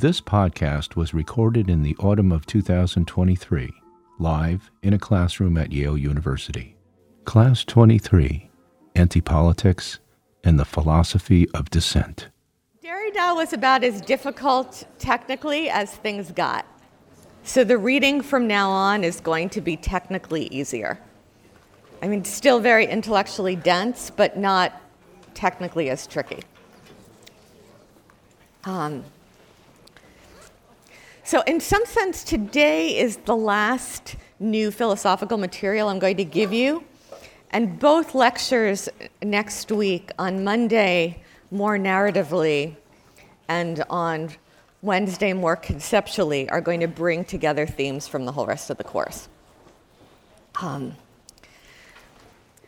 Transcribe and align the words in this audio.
This 0.00 0.22
podcast 0.22 0.96
was 0.96 1.12
recorded 1.12 1.68
in 1.68 1.82
the 1.82 1.94
autumn 1.98 2.32
of 2.32 2.46
2023, 2.46 3.70
live 4.18 4.70
in 4.82 4.94
a 4.94 4.98
classroom 4.98 5.58
at 5.58 5.72
Yale 5.72 5.98
University. 5.98 6.74
Class 7.26 7.66
23 7.66 8.48
Anti 8.94 9.20
Politics 9.20 9.98
and 10.42 10.58
the 10.58 10.64
Philosophy 10.64 11.50
of 11.50 11.68
Dissent. 11.68 12.28
Derrida 12.82 13.36
was 13.36 13.52
about 13.52 13.84
as 13.84 14.00
difficult 14.00 14.86
technically 14.98 15.68
as 15.68 15.94
things 15.96 16.32
got. 16.32 16.64
So 17.42 17.62
the 17.62 17.76
reading 17.76 18.22
from 18.22 18.46
now 18.46 18.70
on 18.70 19.04
is 19.04 19.20
going 19.20 19.50
to 19.50 19.60
be 19.60 19.76
technically 19.76 20.46
easier. 20.46 20.98
I 22.00 22.08
mean, 22.08 22.24
still 22.24 22.58
very 22.58 22.86
intellectually 22.86 23.54
dense, 23.54 24.08
but 24.08 24.38
not 24.38 24.80
technically 25.34 25.90
as 25.90 26.06
tricky. 26.06 26.42
Um, 28.64 29.04
so, 31.30 31.42
in 31.42 31.60
some 31.60 31.86
sense, 31.86 32.24
today 32.24 32.98
is 32.98 33.18
the 33.18 33.36
last 33.36 34.16
new 34.40 34.72
philosophical 34.72 35.38
material 35.38 35.88
I'm 35.88 36.00
going 36.00 36.16
to 36.16 36.24
give 36.24 36.52
you. 36.52 36.82
And 37.52 37.78
both 37.78 38.16
lectures 38.16 38.88
next 39.22 39.70
week, 39.70 40.10
on 40.18 40.42
Monday, 40.42 41.22
more 41.52 41.78
narratively, 41.78 42.74
and 43.48 43.84
on 43.88 44.30
Wednesday, 44.82 45.32
more 45.32 45.54
conceptually, 45.54 46.50
are 46.50 46.60
going 46.60 46.80
to 46.80 46.88
bring 46.88 47.24
together 47.24 47.64
themes 47.64 48.08
from 48.08 48.24
the 48.24 48.32
whole 48.32 48.46
rest 48.46 48.68
of 48.68 48.76
the 48.76 48.82
course. 48.82 49.28
Um, 50.60 50.96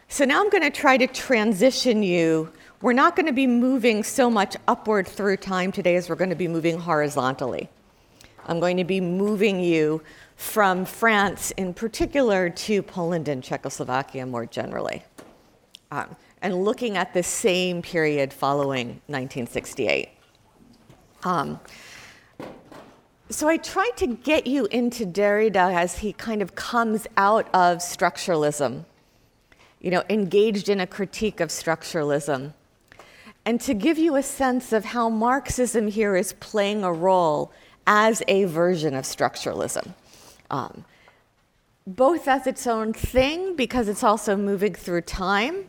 so 0.06 0.25
now 0.25 0.41
I'm 0.41 0.51
going 0.51 0.62
to 0.62 0.70
try 0.70 0.97
to 0.98 1.09
transition 1.09 2.05
you. 2.05 2.53
We're 2.81 2.92
not 2.92 3.17
going 3.17 3.27
to 3.27 3.33
be 3.33 3.48
moving 3.48 4.05
so 4.05 4.31
much 4.31 4.55
upward 4.69 5.09
through 5.09 5.39
time 5.39 5.73
today 5.73 5.97
as 5.97 6.09
we're 6.09 6.15
going 6.15 6.31
to 6.31 6.37
be 6.37 6.47
moving 6.47 6.79
horizontally. 6.79 7.69
I'm 8.46 8.60
going 8.60 8.77
to 8.77 8.84
be 8.84 9.01
moving 9.01 9.60
you 9.60 10.02
from 10.37 10.84
France 10.84 11.53
in 11.53 11.72
particular 11.72 12.50
to 12.50 12.83
Poland 12.83 13.28
and 13.28 13.42
Czechoslovakia 13.42 14.27
more 14.27 14.47
generally, 14.47 15.03
um, 15.91 16.17
and 16.41 16.64
looking 16.64 16.97
at 16.97 17.14
the 17.14 17.22
same 17.22 17.83
period 17.83 18.33
following 18.33 19.00
1968. 19.06 20.08
Um, 21.25 21.61
so 23.30 23.48
I 23.48 23.56
tried 23.56 23.97
to 23.97 24.08
get 24.08 24.47
you 24.47 24.67
into 24.67 25.06
Derrida 25.06 25.74
as 25.74 25.98
he 25.98 26.12
kind 26.12 26.42
of 26.42 26.55
comes 26.55 27.06
out 27.17 27.47
of 27.55 27.78
structuralism, 27.78 28.84
you 29.80 29.91
know, 29.91 30.02
engaged 30.11 30.69
in 30.69 30.80
a 30.80 30.86
critique 30.86 31.41
of 31.41 31.48
structuralism, 31.48 32.52
and 33.45 33.61
to 33.61 33.74
give 33.74 33.98
you 33.98 34.17
a 34.17 34.22
sense 34.22 34.72
of 34.72 34.86
how 34.86 35.08
Marxism 35.08 35.89
here 35.89 36.17
is 36.17 36.33
playing 36.34 36.84
a 36.84 36.92
role 36.92 37.52
as 37.86 38.22
a 38.28 38.44
version 38.44 38.94
of 38.94 39.05
structuralism. 39.05 39.94
Um, 40.50 40.84
both 41.86 42.28
as 42.28 42.47
its 42.47 42.66
own 42.66 42.92
thing, 42.92 43.56
because 43.56 43.89
it's 43.89 44.05
also 44.05 44.36
moving 44.36 44.74
through 44.74 45.02
time, 45.02 45.64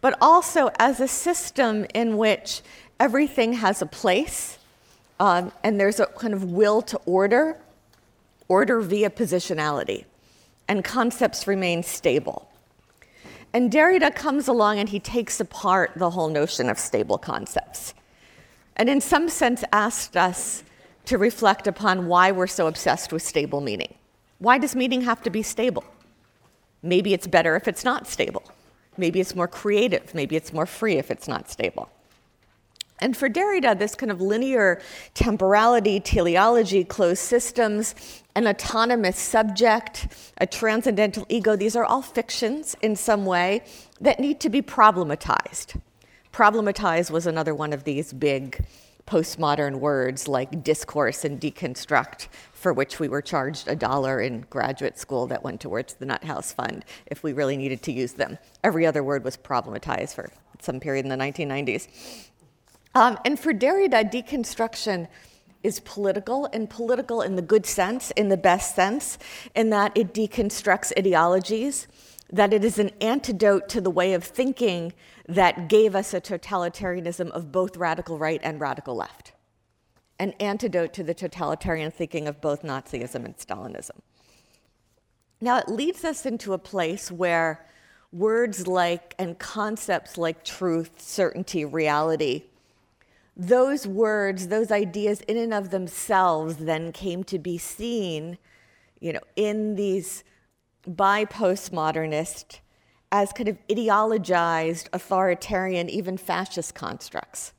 but 0.00 0.16
also 0.20 0.70
as 0.78 1.00
a 1.00 1.08
system 1.08 1.86
in 1.94 2.16
which 2.16 2.62
everything 2.98 3.54
has 3.54 3.80
a 3.80 3.86
place 3.86 4.58
um, 5.20 5.52
and 5.62 5.78
there's 5.78 6.00
a 6.00 6.06
kind 6.06 6.34
of 6.34 6.44
will 6.44 6.82
to 6.82 6.98
order, 7.06 7.56
order 8.48 8.80
via 8.80 9.10
positionality, 9.10 10.04
and 10.68 10.84
concepts 10.84 11.46
remain 11.46 11.82
stable. 11.82 12.50
And 13.52 13.70
Derrida 13.70 14.14
comes 14.14 14.48
along 14.48 14.80
and 14.80 14.88
he 14.88 14.98
takes 14.98 15.38
apart 15.38 15.92
the 15.94 16.10
whole 16.10 16.28
notion 16.28 16.68
of 16.68 16.78
stable 16.78 17.18
concepts. 17.18 17.94
And 18.76 18.88
in 18.88 19.00
some 19.00 19.28
sense, 19.28 19.62
asked 19.72 20.16
us 20.16 20.64
to 21.06 21.18
reflect 21.18 21.66
upon 21.66 22.06
why 22.06 22.32
we're 22.32 22.46
so 22.46 22.66
obsessed 22.66 23.12
with 23.12 23.22
stable 23.22 23.60
meaning. 23.60 23.94
Why 24.38 24.58
does 24.58 24.74
meaning 24.74 25.02
have 25.02 25.22
to 25.22 25.30
be 25.30 25.42
stable? 25.42 25.84
Maybe 26.82 27.14
it's 27.14 27.26
better 27.26 27.56
if 27.56 27.66
it's 27.68 27.84
not 27.84 28.06
stable. 28.06 28.42
Maybe 28.96 29.20
it's 29.20 29.34
more 29.34 29.48
creative. 29.48 30.14
Maybe 30.14 30.36
it's 30.36 30.52
more 30.52 30.66
free 30.66 30.96
if 30.96 31.10
it's 31.10 31.26
not 31.26 31.50
stable. 31.50 31.90
And 33.00 33.16
for 33.16 33.28
Derrida, 33.28 33.76
this 33.78 33.94
kind 33.94 34.12
of 34.12 34.20
linear 34.20 34.80
temporality, 35.14 35.98
teleology, 35.98 36.84
closed 36.84 37.22
systems, 37.22 37.94
an 38.36 38.46
autonomous 38.46 39.18
subject, 39.18 40.06
a 40.38 40.46
transcendental 40.46 41.26
ego, 41.28 41.56
these 41.56 41.74
are 41.74 41.84
all 41.84 42.02
fictions 42.02 42.76
in 42.82 42.94
some 42.94 43.26
way 43.26 43.62
that 44.00 44.20
need 44.20 44.38
to 44.40 44.48
be 44.48 44.62
problematized. 44.62 45.80
Problematize 46.32 47.10
was 47.10 47.26
another 47.26 47.54
one 47.54 47.72
of 47.72 47.84
these 47.84 48.12
big 48.12 48.64
postmodern 49.06 49.76
words 49.76 50.28
like 50.28 50.64
discourse 50.64 51.24
and 51.24 51.40
deconstruct, 51.40 52.28
for 52.52 52.72
which 52.72 52.98
we 52.98 53.08
were 53.08 53.22
charged 53.22 53.68
a 53.68 53.76
dollar 53.76 54.20
in 54.20 54.46
graduate 54.50 54.98
school 54.98 55.26
that 55.26 55.42
went 55.42 55.60
towards 55.60 55.94
the 55.94 56.06
Nut 56.06 56.24
House 56.24 56.52
Fund 56.52 56.84
if 57.06 57.22
we 57.22 57.32
really 57.32 57.56
needed 57.56 57.82
to 57.82 57.92
use 57.92 58.14
them. 58.14 58.38
Every 58.62 58.86
other 58.86 59.02
word 59.02 59.24
was 59.24 59.36
problematized 59.36 60.14
for 60.14 60.30
some 60.60 60.80
period 60.80 61.04
in 61.04 61.10
the 61.10 61.16
1990s. 61.16 61.88
Um, 62.94 63.18
and 63.24 63.38
for 63.38 63.52
Derrida, 63.52 64.10
deconstruction 64.10 65.08
is 65.62 65.80
political, 65.80 66.46
and 66.52 66.68
political 66.68 67.22
in 67.22 67.36
the 67.36 67.42
good 67.42 67.66
sense, 67.66 68.10
in 68.12 68.28
the 68.28 68.36
best 68.36 68.74
sense, 68.74 69.18
in 69.54 69.70
that 69.70 69.96
it 69.96 70.12
deconstructs 70.14 70.92
ideologies, 70.96 71.88
that 72.34 72.52
it 72.52 72.64
is 72.64 72.80
an 72.80 72.90
antidote 73.00 73.68
to 73.68 73.80
the 73.80 73.90
way 73.90 74.12
of 74.12 74.24
thinking 74.24 74.92
that 75.28 75.68
gave 75.68 75.94
us 75.94 76.12
a 76.12 76.20
totalitarianism 76.20 77.30
of 77.30 77.52
both 77.52 77.76
radical 77.76 78.18
right 78.18 78.40
and 78.42 78.60
radical 78.60 78.96
left, 78.96 79.32
an 80.18 80.32
antidote 80.40 80.92
to 80.92 81.04
the 81.04 81.14
totalitarian 81.14 81.92
thinking 81.92 82.26
of 82.26 82.40
both 82.40 82.62
Nazism 82.62 83.24
and 83.24 83.36
Stalinism. 83.36 84.00
Now, 85.40 85.58
it 85.58 85.68
leads 85.68 86.04
us 86.04 86.26
into 86.26 86.52
a 86.52 86.58
place 86.58 87.08
where 87.08 87.64
words 88.10 88.66
like 88.66 89.14
and 89.16 89.38
concepts 89.38 90.18
like 90.18 90.44
truth, 90.44 91.00
certainty, 91.00 91.64
reality, 91.64 92.46
those 93.36 93.86
words, 93.86 94.48
those 94.48 94.72
ideas 94.72 95.20
in 95.22 95.36
and 95.36 95.54
of 95.54 95.70
themselves 95.70 96.56
then 96.56 96.90
came 96.90 97.22
to 97.24 97.38
be 97.38 97.58
seen, 97.58 98.38
you 98.98 99.12
know, 99.12 99.22
in 99.36 99.76
these 99.76 100.24
by 100.86 101.24
postmodernist 101.24 102.58
as 103.10 103.32
kind 103.32 103.48
of 103.48 103.58
ideologized, 103.68 104.88
authoritarian, 104.92 105.88
even 105.88 106.16
fascist 106.16 106.74
constructs. 106.74 107.52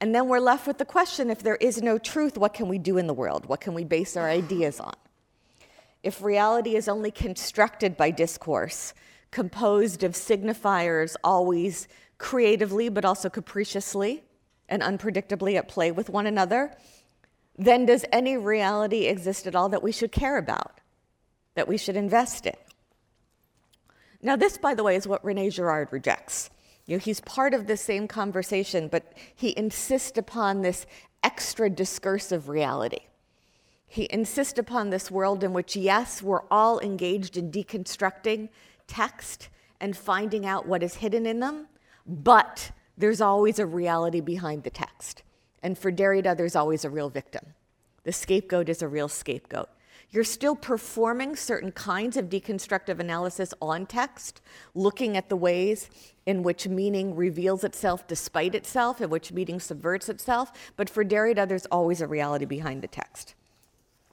And 0.00 0.14
then 0.14 0.28
we're 0.28 0.38
left 0.38 0.66
with 0.66 0.78
the 0.78 0.84
question 0.84 1.30
if 1.30 1.42
there 1.42 1.56
is 1.56 1.82
no 1.82 1.98
truth, 1.98 2.36
what 2.36 2.54
can 2.54 2.68
we 2.68 2.78
do 2.78 2.98
in 2.98 3.06
the 3.06 3.14
world? 3.14 3.46
What 3.46 3.60
can 3.60 3.74
we 3.74 3.84
base 3.84 4.16
our 4.16 4.28
ideas 4.28 4.78
on? 4.80 4.94
If 6.02 6.22
reality 6.22 6.76
is 6.76 6.88
only 6.88 7.10
constructed 7.10 7.96
by 7.96 8.10
discourse, 8.10 8.92
composed 9.30 10.04
of 10.04 10.12
signifiers 10.12 11.16
always 11.24 11.88
creatively 12.18 12.88
but 12.88 13.04
also 13.04 13.28
capriciously 13.28 14.22
and 14.68 14.82
unpredictably 14.82 15.56
at 15.56 15.68
play 15.68 15.90
with 15.90 16.10
one 16.10 16.26
another, 16.26 16.76
then 17.56 17.86
does 17.86 18.04
any 18.12 18.36
reality 18.36 19.06
exist 19.06 19.46
at 19.46 19.54
all 19.54 19.68
that 19.70 19.82
we 19.82 19.92
should 19.92 20.12
care 20.12 20.36
about, 20.36 20.80
that 21.54 21.68
we 21.68 21.76
should 21.76 21.96
invest 21.96 22.46
in? 22.46 22.56
Now, 24.22 24.36
this, 24.36 24.56
by 24.56 24.74
the 24.74 24.82
way, 24.82 24.96
is 24.96 25.06
what 25.06 25.24
Rene 25.24 25.50
Girard 25.50 25.88
rejects. 25.90 26.50
You 26.86 26.96
know, 26.96 27.00
he's 27.00 27.20
part 27.20 27.54
of 27.54 27.66
the 27.66 27.76
same 27.76 28.08
conversation, 28.08 28.88
but 28.88 29.12
he 29.34 29.56
insists 29.56 30.18
upon 30.18 30.62
this 30.62 30.86
extra 31.22 31.70
discursive 31.70 32.48
reality. 32.48 33.00
He 33.86 34.08
insists 34.10 34.58
upon 34.58 34.90
this 34.90 35.10
world 35.10 35.44
in 35.44 35.52
which, 35.52 35.76
yes, 35.76 36.22
we're 36.22 36.42
all 36.50 36.80
engaged 36.80 37.36
in 37.36 37.50
deconstructing 37.50 38.48
text 38.86 39.48
and 39.80 39.96
finding 39.96 40.46
out 40.46 40.66
what 40.66 40.82
is 40.82 40.94
hidden 40.94 41.26
in 41.26 41.40
them, 41.40 41.68
but 42.06 42.70
there's 42.96 43.20
always 43.20 43.58
a 43.58 43.66
reality 43.66 44.20
behind 44.20 44.62
the 44.62 44.70
text. 44.70 45.22
And 45.62 45.76
for 45.78 45.92
Derrida, 45.92 46.36
there's 46.36 46.56
always 46.56 46.84
a 46.84 46.90
real 46.90 47.08
victim. 47.08 47.54
The 48.04 48.12
scapegoat 48.12 48.68
is 48.68 48.82
a 48.82 48.88
real 48.88 49.08
scapegoat. 49.08 49.68
You're 50.14 50.22
still 50.22 50.54
performing 50.54 51.34
certain 51.34 51.72
kinds 51.72 52.16
of 52.16 52.26
deconstructive 52.26 53.00
analysis 53.00 53.52
on 53.60 53.84
text, 53.84 54.40
looking 54.72 55.16
at 55.16 55.28
the 55.28 55.34
ways 55.34 55.90
in 56.24 56.44
which 56.44 56.68
meaning 56.68 57.16
reveals 57.16 57.64
itself 57.64 58.06
despite 58.06 58.54
itself, 58.54 59.00
in 59.00 59.10
which 59.10 59.32
meaning 59.32 59.58
subverts 59.58 60.08
itself. 60.08 60.52
But 60.76 60.88
for 60.88 61.04
Derrida, 61.04 61.48
there's 61.48 61.66
always 61.66 62.00
a 62.00 62.06
reality 62.06 62.44
behind 62.44 62.80
the 62.80 62.86
text. 62.86 63.34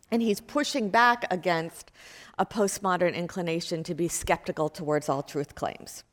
And 0.09 0.24
he's 0.24 0.42
pushing 0.42 0.89
back 0.89 1.31
against 1.31 1.92
a 2.39 2.48
postmodern 2.48 3.13
inclination 3.13 3.83
to 3.83 3.94
be 3.94 4.07
skeptical 4.07 4.69
towards 4.69 5.07
all 5.07 5.21
truth 5.21 5.53
claims. 5.53 6.03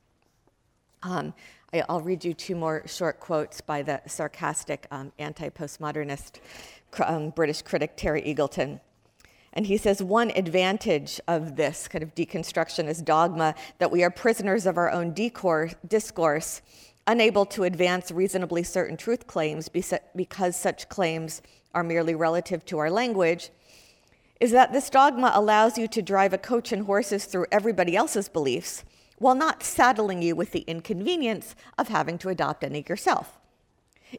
Um, 1.03 1.33
I, 1.73 1.83
will 1.89 2.03
read 2.03 2.27
you 2.27 2.35
two 2.35 2.57
more 2.57 2.83
short 2.87 3.21
quotes 3.21 3.63
by 3.63 3.81
the 3.81 4.03
sarcastic 4.05 4.87
um, 4.91 5.13
anti 5.19 5.49
postmodernist 5.49 6.41
um, 7.07 7.31
British 7.31 7.63
critic 7.63 7.97
Terry 7.97 8.21
Eagleton. 8.21 8.81
And 9.53 9.67
he 9.67 9.77
says 9.77 10.03
one 10.03 10.31
advantage 10.37 11.21
of 11.27 11.57
this 11.57 11.89
kind 11.89 12.03
of 12.03 12.15
deconstructionist 12.15 13.05
dogma 13.05 13.55
that 13.79 13.91
we 13.91 14.05
are 14.05 14.11
prisoners 14.11 14.67
of 14.67 14.77
our 14.77 14.91
own 14.91 15.15
discourse 15.15 16.63
unable 17.09 17.47
to 17.47 17.65
advance 17.65 18.11
reasonably 18.11 18.63
certain 18.63 18.97
truth 18.97 19.27
claims 19.27 19.71
because 20.15 20.55
such 20.55 20.89
claims 20.91 21.41
are 21.75 21.83
merely 21.83 22.15
relative 22.15 22.65
to 22.67 22.79
our 22.79 22.91
language, 22.91 23.51
is 24.41 24.53
that 24.53 24.73
this 24.73 24.91
dogma 24.91 25.33
allows 25.35 25.79
you 25.79 25.89
to 25.89 26.03
drive 26.03 26.35
a 26.35 26.39
coach 26.39 26.71
and 26.71 26.85
horses 26.85 27.25
through 27.25 27.47
everybody 27.51 27.97
else's 27.97 28.29
beliefs 28.29 28.85
while 29.17 29.35
not 29.35 29.63
saddling 29.63 30.23
you 30.23 30.37
with 30.37 30.53
the 30.53 30.61
inconvenience 30.61 31.57
of 31.77 31.89
having 31.89 32.19
to 32.19 32.29
adopt 32.29 32.63
any 32.63 32.85
yourself. 32.89 33.38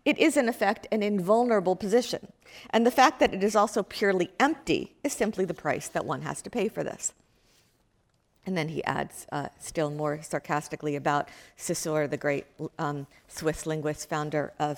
It 0.05 0.17
is, 0.17 0.37
in 0.37 0.47
effect, 0.47 0.87
an 0.91 1.01
invulnerable 1.01 1.75
position, 1.75 2.31
and 2.69 2.85
the 2.85 2.91
fact 2.91 3.19
that 3.19 3.33
it 3.33 3.43
is 3.43 3.55
also 3.55 3.83
purely 3.83 4.29
empty 4.39 4.95
is 5.03 5.13
simply 5.13 5.45
the 5.45 5.53
price 5.53 5.87
that 5.87 6.05
one 6.05 6.21
has 6.21 6.41
to 6.43 6.49
pay 6.49 6.69
for 6.69 6.83
this. 6.83 7.13
And 8.45 8.57
then 8.57 8.69
he 8.69 8.83
adds, 8.85 9.27
uh, 9.31 9.49
still 9.59 9.91
more 9.91 10.21
sarcastically, 10.21 10.95
about 10.95 11.29
Saussure, 11.57 12.07
the 12.07 12.17
great 12.17 12.45
um, 12.77 13.05
Swiss 13.27 13.65
linguist, 13.65 14.09
founder 14.09 14.53
of 14.59 14.77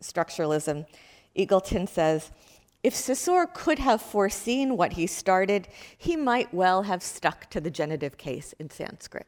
structuralism. 0.00 0.86
Eagleton 1.36 1.88
says, 1.88 2.30
if 2.82 2.94
Saussure 2.94 3.46
could 3.46 3.78
have 3.78 4.02
foreseen 4.02 4.76
what 4.76 4.94
he 4.94 5.06
started, 5.06 5.68
he 5.96 6.16
might 6.16 6.52
well 6.52 6.82
have 6.82 7.02
stuck 7.02 7.48
to 7.50 7.60
the 7.60 7.70
genitive 7.70 8.18
case 8.18 8.54
in 8.58 8.70
Sanskrit. 8.70 9.26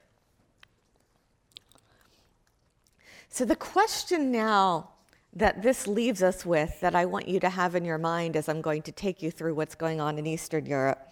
So, 3.29 3.44
the 3.44 3.56
question 3.56 4.32
now 4.32 4.94
that 5.36 5.62
this 5.62 5.86
leaves 5.86 6.22
us 6.22 6.46
with, 6.46 6.81
that 6.81 6.94
I 6.94 7.06
want 7.06 7.28
you 7.28 7.40
to 7.40 7.48
have 7.48 7.75
in 7.75 7.84
your 7.84 7.98
mind 7.98 8.36
as 8.36 8.48
I'm 8.48 8.60
going 8.60 8.82
to 8.82 8.92
take 8.92 9.22
you 9.22 9.31
through 9.31 9.54
what's 9.54 9.75
going 9.75 10.00
on 10.00 10.19
in 10.19 10.26
Eastern 10.26 10.66
Europe, 10.66 11.10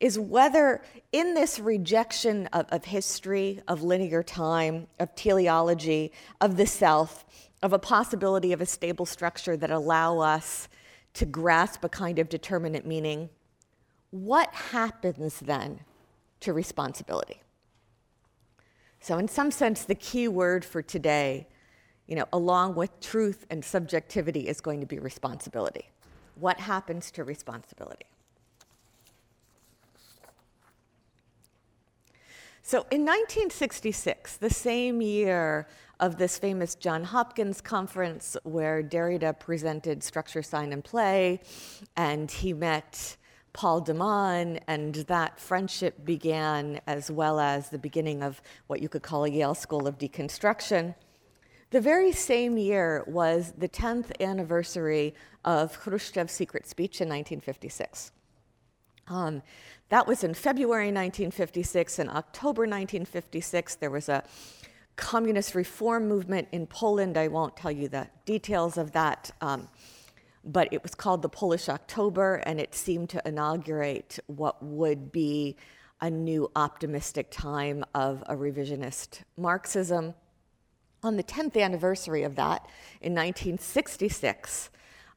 is 0.00 0.18
whether 0.18 0.82
in 1.12 1.34
this 1.34 1.60
rejection 1.60 2.48
of, 2.48 2.66
of 2.70 2.84
history, 2.84 3.60
of 3.68 3.82
linear 3.82 4.22
time, 4.22 4.88
of 4.98 5.14
teleology, 5.14 6.10
of 6.40 6.56
the 6.56 6.66
self, 6.66 7.24
of 7.62 7.72
a 7.72 7.78
possibility 7.78 8.52
of 8.52 8.60
a 8.60 8.66
stable 8.66 9.06
structure 9.06 9.56
that 9.56 9.70
allow 9.70 10.18
us 10.18 10.68
to 11.14 11.24
grasp 11.24 11.84
a 11.84 11.88
kind 11.88 12.18
of 12.18 12.28
determinate 12.28 12.84
meaning, 12.84 13.28
what 14.10 14.52
happens 14.52 15.38
then 15.40 15.80
to 16.40 16.52
responsibility? 16.52 17.40
So, 19.00 19.18
in 19.18 19.28
some 19.28 19.50
sense, 19.50 19.84
the 19.84 19.94
key 19.94 20.28
word 20.28 20.64
for 20.64 20.82
today, 20.82 21.46
you 22.06 22.16
know, 22.16 22.26
along 22.32 22.74
with 22.74 23.00
truth 23.00 23.46
and 23.50 23.64
subjectivity, 23.64 24.48
is 24.48 24.60
going 24.60 24.80
to 24.80 24.86
be 24.86 24.98
responsibility. 24.98 25.90
What 26.36 26.60
happens 26.60 27.10
to 27.12 27.24
responsibility? 27.24 28.06
So 32.64 32.78
in 32.90 33.02
1966, 33.02 34.36
the 34.36 34.48
same 34.48 35.02
year 35.02 35.66
of 35.98 36.16
this 36.16 36.38
famous 36.38 36.74
John 36.74 37.04
Hopkins 37.04 37.60
conference 37.60 38.36
where 38.44 38.82
Derrida 38.82 39.38
presented 39.38 40.02
Structure, 40.02 40.42
Sign, 40.42 40.72
and 40.72 40.82
Play, 40.82 41.40
and 41.96 42.30
he 42.30 42.52
met 42.52 43.16
Paul 43.52 43.80
de 43.80 43.94
Man, 43.94 44.60
and 44.66 44.94
that 44.94 45.38
friendship 45.38 46.04
began 46.04 46.80
as 46.86 47.10
well 47.10 47.38
as 47.38 47.68
the 47.68 47.78
beginning 47.78 48.22
of 48.22 48.40
what 48.68 48.80
you 48.80 48.88
could 48.88 49.02
call 49.02 49.24
a 49.24 49.28
Yale 49.28 49.54
School 49.54 49.86
of 49.86 49.98
Deconstruction. 49.98 50.94
The 51.72 51.80
very 51.80 52.12
same 52.12 52.58
year 52.58 53.02
was 53.06 53.54
the 53.56 53.66
10th 53.66 54.20
anniversary 54.20 55.14
of 55.42 55.80
Khrushchev's 55.80 56.30
secret 56.30 56.66
speech 56.66 57.00
in 57.00 57.08
1956. 57.08 58.12
Um, 59.08 59.42
that 59.88 60.06
was 60.06 60.22
in 60.22 60.34
February 60.34 60.88
1956. 60.88 61.98
In 61.98 62.10
October 62.10 62.64
1956, 62.64 63.76
there 63.76 63.90
was 63.90 64.10
a 64.10 64.22
communist 64.96 65.54
reform 65.54 66.08
movement 66.08 66.48
in 66.52 66.66
Poland. 66.66 67.16
I 67.16 67.28
won't 67.28 67.56
tell 67.56 67.72
you 67.72 67.88
the 67.88 68.06
details 68.26 68.76
of 68.76 68.92
that, 68.92 69.30
um, 69.40 69.66
but 70.44 70.70
it 70.74 70.82
was 70.82 70.94
called 70.94 71.22
the 71.22 71.30
Polish 71.30 71.70
October, 71.70 72.34
and 72.44 72.60
it 72.60 72.74
seemed 72.74 73.08
to 73.08 73.22
inaugurate 73.24 74.18
what 74.26 74.62
would 74.62 75.10
be 75.10 75.56
a 76.02 76.10
new 76.10 76.50
optimistic 76.54 77.30
time 77.30 77.82
of 77.94 78.22
a 78.26 78.36
revisionist 78.36 79.22
Marxism. 79.38 80.12
On 81.04 81.16
the 81.16 81.24
10th 81.24 81.60
anniversary 81.60 82.22
of 82.22 82.36
that, 82.36 82.64
in 83.00 83.12
1966, 83.12 84.70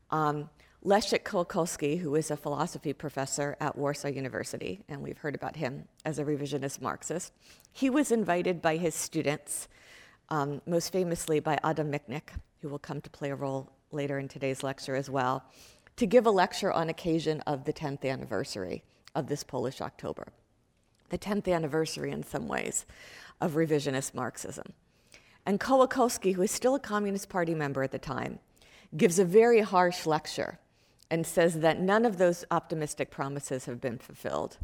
um, 0.09 0.49
Leszek 0.83 1.23
Kołakowski, 1.23 1.99
who 1.99 2.15
is 2.15 2.31
a 2.31 2.37
philosophy 2.37 2.91
professor 2.91 3.55
at 3.59 3.77
Warsaw 3.77 4.07
University, 4.07 4.81
and 4.89 5.03
we've 5.03 5.19
heard 5.19 5.35
about 5.35 5.55
him 5.55 5.87
as 6.03 6.17
a 6.17 6.25
revisionist 6.25 6.81
Marxist, 6.81 7.33
he 7.71 7.91
was 7.91 8.11
invited 8.11 8.63
by 8.63 8.77
his 8.77 8.95
students, 8.95 9.67
um, 10.29 10.59
most 10.65 10.91
famously 10.91 11.39
by 11.39 11.59
Adam 11.63 11.91
Michnik, 11.91 12.29
who 12.61 12.69
will 12.69 12.79
come 12.79 12.99
to 13.01 13.09
play 13.11 13.29
a 13.29 13.35
role 13.35 13.71
later 13.91 14.17
in 14.17 14.27
today's 14.27 14.63
lecture 14.63 14.95
as 14.95 15.07
well, 15.07 15.43
to 15.97 16.07
give 16.07 16.25
a 16.25 16.31
lecture 16.31 16.71
on 16.71 16.89
occasion 16.89 17.41
of 17.41 17.65
the 17.65 17.73
10th 17.73 18.03
anniversary 18.09 18.83
of 19.13 19.27
this 19.27 19.43
Polish 19.43 19.81
October, 19.81 20.29
the 21.09 21.17
10th 21.19 21.47
anniversary 21.47 22.11
in 22.11 22.23
some 22.23 22.47
ways 22.47 22.87
of 23.39 23.51
revisionist 23.51 24.15
Marxism. 24.15 24.73
And 25.45 25.59
Kołakowski, 25.59 26.33
who 26.33 26.41
is 26.41 26.51
still 26.51 26.75
a 26.75 26.79
Communist 26.79 27.29
Party 27.29 27.53
member 27.53 27.83
at 27.83 27.91
the 27.91 27.99
time, 27.99 28.39
gives 28.97 29.19
a 29.19 29.25
very 29.25 29.61
harsh 29.61 30.05
lecture 30.05 30.59
and 31.11 31.25
says 31.25 31.59
that 31.59 31.79
none 31.79 32.05
of 32.05 32.17
those 32.17 32.45
optimistic 32.49 33.11
promises 33.11 33.65
have 33.65 33.79
been 33.79 33.97
fulfilled. 33.97 34.57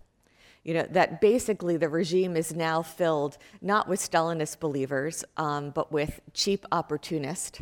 You 0.64 0.76
know, 0.76 0.88
that 0.92 1.22
basically 1.22 1.78
the 1.78 1.90
regime 1.90 2.36
is 2.36 2.54
now 2.54 2.82
filled 2.82 3.38
not 3.62 3.88
with 3.88 4.00
Stalinist 4.00 4.60
believers, 4.60 5.24
um, 5.38 5.72
but 5.72 5.92
with 5.92 6.22
cheap 6.34 6.66
opportunists. 6.72 7.62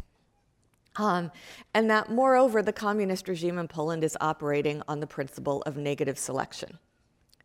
Um, 0.98 1.32
and 1.74 1.90
that 1.90 2.12
moreover, 2.12 2.62
the 2.62 2.74
communist 2.74 3.28
regime 3.28 3.58
in 3.58 3.68
Poland 3.68 4.04
is 4.04 4.18
operating 4.20 4.82
on 4.88 5.00
the 5.00 5.08
principle 5.08 5.62
of 5.64 5.78
negative 5.78 6.20
selection. 6.20 6.78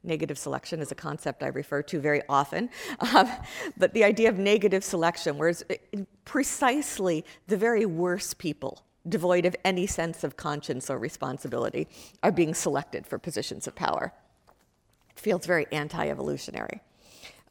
Negative 0.05 0.39
selection 0.39 0.81
is 0.81 0.93
a 0.93 0.95
concept 0.95 1.43
I 1.43 1.49
refer 1.49 1.83
to 1.83 1.99
very 1.99 2.23
often, 2.29 2.69
um, 3.15 3.29
but 3.77 3.95
the 3.95 4.05
idea 4.05 4.29
of 4.29 4.39
negative 4.39 4.85
selection, 4.85 5.39
whereas 5.39 5.65
precisely 6.25 7.25
the 7.49 7.56
very 7.56 7.87
worst 7.87 8.39
people 8.39 8.85
devoid 9.09 9.45
of 9.45 9.55
any 9.65 9.87
sense 9.87 10.25
of 10.25 10.37
conscience 10.37 10.89
or 10.89 10.99
responsibility, 10.99 11.87
are 12.23 12.33
being 12.33 12.55
selected 12.55 13.06
for 13.06 13.19
positions 13.19 13.67
of 13.67 13.75
power. 13.75 14.12
It 15.11 15.21
feels 15.21 15.47
very 15.47 15.67
anti 15.73 16.09
evolutionary. 16.09 16.81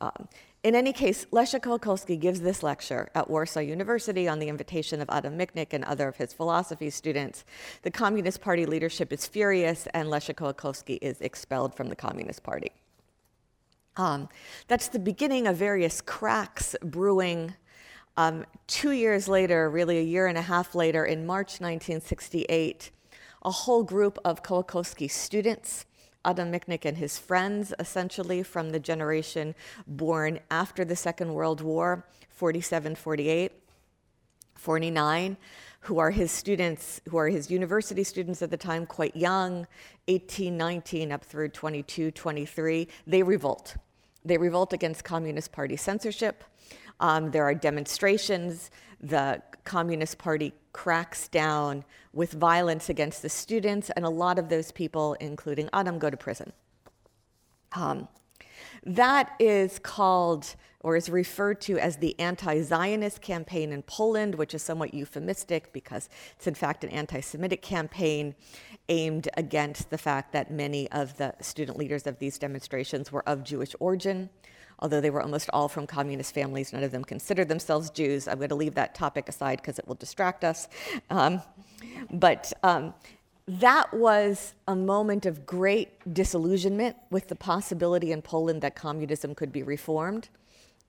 Um, 0.01 0.27
in 0.63 0.75
any 0.75 0.93
case, 0.93 1.25
Leszek 1.31 1.61
Kołakowski 1.61 2.17
gives 2.17 2.39
this 2.39 2.63
lecture 2.63 3.09
at 3.13 3.29
Warsaw 3.29 3.59
University 3.59 4.29
on 4.29 4.39
the 4.39 4.47
invitation 4.47 5.01
of 5.01 5.09
Adam 5.09 5.37
Michnik 5.37 5.73
and 5.73 5.83
other 5.83 6.07
of 6.07 6.15
his 6.15 6.31
philosophy 6.31 6.89
students. 6.89 7.43
The 7.81 7.91
Communist 7.91 8.39
Party 8.39 8.65
leadership 8.65 9.11
is 9.11 9.27
furious, 9.27 9.87
and 9.93 10.07
Leszek 10.07 10.35
Kołakowski 10.35 10.99
is 11.01 11.19
expelled 11.19 11.75
from 11.75 11.89
the 11.89 11.97
Communist 11.97 12.43
Party. 12.43 12.71
Um, 13.97 14.29
that's 14.69 14.87
the 14.87 14.99
beginning 14.99 15.47
of 15.47 15.57
various 15.57 15.99
cracks 15.99 16.75
brewing 16.81 17.53
um, 18.15 18.45
two 18.67 18.91
years 18.91 19.27
later, 19.27 19.69
really 19.69 19.97
a 19.97 20.03
year 20.03 20.27
and 20.27 20.37
a 20.37 20.41
half 20.41 20.75
later, 20.75 21.03
in 21.03 21.25
March 21.25 21.59
1968, 21.59 22.91
a 23.43 23.51
whole 23.51 23.83
group 23.83 24.17
of 24.23 24.43
Kołakowski 24.43 25.09
students, 25.09 25.85
Adam 26.25 26.51
Michnik 26.51 26.85
and 26.85 26.97
his 26.97 27.17
friends, 27.17 27.73
essentially 27.79 28.43
from 28.43 28.69
the 28.69 28.79
generation 28.79 29.55
born 29.87 30.39
after 30.49 30.85
the 30.85 30.95
Second 30.95 31.33
World 31.33 31.61
War, 31.61 32.05
47, 32.29 32.95
48, 32.95 33.51
49, 34.55 35.37
who 35.81 35.99
are 35.99 36.11
his 36.11 36.31
students, 36.31 37.01
who 37.09 37.17
are 37.17 37.27
his 37.27 37.51
university 37.51 38.03
students 38.03 38.41
at 38.41 38.49
the 38.49 38.57
time, 38.57 38.85
quite 38.85 39.15
young, 39.15 39.67
18, 40.07 40.55
19, 40.55 41.11
up 41.11 41.25
through 41.25 41.49
22, 41.49 42.11
23, 42.11 42.87
they 43.05 43.21
revolt. 43.21 43.75
They 44.23 44.37
revolt 44.37 44.71
against 44.71 45.03
Communist 45.03 45.51
Party 45.51 45.75
censorship. 45.75 46.45
Um, 47.01 47.31
there 47.31 47.43
are 47.43 47.53
demonstrations. 47.53 48.71
The 49.01 49.41
Communist 49.65 50.17
Party 50.17 50.53
cracks 50.71 51.27
down 51.27 51.83
with 52.13 52.31
violence 52.31 52.89
against 52.89 53.21
the 53.21 53.29
students, 53.29 53.89
and 53.91 54.05
a 54.05 54.09
lot 54.09 54.37
of 54.37 54.49
those 54.49 54.71
people, 54.71 55.15
including 55.19 55.69
Adam, 55.73 55.97
go 55.99 56.09
to 56.09 56.17
prison. 56.17 56.53
Um, 57.73 58.07
that 58.85 59.35
is 59.39 59.79
called 59.79 60.55
or 60.81 60.97
is 60.97 61.09
referred 61.09 61.61
to 61.61 61.79
as 61.79 61.97
the 61.97 62.17
anti 62.19 62.61
Zionist 62.61 63.21
campaign 63.21 63.71
in 63.71 63.81
Poland, 63.83 64.35
which 64.35 64.53
is 64.53 64.61
somewhat 64.61 64.93
euphemistic 64.93 65.71
because 65.73 66.09
it's 66.35 66.45
in 66.45 66.53
fact 66.53 66.83
an 66.83 66.89
anti 66.91 67.21
Semitic 67.21 67.61
campaign 67.61 68.35
aimed 68.89 69.29
against 69.35 69.89
the 69.89 69.97
fact 69.97 70.33
that 70.33 70.51
many 70.51 70.91
of 70.91 71.17
the 71.17 71.33
student 71.39 71.77
leaders 71.77 72.05
of 72.05 72.19
these 72.19 72.37
demonstrations 72.37 73.11
were 73.11 73.27
of 73.27 73.43
Jewish 73.43 73.73
origin 73.79 74.29
although 74.83 74.99
they 74.99 75.09
were 75.09 75.21
almost 75.21 75.49
all 75.53 75.69
from 75.69 75.87
communist 75.87 76.33
families. 76.35 76.73
None 76.73 76.83
of 76.83 76.91
them 76.91 77.05
considered 77.05 77.47
themselves 77.47 77.89
Jews. 77.89 78.27
I'm 78.27 78.37
going 78.37 78.49
to 78.49 78.55
leave 78.55 78.75
that 78.75 78.93
topic 78.93 79.29
aside 79.29 79.59
because 79.61 79.79
it 79.79 79.87
will 79.87 79.95
distract 79.95 80.43
us. 80.43 80.67
Um, 81.09 81.41
but 82.11 82.51
um, 82.63 82.93
that 83.47 83.93
was 83.93 84.53
a 84.67 84.75
moment 84.75 85.25
of 85.25 85.45
great 85.45 86.13
disillusionment 86.13 86.97
with 87.09 87.29
the 87.29 87.35
possibility 87.35 88.11
in 88.11 88.21
Poland 88.21 88.61
that 88.61 88.75
communism 88.75 89.33
could 89.33 89.51
be 89.51 89.63
reformed. 89.63 90.29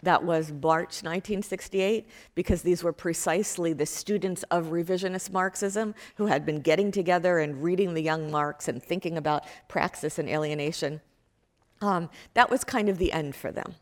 that 0.02 0.22
was 0.22 0.52
March 0.52 1.02
1968, 1.02 2.06
because 2.34 2.60
these 2.60 2.84
were 2.84 2.92
precisely 2.92 3.72
the 3.72 3.86
students 3.86 4.42
of 4.50 4.66
revisionist 4.66 5.32
Marxism 5.32 5.94
who 6.16 6.26
had 6.26 6.44
been 6.44 6.60
getting 6.60 6.92
together 6.92 7.38
and 7.38 7.62
reading 7.62 7.94
the 7.94 8.02
young 8.02 8.30
Marx 8.30 8.68
and 8.68 8.82
thinking 8.82 9.16
about 9.16 9.44
praxis 9.66 10.18
and 10.18 10.28
alienation. 10.28 11.00
Um, 11.80 12.10
that 12.34 12.50
was 12.50 12.64
kind 12.64 12.88
of 12.90 12.98
the 12.98 13.12
end 13.12 13.34
for 13.34 13.50
them. 13.50 13.76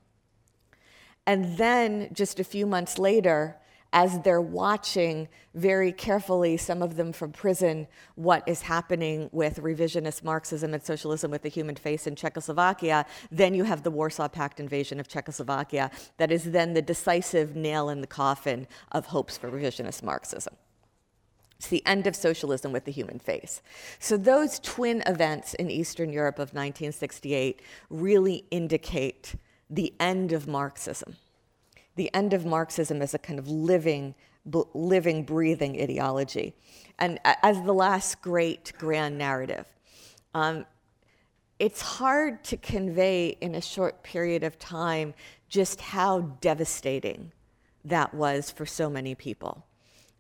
And 1.26 1.57
then, 1.57 2.09
just 2.12 2.41
a 2.41 2.45
few 2.45 2.67
months 2.67 2.99
later, 2.99 3.57
as 3.93 4.21
they're 4.21 4.41
watching 4.41 5.29
very 5.55 5.93
carefully, 5.93 6.57
some 6.57 6.83
of 6.83 6.97
them 6.97 7.12
from 7.12 7.31
prison, 7.31 7.87
what 8.14 8.43
is 8.49 8.62
happening 8.62 9.29
with 9.33 9.61
revisionist 9.61 10.25
Marxism 10.25 10.73
and 10.73 10.83
socialism 10.83 11.31
with 11.31 11.43
the 11.43 11.50
human 11.50 11.76
face 11.76 12.07
in 12.07 12.17
Czechoslovakia, 12.17 13.05
then 13.31 13.55
you 13.55 13.64
have 13.64 13.83
the 13.83 13.91
Warsaw 13.91 14.29
Pact 14.29 14.61
invasion 14.61 14.99
of 14.99 15.09
Czechoslovakia 15.09 15.91
that 16.17 16.33
is 16.33 16.52
then 16.52 16.73
the 16.73 16.83
decisive 16.83 17.55
nail 17.55 17.91
in 17.91 18.00
the 18.00 18.07
coffin 18.07 18.67
of 18.93 19.07
hopes 19.07 19.37
for 19.37 19.50
revisionist 19.50 20.02
Marxism. 20.02 20.55
It's 21.59 21.69
the 21.69 21.85
end 21.87 22.07
of 22.07 22.17
socialism 22.17 22.73
with 22.73 22.87
the 22.87 22.93
human 22.93 23.21
face. 23.21 23.62
So, 24.00 24.17
those 24.17 24.59
twin 24.59 25.02
events 25.07 25.55
in 25.55 25.71
Eastern 25.71 26.12
Europe 26.12 26.37
of 26.37 26.55
1968 26.55 27.62
really 27.88 28.47
indicate 28.50 29.37
the 29.73 29.95
end 29.99 30.33
of 30.33 30.47
Marxism 30.47 31.17
the 31.97 32.12
end 32.14 32.33
of 32.33 32.47
Marxism 32.47 33.02
as 33.02 33.14
a 33.14 33.19
kind 33.19 33.38
of 33.38 33.49
living, 33.49 34.14
living, 34.75 35.25
breathing 35.25 35.81
ideology, 35.81 36.55
and 36.99 37.19
as 37.25 37.62
the 37.62 37.75
last 37.75 38.23
great 38.23 38.73
grand 38.79 39.19
narrative. 39.19 39.67
Um, 40.35 40.67
it's 41.59 41.81
hard 41.81 42.43
to 42.45 42.57
convey 42.57 43.37
in 43.41 43.55
a 43.55 43.61
short 43.61 44.02
period 44.02 44.43
of 44.43 44.59
time 44.59 45.14
just 45.49 45.81
how 45.81 46.21
devastating 46.41 47.33
that 47.85 48.14
was 48.14 48.50
for 48.50 48.67
so 48.67 48.88
many 48.88 49.14
people. 49.14 49.67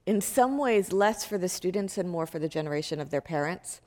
In 0.04 0.20
some 0.20 0.58
ways, 0.58 0.92
less 0.92 1.24
for 1.24 1.38
the 1.38 1.48
students 1.48 1.96
and 1.96 2.08
more 2.08 2.26
for 2.26 2.38
the 2.38 2.48
generation 2.48 3.00
of 3.00 3.10
their 3.10 3.20
parents. 3.20 3.80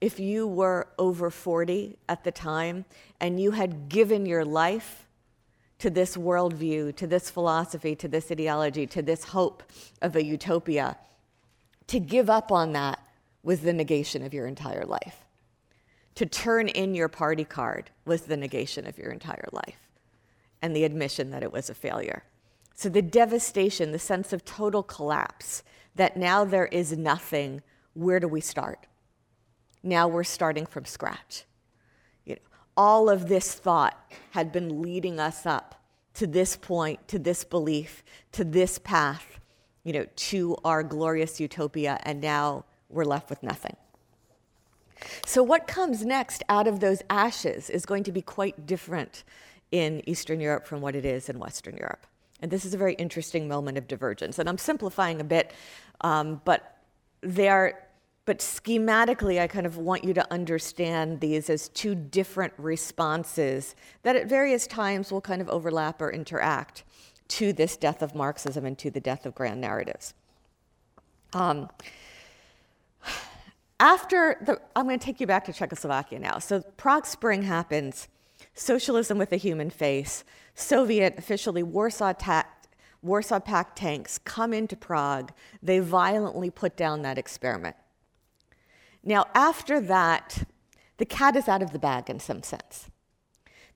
If 0.00 0.20
you 0.20 0.46
were 0.46 0.88
over 0.98 1.30
40 1.30 1.96
at 2.08 2.24
the 2.24 2.30
time 2.30 2.84
and 3.20 3.40
you 3.40 3.52
had 3.52 3.88
given 3.88 4.26
your 4.26 4.44
life 4.44 5.06
to 5.78 5.90
this 5.90 6.16
worldview, 6.16 6.96
to 6.96 7.06
this 7.06 7.30
philosophy, 7.30 7.94
to 7.96 8.08
this 8.08 8.30
ideology, 8.30 8.86
to 8.88 9.02
this 9.02 9.24
hope 9.24 9.62
of 10.02 10.16
a 10.16 10.24
utopia, 10.24 10.96
to 11.86 12.00
give 12.00 12.28
up 12.28 12.50
on 12.50 12.72
that 12.72 12.98
was 13.42 13.60
the 13.60 13.72
negation 13.72 14.22
of 14.22 14.34
your 14.34 14.46
entire 14.46 14.84
life. 14.84 15.24
To 16.16 16.26
turn 16.26 16.68
in 16.68 16.94
your 16.94 17.08
party 17.08 17.44
card 17.44 17.90
was 18.04 18.22
the 18.22 18.36
negation 18.36 18.86
of 18.86 18.98
your 18.98 19.10
entire 19.10 19.48
life 19.52 19.88
and 20.62 20.74
the 20.74 20.84
admission 20.84 21.30
that 21.30 21.42
it 21.42 21.52
was 21.52 21.70
a 21.70 21.74
failure. 21.74 22.24
So 22.74 22.88
the 22.88 23.02
devastation, 23.02 23.92
the 23.92 23.98
sense 23.98 24.32
of 24.32 24.44
total 24.44 24.82
collapse, 24.82 25.62
that 25.94 26.16
now 26.16 26.44
there 26.44 26.66
is 26.66 26.96
nothing, 26.96 27.62
where 27.94 28.20
do 28.20 28.28
we 28.28 28.40
start? 28.40 28.86
Now 29.86 30.08
we're 30.08 30.24
starting 30.24 30.66
from 30.66 30.84
scratch 30.84 31.44
You 32.24 32.34
know, 32.34 32.40
all 32.76 33.08
of 33.08 33.28
this 33.28 33.54
thought 33.54 33.96
had 34.32 34.50
been 34.50 34.82
leading 34.82 35.20
us 35.20 35.46
up 35.46 35.80
to 36.14 36.26
this 36.26 36.56
point, 36.56 37.06
to 37.08 37.20
this 37.20 37.44
belief, 37.44 38.02
to 38.32 38.42
this 38.42 38.78
path, 38.78 39.38
you 39.84 39.92
know, 39.92 40.06
to 40.16 40.56
our 40.64 40.82
glorious 40.82 41.38
utopia, 41.38 42.00
and 42.02 42.20
now 42.20 42.64
we're 42.88 43.04
left 43.04 43.30
with 43.30 43.44
nothing. 43.44 43.76
So, 45.24 45.42
what 45.42 45.68
comes 45.68 46.04
next 46.04 46.42
out 46.48 46.66
of 46.66 46.80
those 46.80 47.02
ashes 47.08 47.70
is 47.70 47.86
going 47.86 48.02
to 48.04 48.12
be 48.12 48.22
quite 48.22 48.66
different 48.66 49.22
in 49.70 50.02
Eastern 50.08 50.40
Europe 50.40 50.66
from 50.66 50.80
what 50.80 50.96
it 50.96 51.04
is 51.04 51.28
in 51.28 51.38
Western 51.38 51.76
Europe. 51.76 52.06
And 52.40 52.50
this 52.50 52.64
is 52.64 52.74
a 52.74 52.78
very 52.78 52.94
interesting 52.94 53.46
moment 53.46 53.78
of 53.78 53.86
divergence. 53.86 54.38
And 54.38 54.48
I'm 54.48 54.58
simplifying 54.58 55.20
a 55.20 55.24
bit, 55.24 55.52
um, 56.00 56.40
but 56.44 56.78
they 57.20 57.48
are 57.48 57.85
but 58.26 58.40
schematically, 58.40 59.40
I 59.40 59.46
kind 59.46 59.66
of 59.66 59.76
want 59.76 60.02
you 60.02 60.12
to 60.14 60.32
understand 60.32 61.20
these 61.20 61.48
as 61.48 61.68
two 61.68 61.94
different 61.94 62.52
responses 62.58 63.76
that 64.02 64.16
at 64.16 64.26
various 64.26 64.66
times 64.66 65.12
will 65.12 65.20
kind 65.20 65.40
of 65.40 65.48
overlap 65.48 66.02
or 66.02 66.10
interact 66.10 66.82
to 67.28 67.52
this 67.52 67.76
death 67.76 68.02
of 68.02 68.16
Marxism 68.16 68.66
and 68.66 68.76
to 68.78 68.90
the 68.90 69.00
death 69.00 69.26
of 69.26 69.34
grand 69.36 69.60
narratives. 69.60 70.12
Um, 71.34 71.68
after 73.78 74.36
the, 74.44 74.60
I'm 74.74 74.86
going 74.86 74.98
to 74.98 75.04
take 75.04 75.20
you 75.20 75.26
back 75.28 75.44
to 75.44 75.52
Czechoslovakia 75.52 76.18
now. 76.18 76.40
So 76.40 76.62
Prague 76.76 77.06
Spring 77.06 77.42
happens, 77.42 78.08
socialism 78.54 79.18
with 79.18 79.32
a 79.32 79.36
human 79.36 79.70
face, 79.70 80.24
Soviet, 80.56 81.14
officially 81.16 81.62
Warsaw, 81.62 82.14
Warsaw 83.02 83.38
Pact 83.38 83.78
tanks 83.78 84.18
come 84.18 84.52
into 84.52 84.76
Prague. 84.76 85.30
They 85.62 85.78
violently 85.78 86.50
put 86.50 86.76
down 86.76 87.02
that 87.02 87.18
experiment. 87.18 87.76
Now, 89.06 89.26
after 89.34 89.80
that, 89.82 90.46
the 90.96 91.06
cat 91.06 91.36
is 91.36 91.46
out 91.46 91.62
of 91.62 91.70
the 91.70 91.78
bag 91.78 92.10
in 92.10 92.18
some 92.18 92.42
sense. 92.42 92.90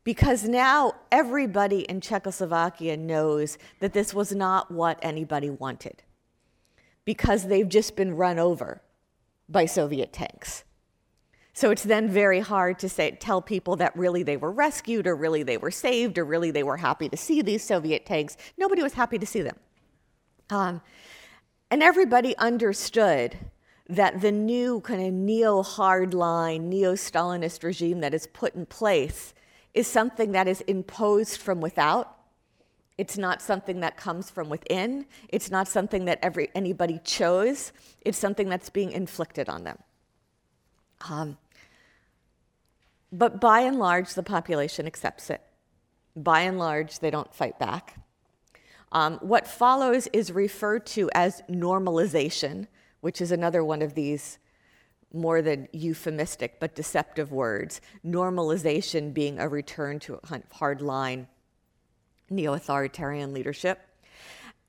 Because 0.02 0.48
now 0.48 0.94
everybody 1.12 1.82
in 1.82 2.00
Czechoslovakia 2.00 2.96
knows 2.96 3.56
that 3.78 3.92
this 3.92 4.12
was 4.12 4.32
not 4.32 4.72
what 4.72 4.98
anybody 5.02 5.48
wanted, 5.48 6.02
because 7.04 7.46
they've 7.46 7.68
just 7.68 7.94
been 7.94 8.16
run 8.16 8.38
over 8.38 8.82
by 9.48 9.66
Soviet 9.66 10.12
tanks. 10.12 10.64
So 11.52 11.70
it's 11.70 11.82
then 11.84 12.08
very 12.08 12.40
hard 12.40 12.78
to 12.80 12.88
say, 12.88 13.12
tell 13.12 13.42
people 13.42 13.76
that 13.76 13.94
really 13.96 14.22
they 14.22 14.36
were 14.36 14.50
rescued, 14.50 15.06
or 15.06 15.14
really 15.14 15.42
they 15.42 15.58
were 15.58 15.70
saved, 15.70 16.18
or 16.18 16.24
really 16.24 16.50
they 16.50 16.62
were 16.62 16.78
happy 16.78 17.08
to 17.08 17.16
see 17.16 17.42
these 17.42 17.62
Soviet 17.62 18.04
tanks. 18.04 18.36
Nobody 18.58 18.82
was 18.82 18.94
happy 18.94 19.18
to 19.18 19.26
see 19.26 19.42
them. 19.42 19.56
Um, 20.48 20.80
and 21.70 21.82
everybody 21.82 22.36
understood 22.38 23.36
that 23.90 24.20
the 24.20 24.30
new 24.30 24.80
kind 24.80 25.04
of 25.04 25.12
neo 25.12 25.62
hardline, 25.62 26.62
neo 26.62 26.94
Stalinist 26.94 27.62
regime 27.64 28.00
that 28.00 28.14
is 28.14 28.26
put 28.28 28.54
in 28.54 28.64
place 28.66 29.34
is 29.74 29.86
something 29.86 30.32
that 30.32 30.46
is 30.46 30.60
imposed 30.62 31.40
from 31.40 31.60
without. 31.60 32.16
It's 32.96 33.18
not 33.18 33.42
something 33.42 33.80
that 33.80 33.96
comes 33.96 34.30
from 34.30 34.48
within. 34.48 35.06
It's 35.28 35.50
not 35.50 35.66
something 35.66 36.04
that 36.04 36.18
every, 36.22 36.50
anybody 36.54 37.00
chose. 37.02 37.72
It's 38.02 38.18
something 38.18 38.48
that's 38.48 38.70
being 38.70 38.92
inflicted 38.92 39.48
on 39.48 39.64
them. 39.64 39.78
Um, 41.08 41.38
but 43.10 43.40
by 43.40 43.60
and 43.60 43.78
large, 43.78 44.14
the 44.14 44.22
population 44.22 44.86
accepts 44.86 45.30
it. 45.30 45.40
By 46.14 46.42
and 46.42 46.58
large, 46.58 47.00
they 47.00 47.10
don't 47.10 47.34
fight 47.34 47.58
back. 47.58 47.96
Um, 48.92 49.18
what 49.22 49.46
follows 49.46 50.08
is 50.12 50.30
referred 50.30 50.84
to 50.86 51.10
as 51.14 51.42
normalization 51.48 52.66
which 53.00 53.20
is 53.20 53.32
another 53.32 53.64
one 53.64 53.82
of 53.82 53.94
these 53.94 54.38
more 55.12 55.42
than 55.42 55.68
euphemistic 55.72 56.60
but 56.60 56.74
deceptive 56.74 57.32
words. 57.32 57.80
Normalization 58.04 59.12
being 59.12 59.38
a 59.38 59.48
return 59.48 59.98
to 60.00 60.14
a 60.14 60.20
kind 60.20 60.42
of 60.42 60.58
hardline 60.58 61.26
neo 62.28 62.52
authoritarian 62.54 63.32
leadership. 63.32 63.80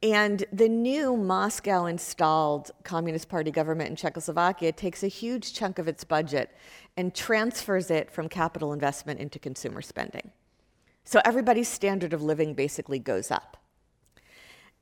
And 0.03 0.43
the 0.51 0.67
new 0.67 1.15
Moscow 1.15 1.85
installed 1.85 2.71
Communist 2.83 3.29
Party 3.29 3.51
government 3.51 3.91
in 3.91 3.95
Czechoslovakia 3.95 4.71
takes 4.71 5.03
a 5.03 5.07
huge 5.07 5.53
chunk 5.53 5.77
of 5.77 5.87
its 5.87 6.03
budget 6.03 6.49
and 6.97 7.13
transfers 7.13 7.91
it 7.91 8.09
from 8.09 8.27
capital 8.27 8.73
investment 8.73 9.19
into 9.19 9.37
consumer 9.37 9.83
spending. 9.83 10.31
So 11.03 11.21
everybody's 11.23 11.67
standard 11.67 12.13
of 12.13 12.23
living 12.23 12.55
basically 12.55 12.97
goes 12.97 13.29
up. 13.29 13.57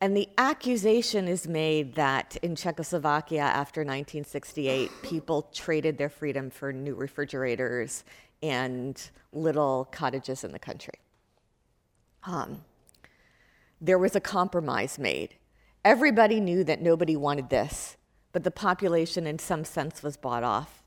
And 0.02 0.16
the 0.16 0.30
accusation 0.38 1.28
is 1.28 1.48
made 1.48 1.96
that 1.96 2.38
in 2.42 2.56
Czechoslovakia 2.56 3.42
after 3.42 3.82
1968, 3.82 4.90
people 5.04 5.50
traded 5.54 5.98
their 5.98 6.10
freedom 6.10 6.50
for 6.50 6.72
new 6.72 6.96
refrigerators 6.96 8.04
and 8.42 9.10
little 9.34 9.88
cottages 9.92 10.44
in 10.44 10.54
the 10.54 10.60
country. 10.60 10.94
Um, 12.24 12.64
there 13.82 13.98
was 13.98 14.16
a 14.16 14.22
compromise 14.22 14.98
made. 14.98 15.36
Everybody 15.84 16.40
knew 16.40 16.64
that 16.64 16.82
nobody 16.82 17.16
wanted 17.16 17.50
this, 17.50 17.98
but 18.32 18.44
the 18.44 18.52
population, 18.52 19.26
in 19.26 19.40
some 19.40 19.66
sense, 19.66 20.04
was 20.04 20.18
bought 20.18 20.44
off 20.44 20.84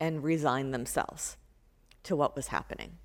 and 0.00 0.22
resigned 0.22 0.74
themselves 0.74 1.36
to 2.04 2.16
what 2.16 2.36
was 2.36 2.48
happening 2.48 2.98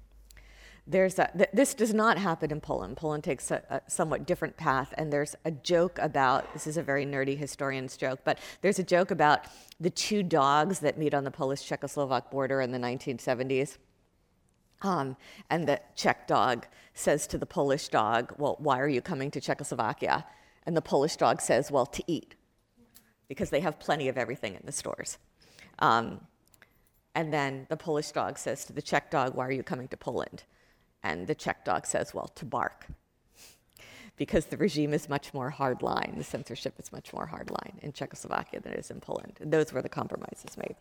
there's 0.88 1.20
a, 1.20 1.30
th- 1.38 1.50
this 1.54 1.74
does 1.74 1.94
not 1.94 2.18
happen 2.18 2.52
in 2.52 2.60
Poland. 2.60 2.98
Poland 2.98 3.24
takes 3.24 3.52
a, 3.52 3.62
a, 3.70 3.82
somewhat 3.90 4.26
different 4.26 4.58
path, 4.58 4.94
and 4.98 5.14
there's 5.14 5.36
a 5.46 5.52
joke 5.52 5.98
about 6.00 6.52
this 6.54 6.66
is 6.68 6.78
a 6.78 6.84
very 6.84 7.06
nerdy 7.06 7.38
historian's 7.38 7.96
joke, 7.96 8.22
but 8.24 8.40
there's 8.62 8.80
a 8.80 8.84
joke 8.84 9.12
about 9.12 9.42
the 9.80 9.90
two 9.90 10.24
dogs 10.24 10.80
that 10.80 10.98
meet 10.98 11.14
on 11.14 11.24
the 11.24 11.32
Polish 11.32 11.68
Czechoslovak 11.68 12.32
border 12.32 12.62
in 12.62 12.72
the 12.72 12.80
1970s. 12.80 13.78
Um, 14.82 15.16
and 15.50 15.68
the 15.68 15.80
Czech 15.96 16.28
dog 16.28 16.66
says 16.94 17.28
to 17.28 17.38
the 17.38 17.46
Polish 17.46 17.88
dog, 17.90 18.34
Well, 18.38 18.56
why 18.60 18.80
are 18.80 18.90
you 18.90 19.02
coming 19.02 19.30
to 19.32 19.42
Czechoslovakia? 19.42 20.26
And 20.66 20.76
the 20.76 20.82
Polish 20.82 21.16
dog 21.16 21.42
says, 21.42 21.72
Well, 21.72 21.86
to 21.86 22.04
eat, 22.08 22.36
because 23.28 23.52
they 23.52 23.60
have 23.60 23.80
plenty 23.80 24.08
of 24.08 24.18
everything 24.18 24.56
in 24.56 24.62
the 24.66 24.72
stores. 24.72 25.20
Um, 25.80 26.22
and 27.14 27.32
then 27.32 27.68
the 27.70 27.78
Polish 27.78 28.12
dog 28.12 28.38
says 28.38 28.66
to 28.66 28.74
the 28.74 28.82
Czech 28.82 29.12
dog, 29.12 29.36
Why 29.36 29.46
are 29.46 29.52
you 29.52 29.64
coming 29.64 29.88
to 29.90 29.98
Poland? 29.98 30.44
And 31.04 31.28
the 31.28 31.36
Czech 31.36 31.66
dog 31.66 31.86
says, 31.86 32.14
well, 32.14 32.28
to 32.36 32.46
bark. 32.46 32.88
because 34.22 34.46
the 34.46 34.58
regime 34.58 34.94
is 34.94 35.10
much 35.10 35.34
more 35.34 35.52
hardline. 35.52 36.16
The 36.16 36.24
censorship 36.24 36.76
is 36.78 36.92
much 36.92 37.12
more 37.12 37.28
hardline 37.28 37.80
in 37.82 37.92
Czechoslovakia 37.92 38.60
than 38.60 38.74
it 38.74 38.78
is 38.80 38.92
in 38.92 39.00
Poland. 39.00 39.34
And 39.40 39.52
those 39.52 39.74
were 39.74 39.82
the 39.82 39.90
compromises 39.90 40.56
made. 40.58 40.76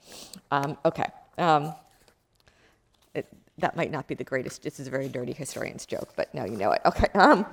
Um, 0.51 0.77
okay. 0.85 1.07
Um, 1.39 1.75
it, 3.15 3.27
that 3.57 3.77
might 3.77 3.91
not 3.91 4.07
be 4.07 4.15
the 4.15 4.25
greatest. 4.25 4.63
This 4.63 4.79
is 4.79 4.89
a 4.89 4.91
very 4.91 5.09
dirty 5.09 5.33
historian's 5.33 5.87
joke, 5.87 6.13
but 6.17 6.35
now 6.35 6.45
you 6.45 6.57
know 6.59 6.73
it. 6.73 6.83
Okay. 6.85 7.07
Um, 7.15 7.47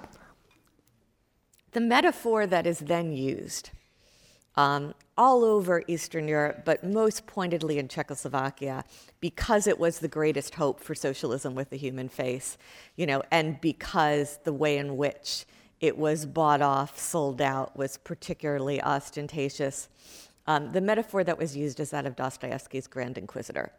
the 1.71 1.79
metaphor 1.79 2.45
that 2.47 2.67
is 2.67 2.79
then 2.79 3.13
used 3.13 3.69
um, 4.55 4.93
all 5.17 5.43
over 5.43 5.83
Eastern 5.87 6.27
Europe, 6.27 6.61
but 6.63 6.83
most 6.83 7.25
pointedly 7.25 7.79
in 7.79 7.87
Czechoslovakia, 7.87 8.85
because 9.19 9.67
it 9.67 9.79
was 9.79 9.99
the 9.99 10.07
greatest 10.07 10.55
hope 10.55 10.79
for 10.79 10.93
socialism 10.93 11.55
with 11.55 11.69
the 11.69 11.77
human 11.77 12.07
face, 12.07 12.57
you 12.95 13.05
know, 13.05 13.23
and 13.31 13.59
because 13.61 14.39
the 14.43 14.53
way 14.53 14.77
in 14.77 14.95
which 14.95 15.45
it 15.79 15.97
was 15.97 16.25
bought 16.25 16.61
off, 16.61 16.99
sold 16.99 17.41
out, 17.41 17.75
was 17.77 17.97
particularly 17.97 18.81
ostentatious. 18.81 19.89
Um, 20.45 20.71
the 20.71 20.81
metaphor 20.81 21.23
that 21.23 21.37
was 21.37 21.57
used 21.57 21.79
is 21.79 21.89
that 21.91 22.05
of 22.05 22.15
Dostoevsky's 22.15 22.87
Grand 22.87 23.17
Inquisitor. 23.17 23.71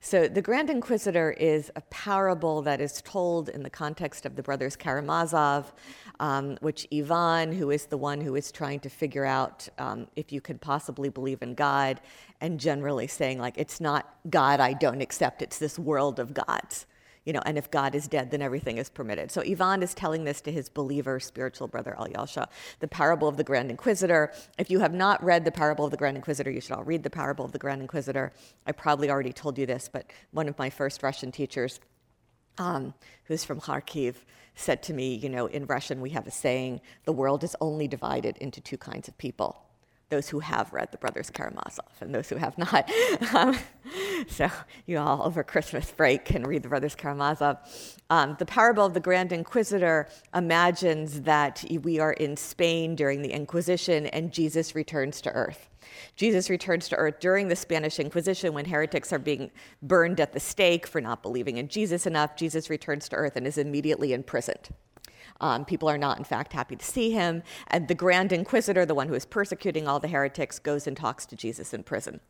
So, 0.00 0.28
the 0.28 0.42
Grand 0.42 0.70
Inquisitor 0.70 1.32
is 1.32 1.72
a 1.74 1.80
parable 1.80 2.62
that 2.62 2.80
is 2.80 3.02
told 3.02 3.48
in 3.48 3.64
the 3.64 3.70
context 3.70 4.24
of 4.24 4.36
the 4.36 4.42
brothers 4.44 4.76
Karamazov, 4.76 5.72
um, 6.20 6.56
which 6.60 6.86
Ivan, 6.94 7.52
who 7.52 7.70
is 7.70 7.86
the 7.86 7.98
one 7.98 8.20
who 8.20 8.36
is 8.36 8.52
trying 8.52 8.78
to 8.80 8.88
figure 8.88 9.24
out 9.24 9.68
um, 9.76 10.06
if 10.14 10.30
you 10.30 10.40
could 10.40 10.60
possibly 10.60 11.08
believe 11.08 11.42
in 11.42 11.54
God, 11.54 12.00
and 12.40 12.60
generally 12.60 13.08
saying, 13.08 13.38
like, 13.38 13.58
it's 13.58 13.80
not 13.80 14.14
God 14.30 14.60
I 14.60 14.72
don't 14.72 15.00
accept, 15.00 15.42
it's 15.42 15.58
this 15.58 15.78
world 15.78 16.20
of 16.20 16.32
gods 16.32 16.86
you 17.28 17.34
know, 17.34 17.42
and 17.44 17.58
if 17.58 17.70
God 17.70 17.94
is 17.94 18.08
dead, 18.08 18.30
then 18.30 18.40
everything 18.40 18.78
is 18.78 18.88
permitted. 18.88 19.30
So 19.30 19.42
Ivan 19.42 19.82
is 19.82 19.92
telling 19.92 20.24
this 20.24 20.40
to 20.40 20.50
his 20.50 20.70
believer 20.70 21.20
spiritual 21.20 21.68
brother 21.68 21.94
Alyosha, 21.98 22.48
the 22.80 22.88
parable 22.88 23.28
of 23.28 23.36
the 23.36 23.44
Grand 23.44 23.70
Inquisitor. 23.70 24.32
If 24.56 24.70
you 24.70 24.80
have 24.80 24.94
not 24.94 25.22
read 25.22 25.44
the 25.44 25.52
parable 25.52 25.84
of 25.84 25.90
the 25.90 25.98
Grand 25.98 26.16
Inquisitor, 26.16 26.50
you 26.50 26.62
should 26.62 26.72
all 26.72 26.84
read 26.84 27.02
the 27.02 27.10
parable 27.10 27.44
of 27.44 27.52
the 27.52 27.58
Grand 27.58 27.82
Inquisitor. 27.82 28.32
I 28.66 28.72
probably 28.72 29.10
already 29.10 29.34
told 29.34 29.58
you 29.58 29.66
this, 29.66 29.90
but 29.92 30.06
one 30.30 30.48
of 30.48 30.58
my 30.58 30.70
first 30.70 31.02
Russian 31.02 31.30
teachers, 31.30 31.80
um, 32.56 32.94
who's 33.24 33.44
from 33.44 33.60
Kharkiv, 33.60 34.14
said 34.54 34.82
to 34.84 34.94
me, 34.94 35.14
you 35.14 35.28
know, 35.28 35.48
in 35.48 35.66
Russian 35.66 36.00
we 36.00 36.08
have 36.10 36.26
a 36.26 36.30
saying, 36.30 36.80
the 37.04 37.12
world 37.12 37.44
is 37.44 37.54
only 37.60 37.86
divided 37.88 38.38
into 38.38 38.62
two 38.62 38.78
kinds 38.78 39.06
of 39.06 39.18
people 39.18 39.67
those 40.08 40.28
who 40.28 40.38
have 40.40 40.72
read 40.72 40.90
the 40.90 40.98
Brothers 40.98 41.30
Karamazov 41.30 41.90
and 42.00 42.14
those 42.14 42.28
who 42.28 42.36
have 42.36 42.56
not. 42.58 42.90
Um, 43.34 43.58
so 44.28 44.48
you 44.86 44.98
all 44.98 45.22
over 45.22 45.42
Christmas 45.42 45.90
break 45.90 46.24
can 46.24 46.44
read 46.44 46.62
the 46.62 46.68
Brothers 46.68 46.94
Karamazov. 46.94 47.58
Um, 48.10 48.36
the 48.38 48.46
parable 48.46 48.84
of 48.84 48.94
the 48.94 49.00
Grand 49.00 49.32
Inquisitor 49.32 50.08
imagines 50.34 51.22
that 51.22 51.64
we 51.82 51.98
are 51.98 52.12
in 52.14 52.36
Spain 52.36 52.96
during 52.96 53.22
the 53.22 53.30
Inquisition 53.30 54.06
and 54.06 54.32
Jesus 54.32 54.74
returns 54.74 55.20
to 55.22 55.30
earth. 55.32 55.68
Jesus 56.16 56.50
returns 56.50 56.88
to 56.88 56.96
earth 56.96 57.20
during 57.20 57.48
the 57.48 57.56
Spanish 57.56 57.98
Inquisition 57.98 58.54
when 58.54 58.64
heretics 58.64 59.12
are 59.12 59.18
being 59.18 59.50
burned 59.82 60.20
at 60.20 60.32
the 60.32 60.40
stake 60.40 60.86
for 60.86 61.00
not 61.00 61.22
believing 61.22 61.58
in 61.58 61.68
Jesus 61.68 62.06
enough. 62.06 62.36
Jesus 62.36 62.70
returns 62.70 63.08
to 63.10 63.16
earth 63.16 63.36
and 63.36 63.46
is 63.46 63.58
immediately 63.58 64.12
imprisoned. 64.12 64.68
Um, 65.40 65.64
people 65.64 65.88
are 65.88 65.98
not, 65.98 66.18
in 66.18 66.24
fact, 66.24 66.52
happy 66.52 66.74
to 66.76 66.84
see 66.84 67.10
him. 67.10 67.42
And 67.68 67.86
the 67.86 67.94
Grand 67.94 68.32
Inquisitor, 68.32 68.84
the 68.84 68.94
one 68.94 69.08
who 69.08 69.14
is 69.14 69.24
persecuting 69.24 69.86
all 69.86 70.00
the 70.00 70.08
heretics, 70.08 70.58
goes 70.58 70.86
and 70.86 70.96
talks 70.96 71.26
to 71.26 71.36
Jesus 71.36 71.72
in 71.72 71.84
prison 71.84 72.20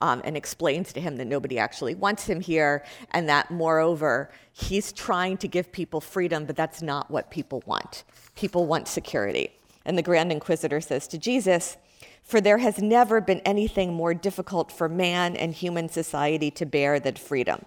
um, 0.00 0.22
and 0.24 0.36
explains 0.36 0.92
to 0.94 1.00
him 1.00 1.16
that 1.16 1.26
nobody 1.26 1.58
actually 1.58 1.94
wants 1.94 2.26
him 2.26 2.40
here, 2.40 2.84
and 3.10 3.28
that, 3.28 3.50
moreover, 3.50 4.30
he's 4.52 4.92
trying 4.92 5.36
to 5.38 5.48
give 5.48 5.72
people 5.72 6.00
freedom, 6.00 6.46
but 6.46 6.56
that's 6.56 6.80
not 6.80 7.10
what 7.10 7.30
people 7.30 7.62
want. 7.66 8.04
People 8.34 8.66
want 8.66 8.88
security. 8.88 9.52
And 9.84 9.98
the 9.98 10.02
Grand 10.02 10.32
Inquisitor 10.32 10.80
says 10.80 11.06
to 11.08 11.18
Jesus, 11.18 11.76
for 12.22 12.40
there 12.40 12.58
has 12.58 12.78
never 12.78 13.20
been 13.20 13.40
anything 13.40 13.92
more 13.92 14.14
difficult 14.14 14.72
for 14.72 14.88
man 14.88 15.36
and 15.36 15.52
human 15.52 15.90
society 15.90 16.50
to 16.52 16.64
bear 16.64 16.98
than 16.98 17.16
freedom. 17.16 17.66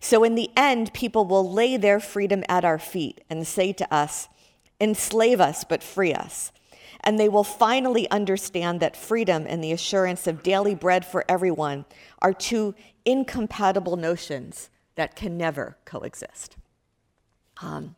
So, 0.00 0.24
in 0.24 0.34
the 0.34 0.50
end, 0.56 0.92
people 0.92 1.24
will 1.24 1.50
lay 1.50 1.76
their 1.76 2.00
freedom 2.00 2.42
at 2.48 2.64
our 2.64 2.78
feet 2.78 3.22
and 3.28 3.46
say 3.46 3.72
to 3.74 3.94
us, 3.94 4.28
Enslave 4.80 5.40
us, 5.40 5.64
but 5.64 5.82
free 5.82 6.12
us. 6.12 6.52
And 7.00 7.18
they 7.18 7.28
will 7.28 7.44
finally 7.44 8.10
understand 8.10 8.80
that 8.80 8.96
freedom 8.96 9.46
and 9.48 9.62
the 9.62 9.72
assurance 9.72 10.26
of 10.26 10.42
daily 10.42 10.74
bread 10.74 11.04
for 11.06 11.24
everyone 11.28 11.84
are 12.20 12.32
two 12.32 12.74
incompatible 13.04 13.96
notions 13.96 14.70
that 14.96 15.14
can 15.14 15.36
never 15.36 15.76
coexist. 15.84 16.56
Um, 17.62 17.94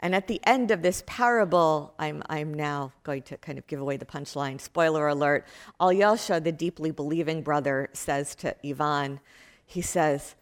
and 0.00 0.14
at 0.14 0.28
the 0.28 0.40
end 0.44 0.70
of 0.70 0.82
this 0.82 1.02
parable, 1.06 1.94
I'm, 1.98 2.22
I'm 2.28 2.52
now 2.52 2.92
going 3.02 3.22
to 3.22 3.36
kind 3.38 3.58
of 3.58 3.66
give 3.66 3.80
away 3.80 3.96
the 3.96 4.04
punchline. 4.04 4.60
Spoiler 4.60 5.08
alert 5.08 5.46
Alyosha, 5.80 6.40
the 6.40 6.52
deeply 6.52 6.90
believing 6.90 7.42
brother, 7.42 7.88
says 7.92 8.34
to 8.36 8.54
Ivan, 8.66 9.20
he 9.64 9.82
says, 9.82 10.34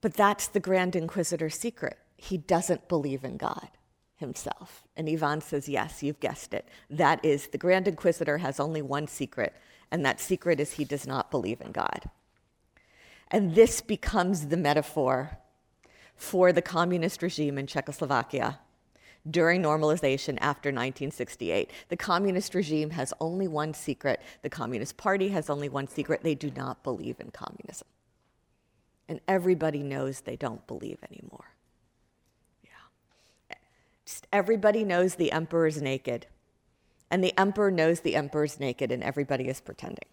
But 0.00 0.14
that's 0.14 0.48
the 0.48 0.60
Grand 0.60 0.96
Inquisitor's 0.96 1.58
secret. 1.58 1.98
He 2.16 2.38
doesn't 2.38 2.88
believe 2.88 3.24
in 3.24 3.36
God 3.36 3.68
himself. 4.16 4.84
And 4.96 5.08
Ivan 5.08 5.40
says, 5.40 5.68
Yes, 5.68 6.02
you've 6.02 6.20
guessed 6.20 6.54
it. 6.54 6.68
That 6.88 7.24
is, 7.24 7.48
the 7.48 7.58
Grand 7.58 7.88
Inquisitor 7.88 8.38
has 8.38 8.60
only 8.60 8.82
one 8.82 9.06
secret, 9.06 9.54
and 9.90 10.04
that 10.04 10.20
secret 10.20 10.60
is 10.60 10.72
he 10.72 10.84
does 10.84 11.06
not 11.06 11.30
believe 11.30 11.60
in 11.60 11.72
God. 11.72 12.08
And 13.30 13.54
this 13.54 13.80
becomes 13.80 14.46
the 14.46 14.56
metaphor 14.56 15.38
for 16.16 16.52
the 16.52 16.62
communist 16.62 17.22
regime 17.22 17.58
in 17.58 17.66
Czechoslovakia 17.66 18.58
during 19.30 19.62
normalization 19.62 20.36
after 20.40 20.70
1968. 20.70 21.70
The 21.88 21.96
communist 21.96 22.54
regime 22.54 22.90
has 22.90 23.12
only 23.20 23.48
one 23.48 23.74
secret. 23.74 24.20
The 24.42 24.50
Communist 24.50 24.96
Party 24.96 25.28
has 25.28 25.48
only 25.48 25.68
one 25.68 25.86
secret. 25.86 26.22
They 26.22 26.34
do 26.34 26.50
not 26.50 26.82
believe 26.82 27.20
in 27.20 27.30
communism 27.30 27.86
and 29.10 29.20
everybody 29.26 29.82
knows 29.82 30.20
they 30.20 30.36
don't 30.36 30.64
believe 30.68 30.98
anymore. 31.10 31.50
Yeah. 32.62 33.56
Just 34.06 34.28
everybody 34.32 34.84
knows 34.84 35.16
the 35.16 35.32
emperor's 35.32 35.82
naked, 35.82 36.26
and 37.10 37.22
the 37.22 37.36
emperor 37.36 37.72
knows 37.72 38.00
the 38.00 38.14
emperor's 38.14 38.60
naked, 38.60 38.92
and 38.92 39.02
everybody 39.02 39.48
is 39.48 39.60
pretending. 39.60 40.08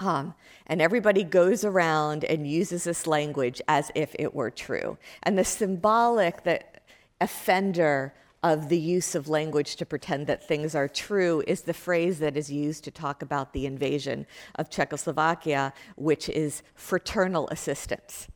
Um, 0.00 0.34
and 0.66 0.82
everybody 0.82 1.24
goes 1.24 1.64
around 1.64 2.24
and 2.24 2.46
uses 2.46 2.84
this 2.84 3.06
language 3.06 3.62
as 3.68 3.90
if 3.94 4.14
it 4.18 4.34
were 4.34 4.50
true. 4.50 4.98
And 5.22 5.38
the 5.38 5.44
symbolic 5.44 6.44
that 6.44 6.82
offender 7.22 8.12
of 8.44 8.68
the 8.68 8.78
use 8.78 9.14
of 9.14 9.26
language 9.26 9.74
to 9.74 9.86
pretend 9.86 10.26
that 10.26 10.46
things 10.46 10.74
are 10.74 10.86
true 10.86 11.42
is 11.46 11.62
the 11.62 11.72
phrase 11.72 12.18
that 12.18 12.36
is 12.36 12.52
used 12.52 12.84
to 12.84 12.90
talk 12.90 13.22
about 13.22 13.54
the 13.54 13.64
invasion 13.64 14.26
of 14.56 14.68
Czechoslovakia, 14.68 15.72
which 15.96 16.28
is 16.28 16.62
fraternal 16.74 17.48
assistance. 17.48 18.28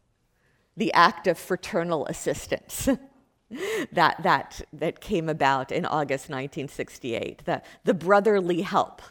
The 0.78 0.90
act 0.94 1.26
of 1.26 1.38
fraternal 1.38 2.06
assistance. 2.06 2.88
that, 3.92 4.22
that, 4.22 4.62
that 4.72 5.00
came 5.00 5.28
about 5.28 5.70
in 5.70 5.84
August 5.84 6.30
1968, 6.30 7.44
the, 7.44 7.60
the 7.84 7.92
brotherly 7.94 8.62
help 8.62 9.02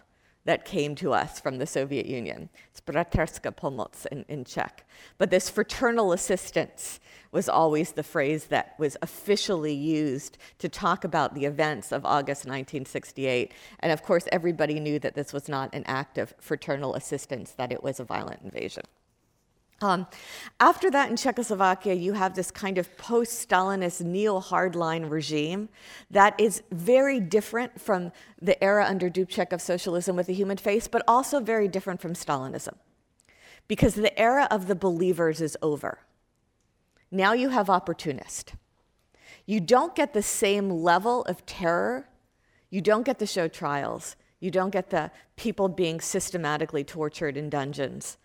that 0.48 0.64
came 0.64 0.96
to 0.96 1.12
us 1.12 1.42
from 1.42 1.58
the 1.58 1.68
Soviet 1.68 2.06
Union. 2.06 2.48
It's 2.72 2.80
braterska 2.80 3.54
pomoc 3.54 3.96
in, 4.10 4.24
in 4.30 4.46
Czech. 4.46 4.88
But 5.18 5.30
this 5.30 5.50
fraternal 5.50 6.14
assistance 6.14 7.02
was 7.34 7.50
always 7.50 7.92
the 7.92 8.02
phrase 8.02 8.46
that 8.46 8.74
was 8.80 8.96
officially 9.02 9.74
used 9.74 10.38
to 10.60 10.70
talk 10.70 11.04
about 11.04 11.36
the 11.36 11.44
events 11.44 11.92
of 11.92 12.06
August 12.06 12.46
1968. 12.46 13.54
And 13.82 13.92
of 13.92 14.04
course, 14.04 14.26
everybody 14.32 14.80
knew 14.80 15.00
that 15.00 15.16
this 15.16 15.34
was 15.34 15.50
not 15.50 15.76
an 15.76 15.84
act 15.86 16.18
of 16.18 16.34
fraternal 16.40 16.96
assistance, 16.96 17.52
that 17.52 17.74
it 17.74 17.84
was 17.84 18.00
a 18.00 18.06
violent 18.06 18.42
invasion. 18.42 18.84
Um, 19.82 20.08
after 20.60 20.90
that, 20.90 21.12
in 21.12 21.18
Czechoslovakia, 21.18 21.94
you 21.94 22.14
have 22.14 22.34
this 22.34 22.50
kind 22.50 22.80
of 22.80 22.98
post 22.98 23.48
Stalinist 23.48 24.02
neo 24.02 24.40
hardline 24.40 25.10
regime 25.10 25.70
that 26.10 26.40
is 26.40 26.64
very 26.72 27.20
different 27.20 27.80
from 27.80 28.12
the 28.42 28.62
era 28.64 28.86
under 28.88 29.10
Dubček 29.10 29.54
of 29.54 29.62
socialism 29.62 30.16
with 30.16 30.30
a 30.30 30.34
human 30.34 30.58
face, 30.58 30.88
but 30.88 31.04
also 31.08 31.40
very 31.40 31.68
different 31.68 32.02
from 32.02 32.14
Stalinism. 32.14 32.74
Because 33.68 33.94
the 33.94 34.18
era 34.20 34.48
of 34.50 34.68
the 34.68 34.76
believers 34.76 35.42
is 35.42 35.56
over. 35.62 36.00
Now 37.12 37.34
you 37.34 37.50
have 37.50 37.70
opportunist. 37.70 38.54
You 39.46 39.60
don't 39.60 39.94
get 39.94 40.14
the 40.14 40.24
same 40.24 40.70
level 40.70 41.24
of 41.26 41.46
terror. 41.46 42.10
You 42.72 42.82
don't 42.82 43.04
get 43.04 43.20
the 43.20 43.28
show 43.28 43.48
trials. 43.48 44.16
You 44.40 44.50
don't 44.50 44.72
get 44.72 44.90
the 44.90 45.12
people 45.36 45.70
being 45.70 46.02
systematically 46.02 46.84
tortured 46.84 47.38
in 47.38 47.50
dungeons 47.50 48.18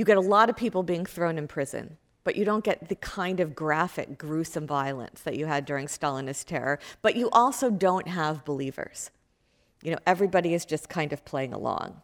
you 0.00 0.06
get 0.06 0.16
a 0.16 0.22
lot 0.22 0.48
of 0.48 0.56
people 0.56 0.82
being 0.82 1.04
thrown 1.04 1.36
in 1.36 1.46
prison, 1.46 1.98
but 2.24 2.34
you 2.34 2.42
don't 2.42 2.64
get 2.64 2.88
the 2.88 2.94
kind 2.94 3.38
of 3.38 3.54
graphic, 3.54 4.16
gruesome 4.16 4.66
violence 4.66 5.20
that 5.20 5.36
you 5.36 5.44
had 5.44 5.66
during 5.66 5.88
Stalinist 5.88 6.46
terror. 6.46 6.78
But 7.02 7.16
you 7.16 7.28
also 7.32 7.68
don't 7.68 8.08
have 8.08 8.42
believers. 8.46 9.10
You 9.82 9.90
know, 9.90 9.98
everybody 10.06 10.54
is 10.54 10.64
just 10.64 10.88
kind 10.88 11.12
of 11.12 11.26
playing 11.26 11.52
along. 11.52 12.00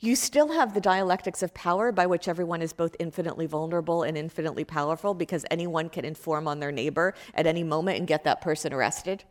You 0.00 0.16
still 0.16 0.50
have 0.50 0.74
the 0.74 0.80
dialectics 0.80 1.40
of 1.44 1.54
power 1.54 1.92
by 1.92 2.06
which 2.06 2.26
everyone 2.26 2.60
is 2.60 2.72
both 2.72 2.96
infinitely 2.98 3.46
vulnerable 3.46 4.02
and 4.02 4.18
infinitely 4.18 4.64
powerful 4.64 5.14
because 5.14 5.46
anyone 5.48 5.90
can 5.90 6.04
inform 6.04 6.48
on 6.48 6.58
their 6.58 6.72
neighbor 6.72 7.14
at 7.34 7.46
any 7.46 7.62
moment 7.62 7.98
and 7.98 8.08
get 8.08 8.24
that 8.24 8.40
person 8.40 8.72
arrested. 8.72 9.22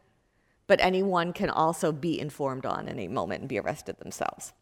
But 0.65 0.79
anyone 0.79 1.33
can 1.33 1.49
also 1.49 1.91
be 1.91 2.17
informed 2.17 2.65
on 2.65 2.87
in 2.87 2.99
a 2.99 3.09
moment 3.09 3.41
and 3.41 3.49
be 3.49 3.59
arrested 3.59 3.99
themselves. 3.99 4.53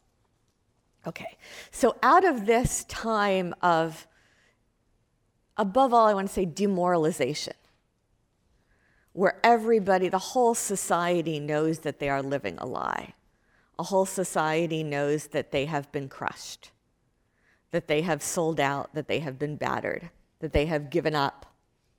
Okay, 1.07 1.37
so 1.71 1.95
out 2.01 2.25
of 2.25 2.45
this 2.45 2.83
time 2.85 3.53
of, 3.61 4.07
above 5.55 5.93
all, 5.93 6.07
I 6.07 6.13
want 6.13 6.27
to 6.27 6.33
say 6.33 6.45
demoralization, 6.45 7.53
where 9.13 9.39
everybody, 9.43 10.09
the 10.09 10.17
whole 10.17 10.55
society 10.55 11.39
knows 11.39 11.79
that 11.79 11.99
they 11.99 12.09
are 12.09 12.23
living 12.23 12.57
a 12.57 12.65
lie 12.65 13.13
a 13.77 13.83
whole 13.83 14.05
society 14.05 14.83
knows 14.83 15.27
that 15.27 15.51
they 15.51 15.65
have 15.65 15.91
been 15.91 16.07
crushed, 16.07 16.71
that 17.71 17.87
they 17.87 18.01
have 18.01 18.21
sold 18.23 18.59
out, 18.59 18.93
that 18.93 19.07
they 19.07 19.19
have 19.19 19.37
been 19.37 19.55
battered, 19.55 20.09
that 20.39 20.53
they 20.53 20.65
have 20.65 20.89
given 20.89 21.15
up, 21.15 21.45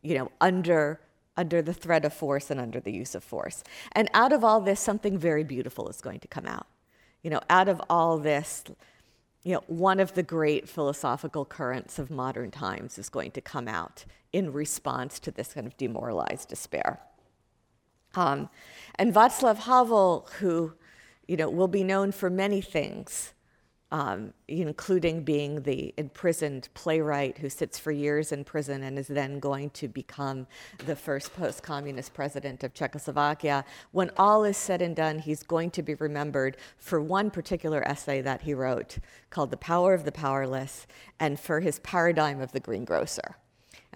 you 0.03 0.17
know, 0.17 0.31
under 0.41 1.01
under 1.39 1.61
the 1.61 1.75
threat 1.75 2.03
of 2.07 2.15
force 2.15 2.51
and 2.51 2.59
under 2.59 2.81
the 2.81 2.91
use 2.91 3.15
of 3.15 3.23
force. 3.23 3.63
And 3.93 4.09
out 4.15 4.33
of 4.33 4.43
all 4.43 4.59
this, 4.59 4.81
something 4.81 5.19
very 5.19 5.45
beautiful 5.45 5.87
is 5.91 6.01
going 6.01 6.21
to 6.21 6.29
come 6.29 6.47
out. 6.47 6.67
You 7.23 7.29
know, 7.29 7.41
out 7.51 7.69
of 7.69 7.79
all 7.91 8.17
this, 8.17 8.65
you 9.47 9.53
know, 9.53 9.63
one 9.69 10.01
of 10.01 10.15
the 10.15 10.25
great 10.25 10.69
philosophical 10.69 11.45
currents 11.45 12.01
of 12.01 12.11
modern 12.11 12.51
times 12.51 12.99
is 12.99 13.09
going 13.09 13.31
to 13.31 13.41
come 13.41 13.69
out 13.69 14.05
in 14.33 14.53
response 14.53 15.21
to 15.21 15.31
this 15.31 15.53
kind 15.53 15.69
of 15.69 15.77
demoralized 15.77 16.49
despair. 16.49 16.99
Um, 18.17 18.51
and 18.97 19.15
Václav 19.15 19.59
Havel, 19.59 20.29
who 20.41 20.73
you 21.29 21.37
know, 21.37 21.49
will 21.49 21.69
be 21.69 21.85
known 21.85 22.11
for 22.11 22.29
many 22.29 22.61
things, 22.61 23.35
um, 23.93 24.33
including 24.49 25.23
being 25.23 25.63
the 25.63 25.95
imprisoned 25.97 26.69
playwright 26.75 27.39
who 27.39 27.49
sits 27.49 27.79
for 27.79 27.93
years 27.93 28.33
in 28.33 28.45
prison 28.45 28.83
and 28.83 28.99
is 28.99 29.07
then 29.07 29.39
going 29.39 29.71
to 29.71 29.87
become 29.89 30.47
the 30.87 30.97
first 30.97 31.35
post 31.37 31.63
communist 31.63 32.13
president 32.13 32.65
of 32.65 32.75
Czechoslovakia. 32.75 33.65
When 33.93 34.11
all 34.17 34.45
is 34.45 34.57
said 34.57 34.83
and 34.83 34.97
done, 34.97 35.21
he's 35.21 35.43
going 35.43 35.71
to 35.73 35.83
be 35.83 35.95
remembered 35.95 36.57
for 36.79 37.01
one 37.01 37.31
particular 37.31 37.87
essay 37.87 38.21
that 38.23 38.43
he 38.43 38.55
wrote 38.55 38.99
called 39.31 39.51
The 39.51 39.57
Power 39.57 39.95
of 39.95 40.05
the 40.05 40.13
Powerless 40.13 40.87
and 41.21 41.39
for 41.39 41.61
his 41.61 41.79
paradigm 41.81 42.41
of 42.41 42.53
the 42.53 42.61
greengrocer. 42.61 43.37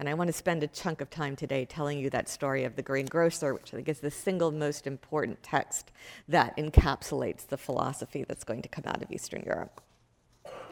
And 0.01 0.09
I 0.09 0.15
want 0.15 0.29
to 0.29 0.33
spend 0.33 0.63
a 0.63 0.67
chunk 0.67 0.99
of 0.99 1.11
time 1.11 1.35
today 1.35 1.63
telling 1.63 1.99
you 1.99 2.09
that 2.09 2.27
story 2.27 2.63
of 2.63 2.75
the 2.75 2.81
greengrocer, 2.81 3.53
which 3.53 3.71
I 3.71 3.75
think 3.75 3.87
is 3.87 3.99
the 3.99 4.09
single 4.09 4.51
most 4.51 4.87
important 4.87 5.43
text 5.43 5.91
that 6.27 6.57
encapsulates 6.57 7.45
the 7.45 7.55
philosophy 7.55 8.25
that's 8.27 8.43
going 8.43 8.63
to 8.63 8.67
come 8.67 8.85
out 8.87 9.03
of 9.03 9.11
Eastern 9.11 9.43
Europe. 9.45 9.79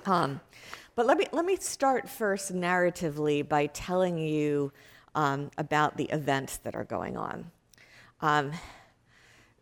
Um, 0.07 0.41
but 0.95 1.05
let 1.05 1.19
me, 1.19 1.27
let 1.31 1.45
me 1.45 1.57
start 1.57 2.09
first 2.09 2.55
narratively 2.55 3.47
by 3.47 3.67
telling 3.67 4.17
you 4.17 4.71
um, 5.13 5.51
about 5.59 5.95
the 5.95 6.05
events 6.05 6.57
that 6.63 6.73
are 6.73 6.85
going 6.85 7.15
on. 7.15 7.51
Um, 8.21 8.51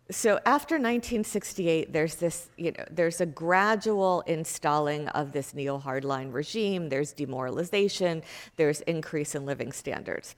so 0.09 0.39
after 0.45 0.75
1968 0.75 1.91
there's 1.91 2.15
this 2.15 2.49
you 2.57 2.71
know 2.71 2.85
there's 2.89 3.19
a 3.21 3.25
gradual 3.25 4.21
installing 4.21 5.07
of 5.09 5.31
this 5.31 5.53
neo-hardline 5.53 6.33
regime. 6.33 6.89
There's 6.89 7.13
demoralization. 7.13 8.23
There's 8.55 8.81
increase 8.81 9.35
in 9.35 9.45
living 9.45 9.71
standards. 9.71 10.35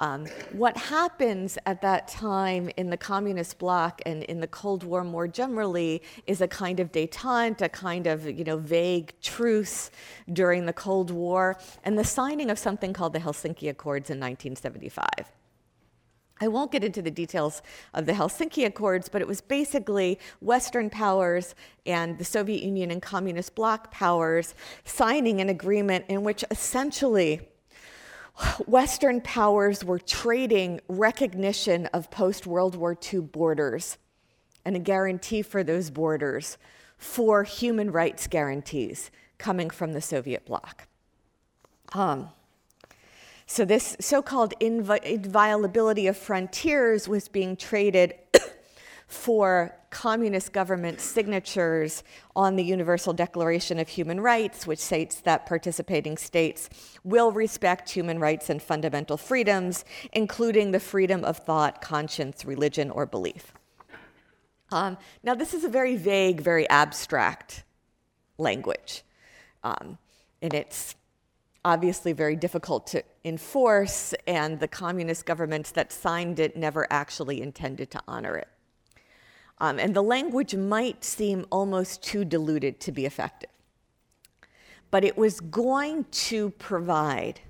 Um, 0.00 0.26
what 0.52 0.76
happens 0.76 1.58
at 1.66 1.82
that 1.82 2.06
time 2.06 2.70
in 2.76 2.88
the 2.88 2.96
communist 2.96 3.58
bloc 3.58 4.00
and 4.06 4.22
in 4.24 4.38
the 4.38 4.46
Cold 4.46 4.84
War 4.84 5.02
more 5.02 5.26
generally 5.26 6.02
is 6.26 6.40
a 6.40 6.46
kind 6.46 6.78
of 6.78 6.92
detente, 6.92 7.62
a 7.62 7.68
kind 7.68 8.06
of 8.06 8.24
you 8.26 8.44
know 8.44 8.58
vague 8.58 9.12
truce 9.20 9.90
during 10.32 10.66
the 10.66 10.72
Cold 10.72 11.10
War, 11.10 11.58
and 11.82 11.98
the 11.98 12.04
signing 12.04 12.50
of 12.50 12.58
something 12.58 12.92
called 12.92 13.12
the 13.12 13.20
Helsinki 13.20 13.68
Accords 13.68 14.10
in 14.10 14.20
1975. 14.20 15.37
I 16.40 16.48
won't 16.48 16.70
get 16.70 16.84
into 16.84 17.02
the 17.02 17.10
details 17.10 17.62
of 17.94 18.06
the 18.06 18.12
Helsinki 18.12 18.64
Accords, 18.64 19.08
but 19.08 19.20
it 19.20 19.28
was 19.28 19.40
basically 19.40 20.18
Western 20.40 20.88
powers 20.90 21.54
and 21.84 22.18
the 22.18 22.24
Soviet 22.24 22.62
Union 22.62 22.90
and 22.90 23.02
communist 23.02 23.54
bloc 23.54 23.90
powers 23.90 24.54
signing 24.84 25.40
an 25.40 25.48
agreement 25.48 26.04
in 26.08 26.22
which 26.22 26.44
essentially 26.50 27.48
Western 28.66 29.20
powers 29.20 29.84
were 29.84 29.98
trading 29.98 30.80
recognition 30.88 31.86
of 31.86 32.10
post 32.10 32.46
World 32.46 32.76
War 32.76 32.96
II 33.12 33.20
borders 33.20 33.98
and 34.64 34.76
a 34.76 34.78
guarantee 34.78 35.42
for 35.42 35.64
those 35.64 35.90
borders 35.90 36.56
for 36.96 37.42
human 37.42 37.90
rights 37.90 38.26
guarantees 38.26 39.10
coming 39.38 39.70
from 39.70 39.92
the 39.92 40.00
Soviet 40.00 40.44
bloc. 40.46 40.86
Um, 41.94 42.30
so, 43.50 43.64
this 43.64 43.96
so 43.98 44.20
called 44.20 44.52
invi- 44.60 45.02
inviolability 45.02 46.06
of 46.06 46.18
frontiers 46.18 47.08
was 47.08 47.28
being 47.28 47.56
traded 47.56 48.12
for 49.08 49.74
communist 49.88 50.52
government 50.52 51.00
signatures 51.00 52.04
on 52.36 52.56
the 52.56 52.62
Universal 52.62 53.14
Declaration 53.14 53.78
of 53.78 53.88
Human 53.88 54.20
Rights, 54.20 54.66
which 54.66 54.78
states 54.78 55.22
that 55.22 55.46
participating 55.46 56.18
states 56.18 56.68
will 57.04 57.32
respect 57.32 57.88
human 57.88 58.18
rights 58.18 58.50
and 58.50 58.60
fundamental 58.60 59.16
freedoms, 59.16 59.86
including 60.12 60.72
the 60.72 60.80
freedom 60.80 61.24
of 61.24 61.38
thought, 61.38 61.80
conscience, 61.80 62.44
religion, 62.44 62.90
or 62.90 63.06
belief. 63.06 63.54
Um, 64.70 64.98
now, 65.22 65.34
this 65.34 65.54
is 65.54 65.64
a 65.64 65.70
very 65.70 65.96
vague, 65.96 66.42
very 66.42 66.68
abstract 66.68 67.64
language. 68.36 69.04
Um, 69.64 69.96
and 70.42 70.52
it's 70.52 70.96
obviously 71.64 72.12
very 72.12 72.36
difficult 72.36 72.86
to 72.88 73.02
enforce, 73.24 74.14
and 74.26 74.60
the 74.60 74.68
communist 74.68 75.26
governments 75.26 75.70
that 75.72 75.92
signed 75.92 76.38
it 76.38 76.56
never 76.56 76.86
actually 76.90 77.42
intended 77.42 77.90
to 77.90 78.00
honor 78.06 78.36
it. 78.36 78.48
Um, 79.58 79.78
and 79.78 79.94
the 79.94 80.02
language 80.02 80.54
might 80.54 81.04
seem 81.04 81.44
almost 81.50 82.02
too 82.02 82.24
diluted 82.24 82.80
to 82.80 82.92
be 82.92 83.06
effective. 83.06 83.50
But 84.90 85.04
it 85.04 85.18
was 85.18 85.40
going 85.40 86.04
to 86.04 86.50
provide, 86.50 87.40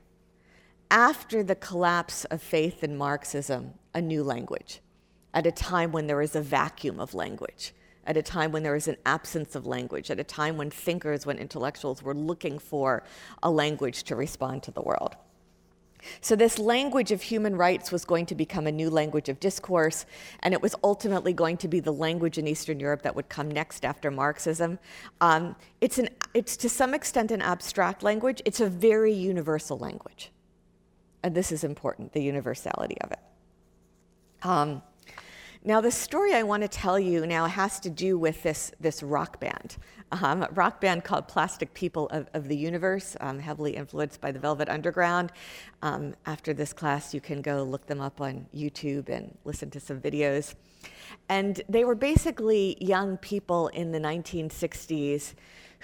after 0.91 1.43
the 1.43 1.55
collapse 1.55 2.25
of 2.27 2.43
faith 2.43 2.83
in 2.83 2.97
Marxism, 2.97 3.75
a 3.95 4.01
new 4.01 4.25
language 4.25 4.81
at 5.35 5.47
a 5.47 5.53
time 5.53 5.93
when 5.93 6.07
there 6.07 6.23
is 6.23 6.35
a 6.35 6.41
vacuum 6.41 6.99
of 6.99 7.15
language 7.15 7.75
at 8.09 8.17
a 8.17 8.23
time 8.23 8.51
when 8.51 8.63
there 8.63 8.73
was 8.73 8.89
an 8.89 8.97
absence 9.05 9.55
of 9.55 9.67
language, 9.67 10.11
at 10.11 10.19
a 10.19 10.25
time 10.25 10.57
when 10.57 10.71
thinkers, 10.71 11.27
when 11.27 11.39
intellectuals 11.39 12.03
were 12.03 12.15
looking 12.15 12.59
for 12.59 13.05
a 13.43 13.51
language 13.51 14.03
to 14.05 14.17
respond 14.17 14.63
to 14.63 14.71
the 14.71 14.81
world. 14.81 15.15
So, 16.21 16.35
this 16.35 16.59
language 16.59 17.13
of 17.13 17.21
human 17.21 17.57
rights 17.57 17.93
was 17.93 18.05
going 18.05 18.25
to 18.27 18.35
become 18.35 18.67
a 18.67 18.73
new 18.73 18.89
language 18.89 19.29
of 19.29 19.39
discourse, 19.41 20.07
and 20.41 20.55
it 20.55 20.63
was 20.63 20.75
ultimately 20.83 21.33
going 21.33 21.59
to 21.59 21.69
be 21.69 21.81
the 21.81 21.93
language 21.93 22.39
in 22.39 22.47
Eastern 22.47 22.81
Europe 22.81 23.03
that 23.03 23.15
would 23.15 23.29
come 23.29 23.51
next 23.51 23.85
after 23.85 24.11
Marxism. 24.11 24.79
Um, 25.21 25.55
it's, 25.81 25.99
an, 25.99 26.09
it's 26.35 26.57
to 26.59 26.69
some 26.69 26.95
extent 26.95 27.31
an 27.31 27.43
abstract 27.43 28.03
language, 28.03 28.41
it's 28.47 28.61
a 28.61 28.69
very 28.69 29.13
universal 29.13 29.77
language. 29.77 30.31
And 31.23 31.35
this 31.35 31.53
is 31.53 31.65
important 31.65 32.13
the 32.13 32.23
universality 32.23 32.97
of 33.03 33.11
it. 33.11 33.19
Um, 34.45 34.83
now, 35.69 35.83
the 35.83 35.91
story 35.91 36.33
I 36.33 36.45
want 36.45 36.63
to 36.63 36.69
tell 36.69 36.99
you 36.99 37.27
now 37.27 37.45
has 37.45 37.79
to 37.81 37.91
do 37.91 38.19
with 38.19 38.43
this, 38.43 38.73
this 38.81 39.03
rock 39.03 39.39
band, 39.39 39.77
um, 40.13 40.43
a 40.43 40.49
rock 40.53 40.81
band 40.81 41.05
called 41.05 41.29
Plastic 41.29 41.75
People 41.75 42.07
of, 42.09 42.27
of 42.33 42.49
the 42.49 42.57
Universe, 42.57 43.19
um, 43.21 43.39
heavily 43.39 43.77
influenced 43.77 44.19
by 44.19 44.33
the 44.33 44.39
Velvet 44.39 44.71
Underground. 44.71 45.31
Um, 45.83 46.15
after 46.25 46.55
this 46.55 46.73
class, 46.73 47.13
you 47.13 47.21
can 47.21 47.43
go 47.43 47.65
look 47.65 47.85
them 47.85 48.01
up 48.01 48.23
on 48.23 48.47
YouTube 48.57 49.11
and 49.11 49.37
listen 49.45 49.69
to 49.73 49.79
some 49.79 50.01
videos. 50.01 50.55
And 51.29 51.61
they 51.69 51.85
were 51.85 51.95
basically 51.95 52.79
young 52.81 53.19
people 53.19 53.69
in 53.69 53.93
the 53.93 54.01
1960s 54.01 55.35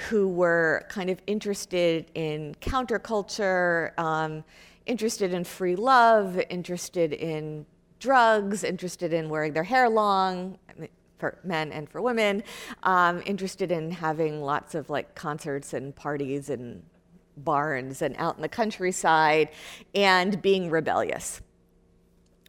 who 0.08 0.28
were 0.28 0.86
kind 0.88 1.10
of 1.10 1.20
interested 1.26 2.10
in 2.14 2.54
counterculture, 2.62 3.90
um, 3.98 4.44
interested 4.86 5.34
in 5.34 5.44
free 5.44 5.76
love, 5.76 6.40
interested 6.48 7.12
in 7.12 7.66
drugs, 8.04 8.64
interested 8.64 9.14
in 9.14 9.30
wearing 9.30 9.54
their 9.54 9.64
hair 9.64 9.88
long 9.88 10.58
for 11.18 11.38
men 11.42 11.72
and 11.72 11.88
for 11.88 12.02
women, 12.02 12.42
um, 12.82 13.22
interested 13.24 13.72
in 13.72 13.90
having 13.90 14.42
lots 14.42 14.74
of 14.74 14.90
like 14.90 15.14
concerts 15.14 15.72
and 15.72 15.96
parties 15.96 16.50
and 16.50 16.82
barns 17.38 18.02
and 18.02 18.14
out 18.18 18.36
in 18.36 18.42
the 18.42 18.48
countryside, 18.48 19.48
and 19.94 20.42
being 20.42 20.68
rebellious. 20.68 21.40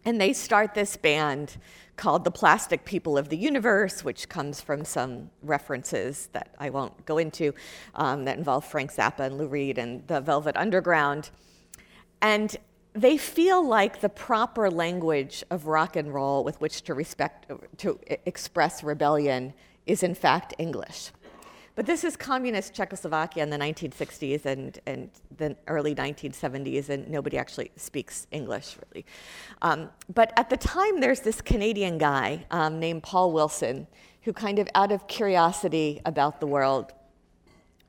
And 0.04 0.20
they 0.20 0.34
start 0.34 0.74
this 0.74 0.98
band 0.98 1.56
called 1.96 2.26
the 2.26 2.32
Plastic 2.32 2.84
People 2.84 3.18
of 3.18 3.30
the 3.30 3.38
Universe, 3.38 4.04
which 4.04 4.28
comes 4.28 4.60
from 4.60 4.84
some 4.84 5.30
references 5.42 6.28
that 6.34 6.54
I 6.60 6.70
won't 6.70 7.06
go 7.06 7.18
into 7.18 7.54
um, 7.96 8.26
that 8.26 8.38
involve 8.38 8.66
Frank 8.66 8.94
Zappa 8.94 9.22
and 9.22 9.38
Lou 9.38 9.48
Reed 9.48 9.78
and 9.78 10.06
the 10.08 10.20
Velvet 10.20 10.58
Underground. 10.58 11.30
And 12.22 12.58
they 12.96 13.18
feel 13.18 13.66
like 13.66 14.00
the 14.00 14.10
proper 14.10 14.72
language 14.72 15.44
of 15.52 15.68
rock 15.68 15.98
and 15.98 16.14
roll 16.14 16.44
with 16.44 16.60
which 16.62 16.82
to 16.84 16.94
respect 16.94 17.52
to 17.78 18.00
express 18.26 18.84
rebellion 18.84 19.54
is 19.86 20.02
in 20.02 20.16
fact 20.16 20.54
English. 20.58 21.12
but 21.76 21.86
this 21.86 22.06
is 22.06 22.16
communist 22.16 22.74
Czechoslovakia 22.74 23.44
in 23.44 23.50
the 23.50 23.58
1960s 23.58 24.46
and, 24.46 24.80
and 24.86 25.10
the 25.38 25.58
early 25.68 25.94
1970s, 25.94 26.88
and 26.88 27.10
nobody 27.10 27.38
actually 27.38 27.70
speaks 27.76 28.28
English 28.32 28.78
really. 28.86 29.06
Um, 29.62 29.90
but 30.14 30.32
at 30.38 30.50
the 30.50 30.56
time, 30.56 31.02
there's 31.02 31.20
this 31.20 31.42
Canadian 31.42 31.98
guy 31.98 32.46
um, 32.50 32.80
named 32.80 33.04
Paul 33.04 33.34
Wilson 33.34 33.88
who, 34.22 34.32
kind 34.32 34.58
of 34.58 34.68
out 34.74 34.92
of 34.92 35.06
curiosity 35.08 36.02
about 36.06 36.40
the 36.40 36.48
world, 36.48 36.94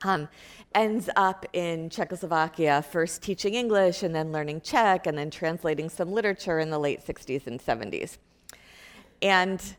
um, 0.03 0.27
ends 0.75 1.09
up 1.15 1.45
in 1.53 1.89
Czechoslovakia, 1.89 2.83
first 2.83 3.21
teaching 3.21 3.55
English 3.55 4.03
and 4.03 4.13
then 4.13 4.31
learning 4.31 4.61
Czech 4.61 5.07
and 5.07 5.17
then 5.17 5.29
translating 5.29 5.89
some 5.89 6.11
literature 6.11 6.59
in 6.59 6.69
the 6.69 6.79
late 6.79 7.05
60s 7.05 7.47
and 7.47 7.59
70s. 7.59 8.17
And 9.21 9.75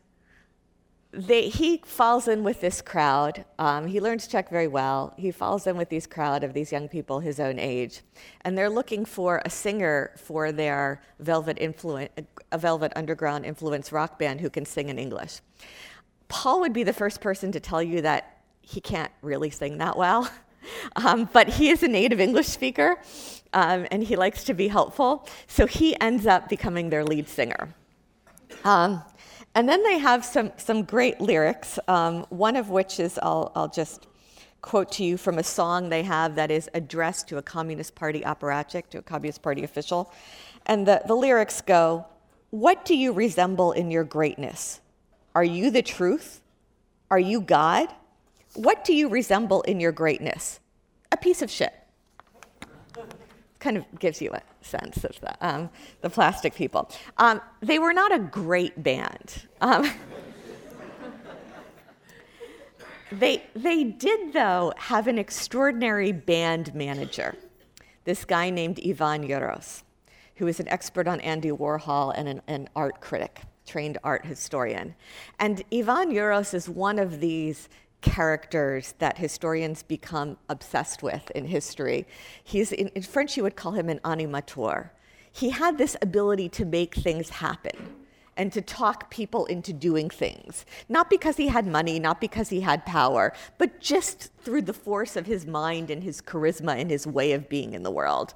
they, 1.11 1.49
he 1.49 1.81
falls 1.85 2.27
in 2.27 2.43
with 2.43 2.61
this 2.61 2.81
crowd. 2.81 3.43
Um, 3.57 3.87
he 3.87 3.99
learns 3.99 4.27
Czech 4.27 4.49
very 4.49 4.67
well. 4.67 5.13
He 5.17 5.31
falls 5.31 5.65
in 5.65 5.75
with 5.75 5.89
these 5.89 6.05
crowd 6.05 6.43
of 6.43 6.53
these 6.53 6.71
young 6.71 6.87
people 6.87 7.19
his 7.19 7.39
own 7.39 7.57
age, 7.57 8.01
and 8.41 8.57
they're 8.57 8.69
looking 8.69 9.05
for 9.05 9.41
a 9.43 9.49
singer 9.49 10.11
for 10.17 10.51
their 10.51 11.01
Velvet 11.19 11.57
influence, 11.59 12.11
a 12.51 12.57
Velvet 12.57 12.93
Underground 12.95 13.45
influence 13.45 13.91
rock 13.91 14.19
band 14.19 14.41
who 14.41 14.49
can 14.51 14.65
sing 14.65 14.89
in 14.89 14.99
English. 14.99 15.39
Paul 16.27 16.59
would 16.59 16.73
be 16.73 16.83
the 16.83 16.93
first 16.93 17.21
person 17.21 17.51
to 17.53 17.59
tell 17.59 17.81
you 17.81 18.01
that 18.01 18.38
he 18.69 18.79
can't 18.79 19.11
really 19.23 19.49
sing 19.49 19.79
that 19.79 19.97
well, 19.97 20.29
um, 20.95 21.27
but 21.33 21.49
he 21.49 21.69
is 21.69 21.81
a 21.81 21.87
native 21.87 22.19
English 22.19 22.47
speaker, 22.47 22.99
um, 23.51 23.87
and 23.89 24.03
he 24.03 24.15
likes 24.15 24.43
to 24.43 24.53
be 24.53 24.67
helpful. 24.67 25.27
So 25.47 25.65
he 25.65 25.99
ends 25.99 26.27
up 26.27 26.49
becoming 26.49 26.91
their 26.91 27.03
lead 27.03 27.27
singer. 27.27 27.73
Um, 28.63 29.01
and 29.55 29.67
then 29.67 29.81
they 29.81 29.97
have 29.97 30.23
some, 30.23 30.51
some 30.57 30.83
great 30.83 31.19
lyrics, 31.19 31.79
um, 31.87 32.27
one 32.29 32.55
of 32.55 32.69
which 32.69 32.99
is 32.99 33.17
I'll, 33.23 33.51
I'll 33.55 33.67
just 33.67 34.05
quote 34.61 34.91
to 34.91 35.03
you 35.03 35.17
from 35.17 35.39
a 35.39 35.43
song 35.43 35.89
they 35.89 36.03
have 36.03 36.35
that 36.35 36.51
is 36.51 36.69
addressed 36.75 37.27
to 37.29 37.37
a 37.37 37.41
Communist 37.41 37.95
Party 37.95 38.21
apparatchik, 38.21 38.87
to 38.91 38.99
a 38.99 39.01
Communist 39.01 39.41
Party 39.41 39.63
official. 39.63 40.13
And 40.67 40.87
the, 40.87 41.01
the 41.07 41.15
lyrics 41.15 41.61
go, 41.61 42.05
What 42.51 42.85
do 42.85 42.95
you 42.95 43.13
resemble 43.13 43.71
in 43.71 43.89
your 43.89 44.03
greatness? 44.03 44.79
Are 45.33 45.43
you 45.43 45.71
the 45.71 45.81
truth? 45.81 46.41
Are 47.09 47.19
you 47.19 47.41
God? 47.41 47.89
What 48.53 48.83
do 48.83 48.93
you 48.93 49.09
resemble 49.09 49.61
in 49.63 49.79
your 49.79 49.91
greatness? 49.91 50.59
A 51.11 51.17
piece 51.17 51.41
of 51.41 51.49
shit 51.49 51.73
kind 53.59 53.77
of 53.77 53.85
gives 53.99 54.21
you 54.21 54.31
a 54.31 54.41
sense 54.61 55.03
of 55.03 55.19
the, 55.19 55.45
um, 55.45 55.69
the 56.01 56.09
plastic 56.09 56.55
people. 56.55 56.89
Um, 57.17 57.41
they 57.61 57.77
were 57.77 57.93
not 57.93 58.13
a 58.13 58.19
great 58.19 58.81
band. 58.81 59.47
Um, 59.61 59.89
they, 63.11 63.43
they 63.55 63.83
did, 63.83 64.33
though, 64.33 64.73
have 64.77 65.07
an 65.07 65.17
extraordinary 65.17 66.11
band 66.11 66.73
manager, 66.73 67.35
this 68.05 68.25
guy 68.25 68.49
named 68.49 68.79
Ivan 68.85 69.27
Jirous, 69.27 69.83
who 70.35 70.47
is 70.47 70.59
an 70.59 70.67
expert 70.69 71.07
on 71.07 71.19
Andy 71.21 71.51
Warhol 71.51 72.13
and 72.15 72.27
an, 72.27 72.41
an 72.47 72.69
art 72.75 73.01
critic, 73.01 73.41
trained 73.65 73.97
art 74.03 74.25
historian. 74.25 74.95
And 75.37 75.63
Ivan 75.73 76.11
Jirous 76.11 76.53
is 76.53 76.69
one 76.69 76.97
of 76.97 77.19
these 77.19 77.67
characters 78.01 78.93
that 78.99 79.17
historians 79.17 79.83
become 79.83 80.37
obsessed 80.47 81.03
with 81.03 81.29
in 81.31 81.45
history. 81.45 82.07
He's 82.43 82.71
in, 82.71 82.87
in, 82.89 83.03
French 83.03 83.35
you 83.35 83.43
would 83.43 83.55
call 83.55 83.73
him 83.73 83.89
an 83.89 83.99
animateur. 83.99 84.91
He 85.31 85.49
had 85.49 85.77
this 85.77 85.95
ability 86.01 86.49
to 86.49 86.65
make 86.65 86.95
things 86.95 87.29
happen 87.29 87.95
and 88.37 88.53
to 88.53 88.61
talk 88.61 89.11
people 89.11 89.45
into 89.47 89.73
doing 89.73 90.09
things. 90.09 90.65
Not 90.87 91.09
because 91.09 91.35
he 91.35 91.49
had 91.49 91.67
money, 91.67 91.99
not 91.99 92.21
because 92.21 92.49
he 92.49 92.61
had 92.61 92.85
power, 92.85 93.33
but 93.57 93.81
just 93.81 94.31
through 94.39 94.61
the 94.61 94.73
force 94.73 95.17
of 95.17 95.25
his 95.25 95.45
mind 95.45 95.91
and 95.91 96.01
his 96.01 96.21
charisma 96.21 96.79
and 96.79 96.89
his 96.89 97.05
way 97.05 97.33
of 97.33 97.49
being 97.49 97.73
in 97.73 97.83
the 97.83 97.91
world. 97.91 98.33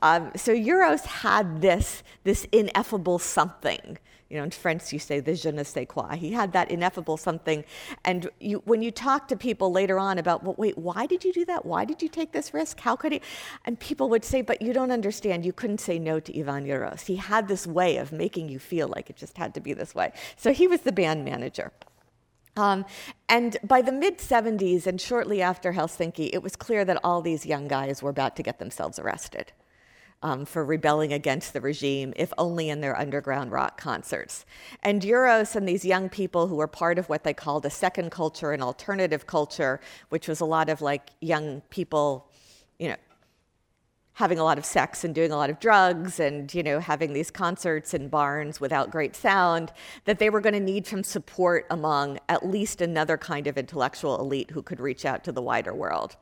Um, 0.00 0.30
so 0.36 0.54
Jirous 0.54 1.04
had 1.04 1.60
this, 1.60 2.04
this 2.22 2.46
ineffable 2.52 3.18
something 3.18 3.98
you 4.32 4.38
know, 4.38 4.44
in 4.44 4.50
French, 4.50 4.94
you 4.94 4.98
say 4.98 5.20
the 5.20 5.34
je 5.34 5.52
ne 5.52 5.62
sais 5.62 5.84
quoi. 5.86 6.16
He 6.16 6.32
had 6.32 6.54
that 6.54 6.70
ineffable 6.70 7.18
something. 7.18 7.64
And 8.02 8.30
you, 8.40 8.62
when 8.64 8.80
you 8.80 8.90
talk 8.90 9.28
to 9.28 9.36
people 9.36 9.70
later 9.70 9.98
on 9.98 10.16
about, 10.16 10.42
well, 10.42 10.54
wait, 10.56 10.78
why 10.78 11.04
did 11.04 11.22
you 11.22 11.34
do 11.34 11.44
that? 11.44 11.66
Why 11.66 11.84
did 11.84 12.00
you 12.00 12.08
take 12.08 12.32
this 12.32 12.54
risk? 12.54 12.80
How 12.80 12.96
could 12.96 13.12
he? 13.12 13.20
And 13.66 13.78
people 13.78 14.08
would 14.08 14.24
say, 14.24 14.40
but 14.40 14.62
you 14.62 14.72
don't 14.72 14.90
understand. 14.90 15.44
You 15.44 15.52
couldn't 15.52 15.80
say 15.80 15.98
no 15.98 16.18
to 16.18 16.40
Ivan 16.40 16.64
Jirous. 16.64 17.02
He 17.02 17.16
had 17.16 17.46
this 17.46 17.66
way 17.66 17.98
of 17.98 18.10
making 18.10 18.48
you 18.48 18.58
feel 18.58 18.88
like 18.88 19.10
it 19.10 19.16
just 19.16 19.36
had 19.36 19.52
to 19.52 19.60
be 19.60 19.74
this 19.74 19.94
way. 19.94 20.12
So 20.36 20.54
he 20.54 20.66
was 20.66 20.80
the 20.80 20.92
band 20.92 21.26
manager. 21.26 21.70
Um, 22.56 22.86
and 23.28 23.58
by 23.62 23.82
the 23.82 23.92
mid 23.92 24.16
70s 24.16 24.86
and 24.86 24.98
shortly 24.98 25.42
after 25.42 25.74
Helsinki, 25.74 26.30
it 26.32 26.42
was 26.42 26.56
clear 26.56 26.86
that 26.86 26.98
all 27.04 27.20
these 27.20 27.44
young 27.44 27.68
guys 27.68 28.02
were 28.02 28.10
about 28.10 28.34
to 28.36 28.42
get 28.42 28.58
themselves 28.58 28.98
arrested 28.98 29.52
um, 30.22 30.44
for 30.44 30.64
rebelling 30.64 31.12
against 31.12 31.52
the 31.52 31.60
regime, 31.60 32.12
if 32.16 32.32
only 32.38 32.68
in 32.68 32.80
their 32.80 32.98
underground 32.98 33.52
rock 33.52 33.78
concerts. 33.78 34.44
And 34.82 35.02
Jirous 35.02 35.56
and 35.56 35.68
these 35.68 35.84
young 35.84 36.08
people 36.08 36.46
who 36.46 36.56
were 36.56 36.68
part 36.68 36.98
of 36.98 37.08
what 37.08 37.24
they 37.24 37.34
called 37.34 37.66
a 37.66 37.70
second 37.70 38.10
culture, 38.10 38.52
an 38.52 38.62
alternative 38.62 39.26
culture, 39.26 39.80
which 40.08 40.28
was 40.28 40.40
a 40.40 40.44
lot 40.44 40.68
of 40.68 40.80
like 40.80 41.10
young 41.20 41.60
people, 41.70 42.30
you 42.78 42.88
know, 42.88 42.96
having 44.14 44.38
a 44.38 44.44
lot 44.44 44.58
of 44.58 44.64
sex 44.64 45.04
and 45.04 45.14
doing 45.14 45.32
a 45.32 45.36
lot 45.36 45.50
of 45.50 45.58
drugs 45.58 46.20
and 46.20 46.52
you 46.54 46.62
know 46.62 46.78
having 46.78 47.12
these 47.12 47.30
concerts 47.30 47.94
in 47.94 48.08
barns 48.08 48.60
without 48.60 48.90
great 48.90 49.16
sound 49.16 49.72
that 50.04 50.18
they 50.18 50.28
were 50.28 50.40
going 50.40 50.52
to 50.52 50.60
need 50.60 50.86
some 50.86 51.02
support 51.02 51.66
among 51.70 52.18
at 52.28 52.46
least 52.46 52.80
another 52.80 53.16
kind 53.16 53.46
of 53.46 53.56
intellectual 53.56 54.20
elite 54.20 54.50
who 54.50 54.62
could 54.62 54.80
reach 54.80 55.04
out 55.04 55.24
to 55.24 55.32
the 55.32 55.42
wider 55.42 55.74
world 55.74 56.16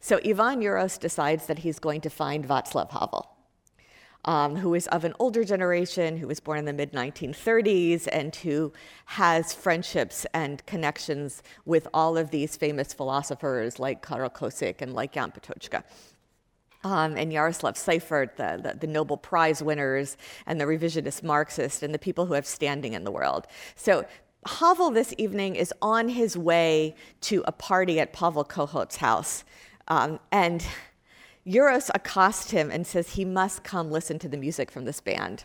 so 0.00 0.20
ivan 0.24 0.60
Jirous 0.60 0.98
decides 0.98 1.46
that 1.46 1.60
he's 1.60 1.78
going 1.78 2.00
to 2.00 2.10
find 2.10 2.46
václav 2.46 2.90
havel 2.90 3.31
um, 4.24 4.56
who 4.56 4.74
is 4.74 4.86
of 4.88 5.04
an 5.04 5.14
older 5.18 5.44
generation, 5.44 6.16
who 6.16 6.26
was 6.26 6.40
born 6.40 6.58
in 6.58 6.64
the 6.64 6.72
mid 6.72 6.92
1930s, 6.92 8.08
and 8.12 8.34
who 8.36 8.72
has 9.06 9.52
friendships 9.52 10.26
and 10.32 10.64
connections 10.66 11.42
with 11.64 11.88
all 11.92 12.16
of 12.16 12.30
these 12.30 12.56
famous 12.56 12.92
philosophers 12.92 13.78
like 13.78 14.02
Karl 14.02 14.30
Kosik 14.30 14.80
and 14.80 14.94
like 14.94 15.12
Jan 15.12 15.32
Patočka. 15.32 15.82
Um, 16.84 17.16
and 17.16 17.30
Jaroslav 17.30 17.76
Seifert, 17.76 18.36
the, 18.36 18.60
the, 18.60 18.76
the, 18.76 18.86
Nobel 18.88 19.16
Prize 19.16 19.62
winners, 19.62 20.16
and 20.46 20.60
the 20.60 20.64
revisionist 20.64 21.22
Marxist, 21.22 21.84
and 21.84 21.94
the 21.94 21.98
people 21.98 22.26
who 22.26 22.34
have 22.34 22.44
standing 22.44 22.92
in 22.94 23.04
the 23.04 23.12
world. 23.12 23.46
So 23.76 24.04
Havel 24.44 24.90
this 24.90 25.14
evening 25.18 25.54
is 25.54 25.72
on 25.80 26.08
his 26.08 26.36
way 26.36 26.96
to 27.22 27.44
a 27.46 27.52
party 27.52 28.00
at 28.00 28.12
Pavel 28.12 28.44
Kohout's 28.44 28.96
house. 28.96 29.44
Um, 29.86 30.18
and 30.32 30.66
Jirous 31.46 31.90
accosts 31.94 32.50
him 32.50 32.70
and 32.70 32.86
says 32.86 33.10
he 33.10 33.24
must 33.24 33.64
come 33.64 33.90
listen 33.90 34.18
to 34.20 34.28
the 34.28 34.36
music 34.36 34.70
from 34.70 34.84
this 34.84 35.00
band. 35.00 35.44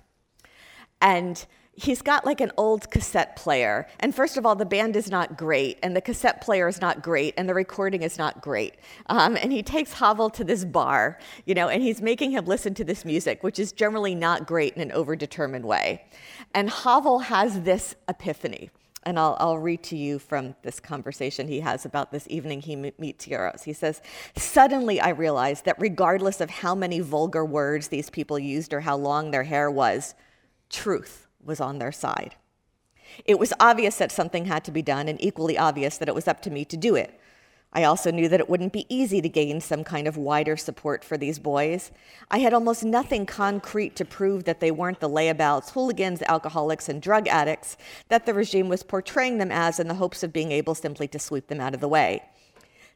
And 1.01 1.45
he's 1.77 2.01
got 2.01 2.25
like 2.25 2.41
an 2.41 2.51
old 2.57 2.89
cassette 2.89 3.35
player. 3.35 3.87
And 3.99 4.13
first 4.13 4.35
of 4.35 4.45
all, 4.45 4.55
the 4.55 4.65
band 4.65 4.95
is 4.95 5.09
not 5.09 5.37
great, 5.37 5.77
and 5.83 5.95
the 5.95 6.01
cassette 6.01 6.41
player 6.41 6.67
is 6.67 6.81
not 6.81 7.01
great, 7.01 7.35
and 7.37 7.47
the 7.47 7.53
recording 7.53 8.01
is 8.01 8.17
not 8.17 8.41
great. 8.41 8.75
Um, 9.07 9.37
and 9.37 9.51
he 9.51 9.63
takes 9.63 9.93
Havel 9.93 10.29
to 10.31 10.43
this 10.43 10.65
bar, 10.65 11.19
you 11.45 11.53
know, 11.53 11.69
and 11.69 11.81
he's 11.81 12.01
making 12.01 12.31
him 12.31 12.45
listen 12.45 12.73
to 12.75 12.83
this 12.83 13.05
music, 13.05 13.43
which 13.43 13.59
is 13.59 13.71
generally 13.71 14.15
not 14.15 14.47
great 14.47 14.73
in 14.73 14.81
an 14.81 14.89
overdetermined 14.89 15.63
way. 15.63 16.03
And 16.53 16.69
Havel 16.69 17.19
has 17.19 17.61
this 17.61 17.95
epiphany 18.09 18.71
and 19.07 19.17
I'll, 19.17 19.37
I'll, 19.39 19.57
read 19.57 19.83
to 19.83 19.95
you 19.95 20.19
from 20.19 20.53
this 20.63 20.81
conversation 20.81 21.47
he 21.47 21.61
has 21.61 21.85
about 21.85 22.11
this 22.11 22.27
evening 22.29 22.59
he 22.59 22.75
meets 22.75 23.25
Jirous. 23.25 23.63
He 23.63 23.71
says, 23.71 24.01
Suddenly 24.35 24.99
I 24.99 25.09
realized 25.09 25.63
that 25.63 25.77
regardless 25.79 26.41
of 26.41 26.49
how 26.49 26.75
many 26.75 26.99
vulgar 26.99 27.45
words 27.45 27.87
these 27.87 28.09
people 28.09 28.37
used 28.37 28.73
or 28.73 28.81
how 28.81 28.97
long 28.97 29.31
their 29.31 29.43
hair 29.43 29.71
was, 29.71 30.13
truth 30.69 31.25
was 31.41 31.61
on 31.61 31.79
their 31.79 31.93
side. 31.93 32.35
It 33.23 33.39
was 33.39 33.53
obvious 33.61 33.97
that 33.97 34.11
something 34.11 34.43
had 34.43 34.65
to 34.65 34.71
be 34.71 34.81
done, 34.81 35.07
and 35.07 35.23
equally 35.23 35.57
obvious 35.57 35.97
that 35.99 36.09
it 36.09 36.15
was 36.15 36.27
up 36.27 36.41
to 36.41 36.51
me 36.51 36.65
to 36.65 36.75
do 36.75 36.95
it. 36.95 37.17
I 37.73 37.83
also 37.83 38.11
knew 38.11 38.29
that 38.29 38.39
it 38.39 38.49
wouldn't 38.49 38.73
be 38.73 38.85
easy 38.87 39.21
to 39.21 39.29
gain 39.29 39.59
some 39.59 39.83
kind 39.83 40.07
of 40.07 40.17
wider 40.17 40.55
support 40.55 41.03
for 41.03 41.17
these 41.17 41.37
boys. 41.37 41.91
I 42.31 42.39
had 42.39 42.53
almost 42.53 42.83
nothing 42.83 43.25
concrete 43.25 43.95
to 43.97 44.05
prove 44.05 44.45
that 44.45 44.61
they 44.61 44.71
weren't 44.71 44.99
the 44.99 45.09
layabouts, 45.09 45.71
hooligans, 45.71 46.21
alcoholics, 46.23 46.87
and 46.89 47.01
drug 47.01 47.27
addicts 47.27 47.77
that 48.07 48.25
the 48.25 48.33
regime 48.33 48.69
was 48.69 48.83
portraying 48.83 49.37
them 49.37 49.51
as 49.51 49.79
in 49.79 49.87
the 49.87 49.95
hopes 49.95 50.23
of 50.23 50.33
being 50.33 50.51
able 50.51 50.75
simply 50.75 51.07
to 51.09 51.19
sweep 51.19 51.47
them 51.47 51.59
out 51.59 51.73
of 51.73 51.81
the 51.81 51.87
way. 51.87 52.23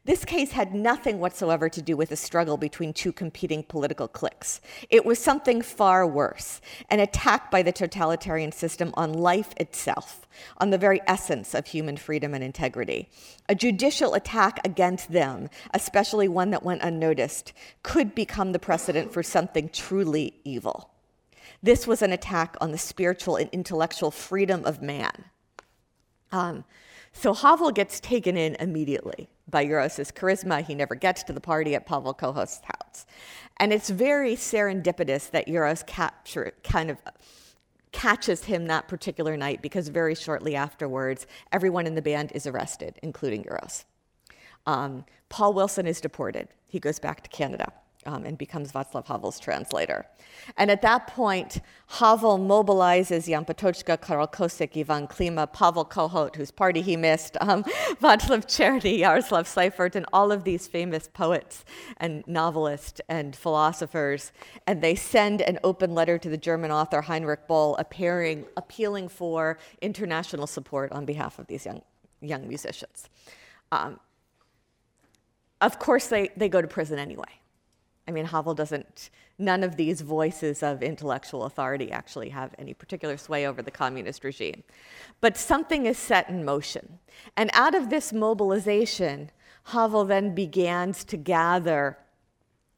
This 0.04 0.24
case 0.24 0.50
had 0.50 0.74
nothing 0.74 1.20
whatsoever 1.20 1.68
to 1.68 1.80
do 1.80 1.96
with 1.96 2.10
a 2.10 2.16
struggle 2.16 2.56
between 2.56 2.92
two 2.92 3.12
competing 3.12 3.62
political 3.62 4.08
cliques. 4.08 4.60
It 4.90 5.04
was 5.04 5.20
something 5.20 5.62
far 5.62 6.04
worse 6.04 6.60
an 6.90 6.98
attack 6.98 7.52
by 7.52 7.62
the 7.62 7.70
totalitarian 7.70 8.50
system 8.50 8.92
on 8.94 9.12
life 9.12 9.54
itself, 9.58 10.26
on 10.58 10.70
the 10.70 10.78
very 10.78 11.00
essence 11.06 11.54
of 11.54 11.68
human 11.68 11.96
freedom 11.96 12.34
and 12.34 12.42
integrity. 12.42 13.10
A 13.48 13.54
judicial 13.54 14.14
attack 14.14 14.58
against 14.64 15.12
them, 15.12 15.48
especially 15.72 16.26
one 16.26 16.50
that 16.50 16.64
went 16.64 16.82
unnoticed, 16.82 17.52
could 17.84 18.12
become 18.12 18.50
the 18.50 18.58
precedent 18.58 19.12
for 19.12 19.22
something 19.22 19.68
truly 19.68 20.34
evil. 20.42 20.90
This 21.62 21.86
was 21.86 22.02
an 22.02 22.10
attack 22.10 22.56
on 22.60 22.72
the 22.72 22.78
spiritual 22.78 23.36
and 23.36 23.48
intellectual 23.50 24.10
freedom 24.10 24.64
of 24.64 24.82
man. 24.82 25.26
Um, 26.32 26.64
so 27.12 27.34
Havel 27.34 27.70
gets 27.70 28.00
taken 28.00 28.36
in 28.36 28.56
immediately 28.56 29.28
by 29.48 29.66
Jirous's 29.66 30.10
charisma. 30.12 30.64
He 30.64 30.74
never 30.74 30.94
gets 30.94 31.22
to 31.24 31.32
the 31.32 31.40
party 31.40 31.74
at 31.74 31.86
Pavel 31.86 32.14
Kohout's 32.14 32.60
house. 32.64 33.06
And 33.58 33.72
it's 33.72 33.90
very 33.90 34.34
serendipitous 34.34 35.30
that 35.30 35.46
Jirous 35.46 35.86
capture 35.86 36.52
kind 36.64 36.90
of 36.90 36.98
catches 37.92 38.44
him 38.44 38.66
that 38.66 38.88
particular 38.88 39.36
night 39.36 39.60
because 39.60 39.88
very 39.88 40.14
shortly 40.14 40.56
afterwards, 40.56 41.26
everyone 41.52 41.86
in 41.86 41.94
the 41.94 42.02
band 42.02 42.32
is 42.34 42.46
arrested, 42.46 42.98
including 43.02 43.44
Jirous. 43.44 43.84
Um, 44.66 45.04
Paul 45.28 45.52
Wilson 45.52 45.86
is 45.86 46.00
deported. 46.00 46.48
He 46.66 46.80
goes 46.80 46.98
back 46.98 47.22
to 47.22 47.30
Canada 47.30 47.72
um, 48.06 48.24
and 48.24 48.36
becomes 48.38 48.72
Václav 48.72 49.06
Havel's 49.06 49.38
translator. 49.38 50.06
And 50.56 50.70
at 50.70 50.82
that 50.82 51.06
point, 51.06 51.60
Havel 51.88 52.38
mobilizes 52.38 53.28
Jan 53.28 53.44
Patočka, 53.44 54.00
Karel 54.00 54.26
Kosik, 54.26 54.78
Ivan 54.78 55.06
Klima, 55.06 55.52
Pavel 55.52 55.84
Kohout, 55.84 56.36
whose 56.36 56.50
party 56.50 56.82
he 56.82 56.96
missed, 56.96 57.36
um, 57.40 57.62
Václav 58.00 58.46
Černý, 58.46 59.00
Jaroslav 59.00 59.46
Seifert, 59.46 59.94
and 59.94 60.06
all 60.12 60.32
of 60.32 60.44
these 60.44 60.66
famous 60.66 61.08
poets 61.08 61.64
and 61.98 62.24
novelists 62.26 63.00
and 63.08 63.36
philosophers. 63.36 64.32
And 64.66 64.82
they 64.82 64.94
send 64.94 65.42
an 65.42 65.58
open 65.62 65.94
letter 65.94 66.18
to 66.18 66.28
the 66.28 66.38
German 66.38 66.70
author 66.70 67.02
Heinrich 67.02 67.46
Böll 67.48 67.76
appearing, 67.78 68.46
appealing 68.56 69.08
for 69.08 69.58
international 69.80 70.46
support 70.46 70.92
on 70.92 71.04
behalf 71.04 71.38
of 71.38 71.46
these 71.46 71.66
young, 71.66 71.82
young 72.20 72.48
musicians. 72.48 73.08
Um, 73.70 74.00
of 75.60 75.78
course, 75.78 76.08
they, 76.08 76.30
they 76.36 76.48
go 76.48 76.60
to 76.60 76.68
prison 76.68 76.98
anyway. 76.98 77.41
I 78.06 78.10
mean, 78.10 78.24
Havel 78.24 78.54
doesn't, 78.54 79.10
none 79.38 79.62
of 79.62 79.76
these 79.76 80.00
voices 80.00 80.62
of 80.62 80.82
intellectual 80.82 81.44
authority 81.44 81.92
actually 81.92 82.30
have 82.30 82.54
any 82.58 82.74
particular 82.74 83.16
sway 83.16 83.46
over 83.46 83.62
the 83.62 83.70
communist 83.70 84.24
regime. 84.24 84.64
But 85.20 85.36
something 85.36 85.86
is 85.86 85.98
set 85.98 86.28
in 86.28 86.44
motion. 86.44 86.98
And 87.36 87.50
out 87.52 87.74
of 87.74 87.90
this 87.90 88.12
mobilization, 88.12 89.30
Havel 89.64 90.04
then 90.04 90.34
begins 90.34 91.04
to 91.04 91.16
gather 91.16 91.96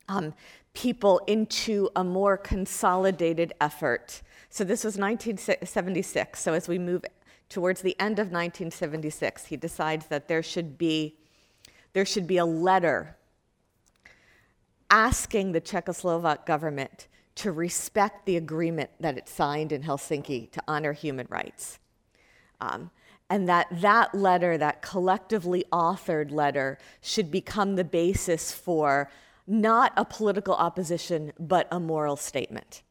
um, 0.09 0.35
people 0.75 1.23
into 1.27 1.89
a 1.97 2.05
more 2.05 2.37
consolidated 2.37 3.55
effort. 3.61 4.21
So 4.51 4.63
this 4.65 4.85
was 4.85 4.99
1976. 4.99 6.39
So 6.39 6.53
as 6.53 6.69
we 6.69 6.79
move 6.79 7.05
towards 7.49 7.81
the 7.81 7.99
end 7.99 8.19
of 8.19 8.27
1976, 8.27 9.47
he 9.47 9.57
decides 9.57 10.07
that 10.07 10.29
there 10.29 10.43
should 10.43 10.77
be, 10.77 11.17
there 11.95 12.05
should 12.05 12.27
be 12.27 12.37
a 12.37 12.45
letter 12.45 13.17
asking 14.91 15.53
the 15.53 15.61
Czechoslovak 15.61 16.47
government 16.47 17.09
to 17.37 17.51
respect 17.51 18.27
the 18.27 18.37
agreement 18.37 18.91
that 19.01 19.19
it 19.19 19.29
signed 19.29 19.73
in 19.73 19.83
Helsinki 19.83 20.51
to 20.53 20.63
honor 20.69 20.93
human 20.93 21.27
rights. 21.29 21.79
Um, 22.61 22.91
and 23.29 23.49
that 23.49 23.67
that 23.71 24.15
letter, 24.15 24.57
that 24.59 24.83
collectively 24.83 25.65
authored 25.73 26.31
letter, 26.31 26.79
should 27.01 27.31
become 27.31 27.77
the 27.77 27.85
basis 27.85 28.53
for 28.53 29.11
not 29.47 29.93
a 29.97 30.05
political 30.05 30.55
opposition, 30.55 31.33
but 31.39 31.67
a 31.71 31.81
moral 31.81 32.17
statement. 32.17 32.83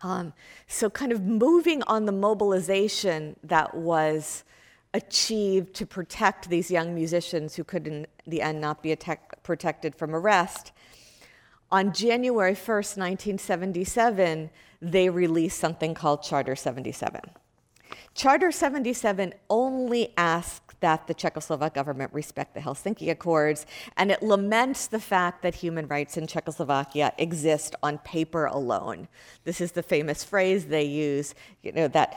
Um, 0.00 0.32
so, 0.68 0.88
kind 0.88 1.10
of 1.10 1.22
moving 1.22 1.82
on 1.84 2.06
the 2.06 2.12
mobilization 2.12 3.36
that 3.42 3.74
was 3.74 4.44
achieved 4.94 5.74
to 5.74 5.86
protect 5.86 6.48
these 6.48 6.70
young 6.70 6.94
musicians 6.94 7.56
who 7.56 7.64
could, 7.64 7.86
in 7.86 8.06
the 8.26 8.40
end, 8.40 8.60
not 8.60 8.82
be 8.82 8.92
attack- 8.92 9.42
protected 9.42 9.94
from 9.94 10.14
arrest. 10.14 10.72
On 11.70 11.92
January 11.92 12.54
1st, 12.54 12.96
1977, 12.96 14.50
they 14.80 15.10
released 15.10 15.58
something 15.58 15.94
called 15.94 16.22
Charter 16.22 16.56
77. 16.56 17.20
Charter 18.14 18.50
77 18.50 19.34
only 19.50 20.12
asks 20.16 20.74
that 20.80 21.06
the 21.06 21.14
Czechoslovak 21.14 21.74
government 21.74 22.12
respect 22.12 22.54
the 22.54 22.60
Helsinki 22.60 23.10
Accords, 23.10 23.66
and 23.96 24.10
it 24.10 24.22
laments 24.22 24.86
the 24.86 25.00
fact 25.00 25.42
that 25.42 25.56
human 25.56 25.86
rights 25.88 26.16
in 26.16 26.26
Czechoslovakia 26.26 27.12
exist 27.18 27.74
on 27.82 27.98
paper 27.98 28.46
alone. 28.46 29.08
This 29.44 29.60
is 29.60 29.72
the 29.72 29.82
famous 29.82 30.22
phrase 30.24 30.66
they 30.66 30.84
use, 30.84 31.34
you 31.62 31.72
know, 31.72 31.88
that, 31.88 32.16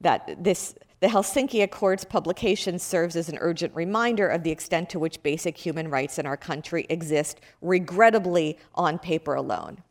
that 0.00 0.42
this 0.42 0.74
the 1.06 1.12
Helsinki 1.12 1.62
Accords 1.62 2.04
publication 2.04 2.80
serves 2.80 3.14
as 3.14 3.28
an 3.28 3.38
urgent 3.40 3.72
reminder 3.76 4.26
of 4.26 4.42
the 4.42 4.50
extent 4.50 4.90
to 4.90 4.98
which 4.98 5.22
basic 5.22 5.56
human 5.56 5.88
rights 5.88 6.18
in 6.18 6.26
our 6.26 6.36
country 6.36 6.84
exist, 6.88 7.40
regrettably, 7.62 8.58
on 8.74 8.98
paper 8.98 9.36
alone. 9.36 9.84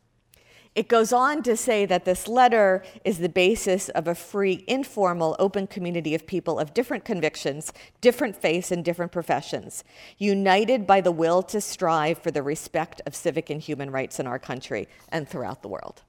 It 0.74 0.88
goes 0.88 1.14
on 1.14 1.42
to 1.44 1.56
say 1.56 1.86
that 1.86 2.04
this 2.04 2.28
letter 2.28 2.84
is 3.02 3.16
the 3.16 3.30
basis 3.30 3.88
of 3.88 4.06
a 4.06 4.14
free, 4.14 4.62
informal, 4.66 5.36
open 5.38 5.66
community 5.66 6.14
of 6.14 6.26
people 6.26 6.58
of 6.58 6.74
different 6.74 7.06
convictions, 7.06 7.72
different 8.02 8.36
faiths, 8.36 8.70
and 8.70 8.84
different 8.84 9.10
professions, 9.10 9.84
united 10.18 10.86
by 10.86 11.00
the 11.00 11.12
will 11.12 11.42
to 11.44 11.62
strive 11.62 12.18
for 12.18 12.30
the 12.30 12.42
respect 12.42 13.00
of 13.06 13.14
civic 13.14 13.48
and 13.48 13.62
human 13.62 13.90
rights 13.90 14.20
in 14.20 14.26
our 14.26 14.38
country 14.38 14.86
and 15.08 15.26
throughout 15.26 15.62
the 15.62 15.68
world. 15.68 16.02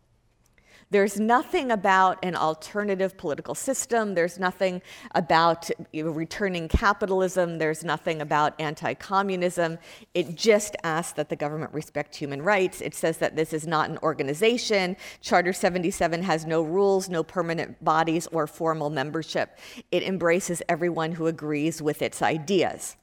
There's 0.89 1.19
nothing 1.19 1.69
about 1.71 2.17
an 2.23 2.35
alternative 2.35 3.17
political 3.17 3.53
system. 3.53 4.15
There's 4.15 4.39
nothing 4.39 4.81
about 5.13 5.69
you 5.91 6.05
know, 6.05 6.11
returning 6.11 6.69
capitalism. 6.69 7.57
There's 7.57 7.83
nothing 7.83 8.21
about 8.21 8.53
anti 8.57 8.93
communism. 8.93 9.79
It 10.13 10.35
just 10.35 10.77
asks 10.83 11.11
that 11.13 11.27
the 11.27 11.35
government 11.35 11.73
respect 11.73 12.15
human 12.15 12.41
rights. 12.41 12.79
It 12.79 12.95
says 12.95 13.17
that 13.17 13.35
this 13.35 13.51
is 13.51 13.67
not 13.67 13.89
an 13.89 13.97
organization. 14.01 14.95
Charter 15.19 15.51
77 15.51 16.23
has 16.23 16.45
no 16.45 16.61
rules, 16.61 17.09
no 17.09 17.21
permanent 17.21 17.83
bodies, 17.83 18.25
or 18.31 18.47
formal 18.47 18.89
membership. 18.89 19.59
It 19.91 20.03
embraces 20.03 20.61
everyone 20.69 21.11
who 21.11 21.27
agrees 21.27 21.81
with 21.81 22.01
its 22.01 22.21
ideas. 22.21 22.95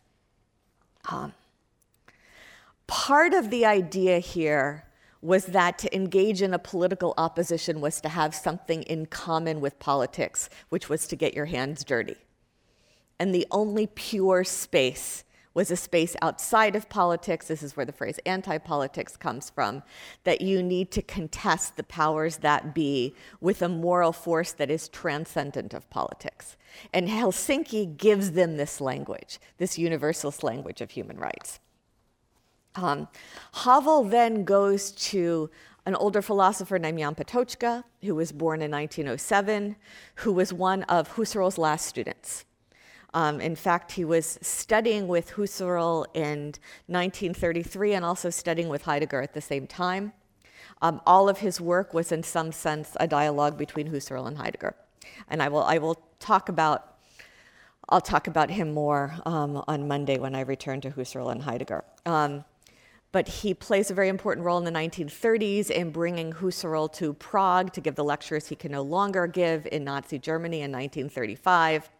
Um, 1.11 1.35
part 2.87 3.35
of 3.35 3.51
the 3.51 3.67
idea 3.67 4.21
here 4.21 4.84
was 5.25 5.47
that 5.47 5.79
to 5.79 5.97
engage 5.97 6.43
in 6.43 6.53
a 6.53 6.59
political 6.59 7.15
opposition 7.17 7.81
was 7.81 7.99
to 7.99 8.11
have 8.11 8.35
something 8.35 8.83
in 8.83 9.07
common 9.07 9.59
with 9.59 9.79
politics, 9.79 10.51
which 10.69 10.91
was 10.91 11.07
to 11.07 11.17
get 11.17 11.33
your 11.33 11.47
hands 11.47 11.83
dirty. 11.83 12.17
And 13.19 13.35
the 13.35 13.47
only 13.51 13.87
pure 13.87 14.45
space 14.45 15.25
was 15.55 15.71
a 15.71 15.77
space 15.77 16.15
outside 16.21 16.77
of 16.77 16.91
politics. 16.91 17.49
This 17.49 17.63
is 17.63 17.75
where 17.75 17.87
the 17.87 17.93
phrase 17.93 18.19
anti 18.27 18.59
politics 18.59 19.17
comes 19.17 19.49
from 19.49 19.83
that 20.25 20.43
you 20.43 20.63
need 20.63 20.91
to 20.91 21.01
contest 21.01 21.77
the 21.77 21.85
powers 21.85 22.39
that 22.39 22.75
be 22.75 23.15
with 23.41 23.63
a 23.63 23.69
moral 23.69 24.13
force 24.13 24.53
that 24.53 24.71
is 24.71 24.91
transcendent 24.91 25.73
of 25.73 25.89
politics. 25.89 26.59
And 26.93 27.09
Helsinki 27.09 27.97
gives 27.97 28.33
them 28.33 28.59
this 28.59 28.79
language, 28.79 29.39
this 29.57 29.79
universalist 29.79 30.43
language 30.43 30.83
of 30.83 30.91
human 30.91 31.17
rights. 31.17 31.61
Um, 32.77 33.09
Havel 33.53 34.05
then 34.05 34.45
goes 34.45 34.91
to 34.93 35.51
an 35.87 35.95
older 35.95 36.23
philosopher 36.23 36.79
named 36.79 36.99
Jan 36.99 37.15
Patočka, 37.15 37.85
who 38.03 38.15
was 38.15 38.33
born 38.33 38.63
in 38.63 38.71
1907, 38.71 39.77
who 40.17 40.33
was 40.33 40.53
one 40.53 40.83
of 40.85 41.15
Husserl's 41.17 41.59
last 41.59 41.87
students. 41.87 42.45
Um, 43.13 43.41
in 43.41 43.55
fact, 43.55 43.93
he 43.93 44.05
was 44.05 44.39
studying 44.43 45.07
with 45.07 45.33
Husserl 45.33 46.07
in 46.15 46.55
1933 46.87 47.95
and 47.95 48.05
also 48.05 48.29
studying 48.31 48.69
with 48.69 48.83
Heidegger 48.83 49.21
at 49.21 49.35
the 49.35 49.41
same 49.41 49.67
time. 49.67 50.13
Um, 50.83 51.01
all 51.07 51.29
of 51.29 51.39
his 51.39 51.61
work 51.61 51.95
was, 51.95 52.11
in 52.11 52.23
some 52.25 52.51
sense, 52.51 52.97
a 52.99 53.07
dialogue 53.07 53.57
between 53.57 53.91
Husserl 53.91 54.27
and 54.27 54.37
Heidegger. 54.37 54.75
And 55.29 55.43
I 55.43 55.49
will, 55.49 55.63
I 55.63 55.79
will 55.79 56.03
talk 56.19 56.49
about 56.49 56.91
I'll 57.91 58.01
talk 58.01 58.29
about 58.29 58.51
him 58.51 58.73
more 58.73 59.15
um, 59.27 59.63
on 59.69 59.87
Monday 59.87 60.19
when 60.19 60.35
I 60.35 60.41
return 60.41 60.81
to 60.81 60.91
Husserl 60.91 61.31
and 61.31 61.43
Heidegger. 61.43 61.85
Um, 62.07 62.43
but 63.15 63.29
he 63.29 63.55
plays 63.55 63.93
a 63.93 63.95
very 63.95 64.09
important 64.09 64.45
role 64.45 64.59
in 64.59 64.65
the 64.65 64.73
1930s 64.73 65.71
in 65.71 65.93
bringing 65.93 66.33
Husserl 66.33 66.93
to 66.95 67.13
Prague 67.13 67.73
to 67.75 67.81
give 67.81 67.95
the 67.95 68.03
lectures 68.03 68.49
he 68.49 68.57
can 68.57 68.73
no 68.73 68.83
longer 68.83 69.29
give 69.29 69.69
in 69.71 69.85
Nazi 69.85 70.19
Germany 70.19 70.63
in 70.63 70.73
1935. 70.73 71.91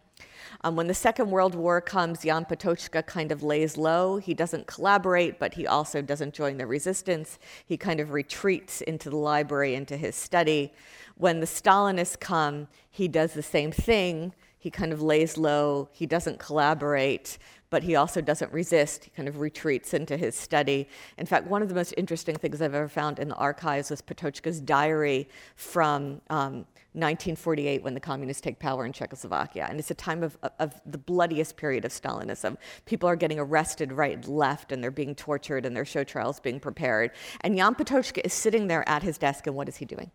Um, 0.65 0.75
when 0.75 0.87
the 0.87 0.93
Second 0.93 1.31
World 1.31 1.55
War 1.55 1.79
comes, 1.79 2.23
Jan 2.23 2.43
Patočka 2.43 3.05
kind 3.07 3.31
of 3.31 3.43
lays 3.43 3.77
low. 3.77 4.17
He 4.17 4.33
doesn't 4.33 4.67
collaborate, 4.67 5.39
but 5.39 5.53
he 5.53 5.65
also 5.65 6.01
doesn't 6.01 6.33
join 6.33 6.57
the 6.57 6.67
resistance. 6.67 7.39
He 7.65 7.77
kind 7.77 8.01
of 8.01 8.11
retreats 8.11 8.81
into 8.81 9.09
the 9.09 9.15
library, 9.15 9.73
into 9.73 9.95
his 9.95 10.17
study. 10.17 10.73
When 11.15 11.39
the 11.39 11.45
Stalinists 11.45 12.19
come, 12.19 12.67
he 12.91 13.07
does 13.07 13.33
the 13.33 13.41
same 13.41 13.71
thing. 13.71 14.33
He 14.57 14.69
kind 14.69 14.91
of 14.91 15.01
lays 15.01 15.37
low. 15.37 15.87
He 15.93 16.07
doesn't 16.07 16.39
collaborate, 16.39 17.37
but 17.69 17.83
he 17.83 17.95
also 17.95 18.21
doesn't 18.21 18.51
resist. 18.51 19.05
He 19.05 19.11
kind 19.11 19.27
of 19.27 19.39
retreats 19.39 19.93
into 19.93 20.17
his 20.17 20.35
study. 20.35 20.87
In 21.17 21.25
fact, 21.25 21.47
one 21.47 21.61
of 21.61 21.69
the 21.69 21.75
most 21.75 21.93
interesting 21.97 22.35
things 22.35 22.61
I've 22.61 22.73
ever 22.73 22.87
found 22.87 23.19
in 23.19 23.29
the 23.29 23.35
archives 23.35 23.89
was 23.89 24.01
Patočka's 24.01 24.61
diary 24.61 25.27
from 25.55 26.21
um, 26.29 26.65
1948 26.93 27.83
when 27.83 27.93
the 27.93 27.99
communists 27.99 28.41
take 28.41 28.57
power 28.57 28.85
in 28.85 28.93
Czechoslovakia. 28.93 29.67
And 29.69 29.79
it's 29.79 29.91
a 29.91 29.95
time 29.95 30.23
of, 30.23 30.37
of 30.59 30.79
the 30.85 30.97
bloodiest 30.97 31.57
period 31.57 31.83
of 31.83 31.91
Stalinism. 31.91 32.57
People 32.85 33.09
are 33.09 33.17
getting 33.17 33.39
arrested 33.39 33.91
right 33.91 34.13
and 34.13 34.27
left, 34.27 34.71
and 34.71 34.81
they're 34.81 34.91
being 34.91 35.13
tortured, 35.13 35.65
and 35.65 35.75
their 35.75 35.85
show 35.85 36.05
trials 36.05 36.39
being 36.39 36.59
prepared. 36.59 37.11
And 37.41 37.57
Jan 37.57 37.75
Patočka 37.75 38.21
is 38.23 38.33
sitting 38.33 38.67
there 38.67 38.87
at 38.87 39.03
his 39.03 39.17
desk, 39.17 39.45
and 39.45 39.55
what 39.55 39.67
is 39.67 39.77
he 39.77 39.85
doing? 39.85 40.11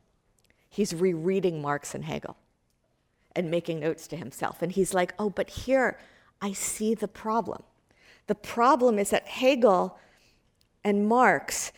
He's 0.70 0.94
rereading 0.94 1.60
Marx 1.60 1.94
and 1.94 2.04
Hegel 2.04 2.36
and 3.36 3.50
making 3.50 3.80
notes 3.80 4.06
to 4.08 4.16
himself. 4.16 4.62
And 4.62 4.72
he's 4.72 4.94
like, 4.94 5.14
oh, 5.18 5.30
but 5.30 5.50
here, 5.50 5.98
I 6.40 6.52
see 6.52 6.94
the 6.94 7.08
problem. 7.08 7.62
The 8.26 8.34
problem 8.34 8.98
is 8.98 9.10
that 9.10 9.26
Hegel 9.26 9.98
and 10.84 11.06
Marx, 11.06 11.72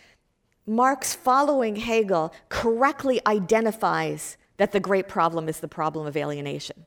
Marx 0.66 1.14
following 1.14 1.76
Hegel, 1.76 2.32
correctly 2.48 3.20
identifies 3.26 4.36
that 4.58 4.72
the 4.72 4.80
great 4.80 5.08
problem 5.08 5.48
is 5.48 5.60
the 5.60 5.68
problem 5.68 6.06
of 6.06 6.16
alienation. 6.16 6.86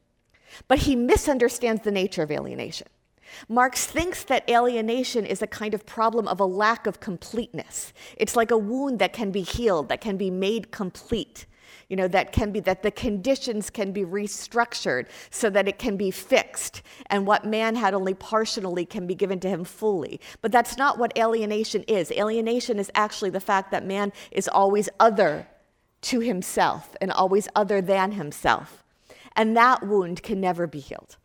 But 0.67 0.79
he 0.79 0.95
misunderstands 0.95 1.81
the 1.81 1.91
nature 1.91 2.23
of 2.23 2.31
alienation. 2.31 2.87
Marx 3.49 3.85
thinks 3.85 4.23
that 4.23 4.49
alienation 4.49 5.25
is 5.25 5.41
a 5.41 5.47
kind 5.47 5.73
of 5.73 5.85
problem 5.85 6.27
of 6.27 6.39
a 6.39 6.45
lack 6.45 6.87
of 6.87 6.99
completeness. 6.99 7.91
It's 8.17 8.35
like 8.35 8.51
a 8.51 8.57
wound 8.57 8.99
that 8.99 9.13
can 9.13 9.31
be 9.31 9.41
healed, 9.41 9.89
that 9.89 9.99
can 9.99 10.15
be 10.15 10.29
made 10.29 10.71
complete. 10.71 11.45
You 11.89 11.95
know, 11.95 12.07
that 12.07 12.31
can 12.31 12.51
be 12.51 12.59
that 12.61 12.83
the 12.83 12.91
conditions 12.91 13.69
can 13.69 13.91
be 13.91 14.03
restructured 14.03 15.07
so 15.29 15.49
that 15.49 15.67
it 15.67 15.79
can 15.79 15.97
be 15.97 16.11
fixed, 16.11 16.81
and 17.07 17.27
what 17.27 17.45
man 17.45 17.75
had 17.75 17.93
only 17.93 18.13
partially 18.13 18.85
can 18.85 19.07
be 19.07 19.15
given 19.15 19.39
to 19.41 19.49
him 19.49 19.63
fully. 19.63 20.19
But 20.41 20.51
that's 20.51 20.77
not 20.77 20.97
what 20.97 21.17
alienation 21.17 21.83
is. 21.83 22.11
Alienation 22.11 22.79
is 22.79 22.91
actually 22.95 23.29
the 23.29 23.39
fact 23.39 23.71
that 23.71 23.85
man 23.85 24.13
is 24.31 24.47
always 24.47 24.89
other 24.99 25.47
to 26.01 26.19
himself 26.19 26.95
and 27.01 27.11
always 27.11 27.47
other 27.55 27.81
than 27.81 28.11
himself. 28.11 28.83
And 29.35 29.57
that 29.57 29.85
wound 29.85 30.23
can 30.23 30.39
never 30.39 30.67
be 30.67 30.79
healed. 30.79 31.17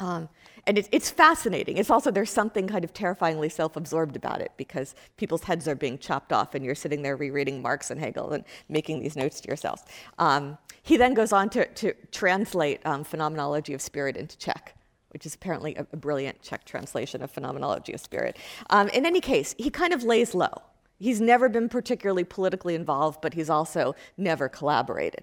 Um, 0.00 0.28
and 0.66 0.78
it, 0.78 0.88
it's 0.92 1.10
fascinating. 1.10 1.76
It's 1.76 1.90
also, 1.90 2.10
there's 2.10 2.30
something 2.30 2.68
kind 2.68 2.84
of 2.84 2.92
terrifyingly 2.92 3.48
self 3.48 3.76
absorbed 3.76 4.16
about 4.16 4.40
it 4.40 4.52
because 4.56 4.94
people's 5.16 5.44
heads 5.44 5.66
are 5.66 5.74
being 5.74 5.98
chopped 5.98 6.32
off 6.32 6.54
and 6.54 6.64
you're 6.64 6.74
sitting 6.74 7.02
there 7.02 7.16
rereading 7.16 7.60
Marx 7.62 7.90
and 7.90 8.00
Hegel 8.00 8.30
and 8.30 8.44
making 8.68 9.00
these 9.00 9.16
notes 9.16 9.40
to 9.40 9.48
yourselves. 9.48 9.82
Um, 10.18 10.58
he 10.82 10.96
then 10.96 11.14
goes 11.14 11.32
on 11.32 11.50
to, 11.50 11.66
to 11.66 11.94
translate 12.12 12.80
um, 12.84 13.04
Phenomenology 13.04 13.74
of 13.74 13.82
Spirit 13.82 14.16
into 14.16 14.36
Czech 14.38 14.76
which 15.10 15.26
is 15.26 15.34
apparently 15.34 15.74
a, 15.74 15.86
a, 15.92 15.96
brilliant 15.98 16.40
Czech 16.40 16.64
translation 16.64 17.22
of 17.22 17.30
Phenomenology 17.30 17.92
of 17.92 18.00
Spirit. 18.00 18.38
Um, 18.70 18.88
in 18.88 19.04
any 19.04 19.20
case, 19.20 19.54
he 19.58 19.68
kind 19.68 19.92
of 19.92 20.02
lays 20.02 20.34
low. 20.34 20.62
He's 20.98 21.20
never 21.20 21.50
been 21.50 21.68
particularly 21.68 22.24
politically 22.24 22.74
involved, 22.74 23.20
but 23.20 23.34
he's 23.34 23.50
also 23.50 23.94
never 24.16 24.48
collaborated 24.48 25.22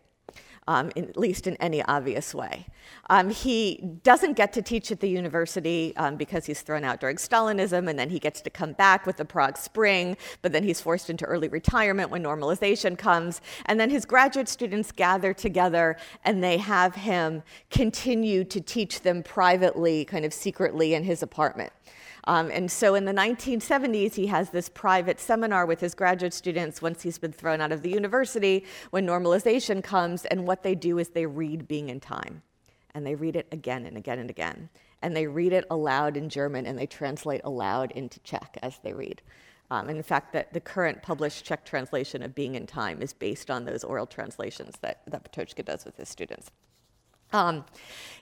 um, 0.70 0.92
in, 0.96 1.10
at 1.10 1.18
least 1.18 1.48
in 1.48 1.56
any 1.56 1.82
obvious 1.86 2.34
way. 2.36 2.68
Um, 3.10 3.32
he 3.32 3.84
doesn't 4.04 4.34
get 4.34 4.54
to 4.54 4.62
teach 4.62 4.92
at 4.92 5.00
the 5.00 5.10
university 5.10 5.96
um, 5.98 6.16
because 6.16 6.46
he's 6.46 6.62
thrown 6.62 6.84
out 6.84 7.00
during 7.00 7.16
Stalinism, 7.16 7.90
and 7.90 7.98
then 7.98 8.12
he 8.12 8.20
gets 8.20 8.40
to 8.42 8.52
come 8.52 8.74
back 8.74 9.08
with 9.08 9.18
the 9.18 9.26
Prague 9.26 9.58
Spring, 9.58 10.16
but 10.44 10.52
then 10.52 10.64
he's 10.64 10.80
forced 10.80 11.10
into 11.10 11.26
early 11.26 11.48
retirement 11.48 12.12
when 12.12 12.24
normalization 12.24 12.96
comes. 12.96 13.42
And 13.66 13.80
then 13.80 13.90
his 13.90 14.06
graduate 14.06 14.48
students 14.48 14.92
gather 14.92 15.34
together 15.34 15.98
and 16.24 16.44
they 16.44 16.58
have 16.58 16.94
him 16.94 17.42
continue 17.72 18.44
to 18.44 18.62
teach 18.62 19.02
them 19.02 19.24
privately, 19.24 20.06
kind 20.06 20.24
of 20.24 20.34
secretly 20.36 20.94
in 20.94 21.04
his 21.04 21.24
apartment. 21.24 21.74
Um, 22.30 22.52
and 22.52 22.72
so 22.72 22.94
in 22.94 23.06
the 23.06 23.12
1970s, 23.12 24.14
he 24.14 24.28
has 24.28 24.52
this 24.52 24.70
private 24.70 25.20
seminar 25.20 25.66
with 25.66 25.80
his 25.80 25.96
graduate 25.96 26.32
students 26.32 26.80
once 26.80 27.02
he's 27.02 27.18
been 27.18 27.32
thrown 27.32 27.60
out 27.60 27.72
of 27.72 27.82
the 27.82 27.90
university 27.90 28.66
when 28.92 29.08
normalization 29.08 29.84
comes. 29.84 30.26
And 30.26 30.46
what 30.46 30.62
they 30.62 30.76
do 30.76 31.00
is 31.00 31.10
they 31.10 31.26
read 31.26 31.68
Being 31.68 31.90
and 31.90 32.00
Time. 32.00 32.44
And 32.94 33.04
they 33.04 33.16
read 33.16 33.36
it 33.36 33.48
again 33.52 33.88
and 33.88 33.98
again 33.98 34.20
and 34.20 34.30
again. 34.30 34.70
And 35.02 35.16
they 35.16 35.26
read 35.26 35.54
it 35.54 35.66
aloud 35.72 36.16
in 36.16 36.30
German 36.30 36.68
and 36.68 36.78
they 36.78 36.86
translate 36.86 37.42
aloud 37.44 37.92
into 37.94 38.20
Czech 38.20 38.60
as 38.62 38.78
they 38.84 38.94
read. 38.94 39.24
Um, 39.72 39.90
and 39.90 39.98
in 39.98 40.04
fact, 40.04 40.32
the, 40.32 40.46
the 40.52 40.60
current 40.60 41.02
published 41.02 41.46
Czech 41.46 41.66
translation 41.66 42.22
of 42.22 42.36
Being 42.36 42.56
and 42.56 42.68
Time 42.68 43.02
is 43.02 43.12
based 43.12 43.50
on 43.50 43.66
those 43.66 43.84
oral 43.84 44.06
translations 44.06 44.76
that, 44.82 45.02
that 45.08 45.32
does 45.66 45.84
with 45.84 45.98
his 45.98 46.10
students. 46.10 46.52
Um, 47.34 47.66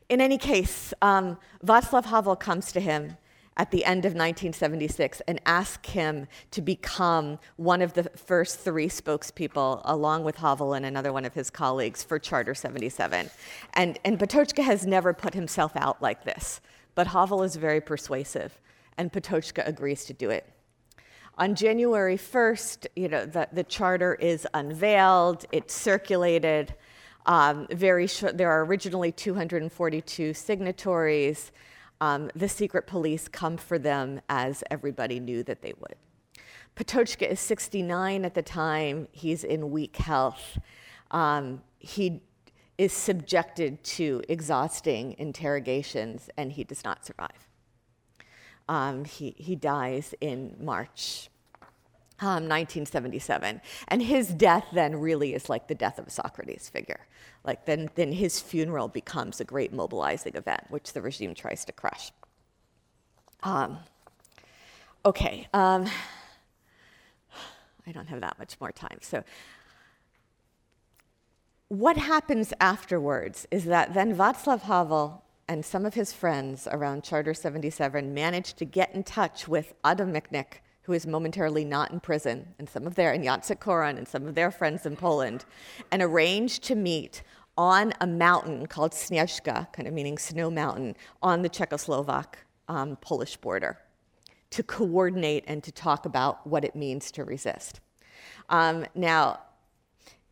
in 0.07 0.21
any 0.21 0.37
case, 0.37 0.93
um, 1.01 1.37
Václav 1.65 2.05
Havel 2.05 2.37
comes 2.37 2.71
to 2.71 2.79
him 2.79 3.17
at 3.57 3.71
the 3.71 3.83
end 3.83 4.05
of 4.05 4.11
1976 4.11 5.21
and 5.27 5.41
ask 5.45 5.87
him 5.87 6.27
to 6.51 6.61
become 6.61 7.39
one 7.57 7.81
of 7.81 7.93
the 7.93 8.03
first 8.15 8.59
three 8.59 8.87
spokespeople, 8.87 9.81
along 9.83 10.23
with 10.23 10.37
Havel 10.37 10.73
and 10.73 10.85
another 10.85 11.11
one 11.11 11.25
of 11.25 11.33
his 11.33 11.49
colleagues, 11.49 12.03
for 12.03 12.19
Charter 12.19 12.53
77. 12.53 13.29
And, 13.73 13.99
and 14.05 14.19
Patočka 14.19 14.63
has 14.63 14.85
never 14.85 15.11
put 15.11 15.33
himself 15.33 15.71
out 15.75 16.01
like 16.01 16.23
this, 16.23 16.61
but 16.93 17.07
Havel 17.07 17.41
is 17.43 17.55
very 17.55 17.81
persuasive, 17.81 18.59
and 18.97 19.11
Patočka 19.11 19.67
agrees 19.67 20.05
to 20.05 20.13
do 20.13 20.29
it. 20.29 20.47
On 21.39 21.55
January 21.55 22.17
1st, 22.17 22.87
you 22.95 23.07
know, 23.09 23.25
the, 23.25 23.47
the 23.51 23.63
charter 23.63 24.15
is 24.15 24.47
unveiled, 24.53 25.45
it's 25.51 25.73
circulated. 25.73 26.73
Um, 27.25 27.67
very 27.71 28.07
short, 28.07 28.37
there 28.37 28.49
are 28.49 28.65
originally 28.65 29.11
242 29.11 30.33
signatories 30.33 31.51
um, 32.01 32.29
the 32.35 32.49
secret 32.49 32.87
police 32.87 33.27
come 33.27 33.57
for 33.57 33.79
them 33.79 34.21
as 34.29 34.63
everybody 34.69 35.19
knew 35.19 35.43
that 35.43 35.61
they 35.61 35.73
would. 35.79 35.95
Patočka 36.75 37.27
is 37.27 37.39
69 37.39 38.23
at 38.23 38.35
the 38.35 38.43
time. 38.43 39.07
He's 39.11 39.43
in 39.43 39.71
weak 39.71 39.95
health. 39.95 40.59
Um, 41.09 41.63
he 41.79 42.21
is 42.77 42.93
subjected 42.93 43.83
to 43.83 44.21
exhausting 44.29 45.15
interrogations 45.17 46.29
and 46.37 46.51
he 46.51 46.63
does 46.63 46.83
not 46.83 47.03
survive. 47.05 47.49
Um, 48.69 49.05
he, 49.05 49.33
he 49.37 49.55
dies 49.55 50.13
in 50.21 50.55
March 50.59 51.29
um, 52.19 52.47
1977. 52.47 53.61
And 53.87 54.01
his 54.01 54.29
death 54.29 54.65
then 54.73 54.95
really 54.95 55.33
is 55.33 55.49
like 55.49 55.67
the 55.67 55.75
death 55.75 55.99
of 55.99 56.07
a 56.07 56.09
Socrates 56.09 56.69
figure. 56.69 57.07
Like 57.43 57.65
then, 57.65 57.89
then 57.95 58.11
his 58.11 58.39
funeral 58.39 58.87
becomes 58.87 59.39
a 59.39 59.45
great 59.45 59.71
mobilizing 59.71 60.35
event, 60.35 60.61
which 60.69 60.93
the 60.93 61.01
regime 61.01 61.33
tries 61.33 61.63
to 61.65 61.71
crush. 61.71 62.11
Um, 63.43 63.77
okay, 65.05 65.47
um, 65.53 65.85
I 67.87 67.91
don't 67.91 68.07
have 68.07 68.21
that 68.21 68.37
much 68.39 68.59
more 68.59 68.71
time. 68.71 68.97
So, 69.01 69.23
what 71.69 71.97
happens 71.97 72.53
afterwards 72.61 73.45
is 73.51 73.65
that 73.65 73.93
then 73.93 74.15
Václav 74.15 74.61
Havel 74.61 75.23
and 75.49 75.65
some 75.65 75.85
of 75.85 75.93
his 75.93 76.13
friends 76.13 76.67
around 76.71 77.03
Charter 77.03 77.33
77 77.33 78.13
managed 78.13 78.57
to 78.57 78.65
get 78.65 78.93
in 78.93 79.03
touch 79.03 79.47
with 79.47 79.73
Adam 79.83 80.13
Michnik, 80.13 80.59
who 80.87 80.93
is 80.93 81.05
momentarily 81.05 81.65
not 81.65 81.91
in 81.91 81.99
prison, 81.99 82.47
and 82.57 82.69
some 82.69 82.87
of 82.87 82.95
their, 82.95 83.11
and 83.11 83.21
Jacek 83.21 83.59
Kuroń 83.59 83.97
and 83.97 84.07
some 84.07 84.25
of 84.25 84.35
their 84.35 84.49
friends 84.49 84.85
in 84.85 84.95
Poland, 84.95 85.43
and 85.91 86.01
arranged 86.01 86.63
to 86.63 86.75
meet 86.75 87.23
on 87.57 87.93
a 87.99 88.07
mountain 88.07 88.67
called 88.67 88.93
Snieżka, 88.93 89.73
kind 89.73 89.85
of 89.85 89.93
meaning 89.93 90.17
snow 90.17 90.49
mountain, 90.49 90.95
on 91.21 91.41
the 91.41 91.49
Czechoslovak 91.49 92.35
um, 92.69 92.95
Polish 93.01 93.35
border 93.35 93.77
to 94.49 94.63
coordinate 94.63 95.43
and 95.45 95.61
to 95.61 95.73
talk 95.73 96.05
about 96.05 96.47
what 96.47 96.63
it 96.63 96.73
means 96.73 97.11
to 97.11 97.25
resist. 97.25 97.81
Um, 98.47 98.85
now, 98.95 99.41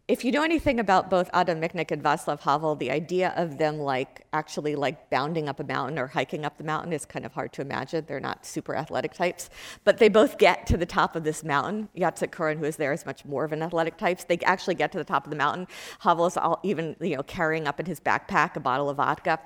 if 0.07 0.23
you 0.23 0.31
know 0.31 0.43
anything 0.43 0.79
about 0.79 1.09
both 1.09 1.31
Adam 1.33 1.59
Michnik 1.59 1.89
and 1.89 2.03
Václav 2.03 2.39
Havel, 2.41 2.75
the 2.75 2.91
idea 2.91 3.33
of 3.35 3.57
them 3.57 3.79
like 3.79 4.23
actually 4.33 4.75
like 4.75 5.09
bounding 5.09 5.49
up 5.49 5.59
a 5.59 5.63
mountain 5.63 5.97
or 5.97 6.05
hiking 6.05 6.45
up 6.45 6.59
the 6.59 6.63
mountain 6.63 6.93
is 6.93 7.05
kind 7.05 7.25
of 7.25 7.33
hard 7.33 7.51
to 7.53 7.61
imagine. 7.61 8.05
They're 8.07 8.19
not 8.19 8.45
super 8.45 8.75
athletic 8.75 9.13
types, 9.13 9.49
but 9.83 9.97
they 9.97 10.09
both 10.09 10.37
get 10.37 10.67
to 10.67 10.77
the 10.77 10.85
top 10.85 11.15
of 11.15 11.23
this 11.23 11.43
mountain. 11.43 11.89
Jacek 11.97 12.29
Kuroń, 12.29 12.59
who 12.59 12.65
is 12.65 12.75
there, 12.75 12.93
is 12.93 13.03
much 13.03 13.25
more 13.25 13.45
of 13.45 13.51
an 13.51 13.63
athletic 13.63 13.97
type. 13.97 14.19
They 14.27 14.37
actually 14.39 14.75
get 14.75 14.91
to 14.91 14.99
the 14.99 15.03
top 15.03 15.25
of 15.25 15.31
the 15.31 15.37
mountain. 15.37 15.67
Havel 15.99 16.27
is 16.27 16.37
all, 16.37 16.59
even 16.61 16.95
you 17.01 17.15
know 17.15 17.23
carrying 17.23 17.67
up 17.67 17.79
in 17.79 17.87
his 17.87 17.99
backpack 17.99 18.55
a 18.55 18.59
bottle 18.59 18.89
of 18.89 18.97
vodka. 18.97 19.39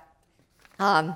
Um, 0.77 1.15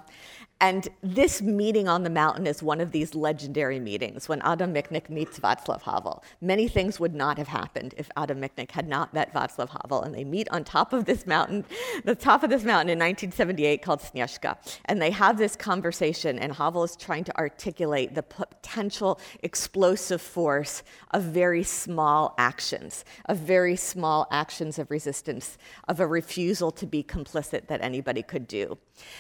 and 0.64 0.88
this 1.02 1.42
meeting 1.42 1.90
on 1.90 2.04
the 2.04 2.10
mountain 2.10 2.48
is 2.48 2.64
one 2.64 2.80
of 2.80 2.92
these 2.92 3.16
legendary 3.16 3.82
meetings 3.82 4.30
when 4.30 4.42
Adam 4.44 4.74
Michnik 4.74 5.10
meets 5.10 5.38
Václav 5.38 5.82
Havel. 5.82 6.24
Many 6.40 6.70
things 6.70 7.02
would 7.02 7.14
not 7.14 7.38
have 7.38 7.50
happened 7.50 7.94
if 7.98 8.10
Adam 8.16 8.40
Michnik 8.40 8.72
had 8.72 8.88
not 8.88 9.14
met 9.14 9.34
Václav 9.34 9.70
Havel. 9.70 10.02
And 10.04 10.16
they 10.16 10.24
meet 10.24 10.48
on 10.52 10.64
top 10.64 10.94
of 10.94 11.04
this 11.04 11.28
mountain, 11.28 11.66
the 12.06 12.16
top 12.16 12.44
of 12.44 12.50
this 12.50 12.64
mountain 12.64 12.90
in 12.90 12.98
1978 12.98 13.82
called 13.82 14.00
Snieżka. 14.00 14.58
And 14.86 15.02
they 15.02 15.12
have 15.12 15.38
this 15.38 15.58
conversation, 15.58 16.40
and 16.40 16.54
Havel 16.54 16.86
is 16.86 16.96
trying 16.96 17.26
to 17.26 17.38
articulate 17.38 18.16
the 18.16 18.24
potential 18.24 19.20
explosive 19.42 20.22
force 20.22 20.82
of 21.12 21.24
very 21.24 21.64
small 21.64 22.36
actions, 22.38 23.04
of 23.26 23.38
very 23.38 23.76
small 23.76 24.28
actions 24.32 24.80
of 24.80 24.90
resistance, 24.90 25.58
of 25.90 26.00
a 26.00 26.08
refusal 26.08 26.72
to 26.72 26.86
be 26.86 27.04
complicit 27.04 27.68
that 27.68 27.82
anybody 27.82 28.24
could 28.24 28.48
do. 28.48 28.78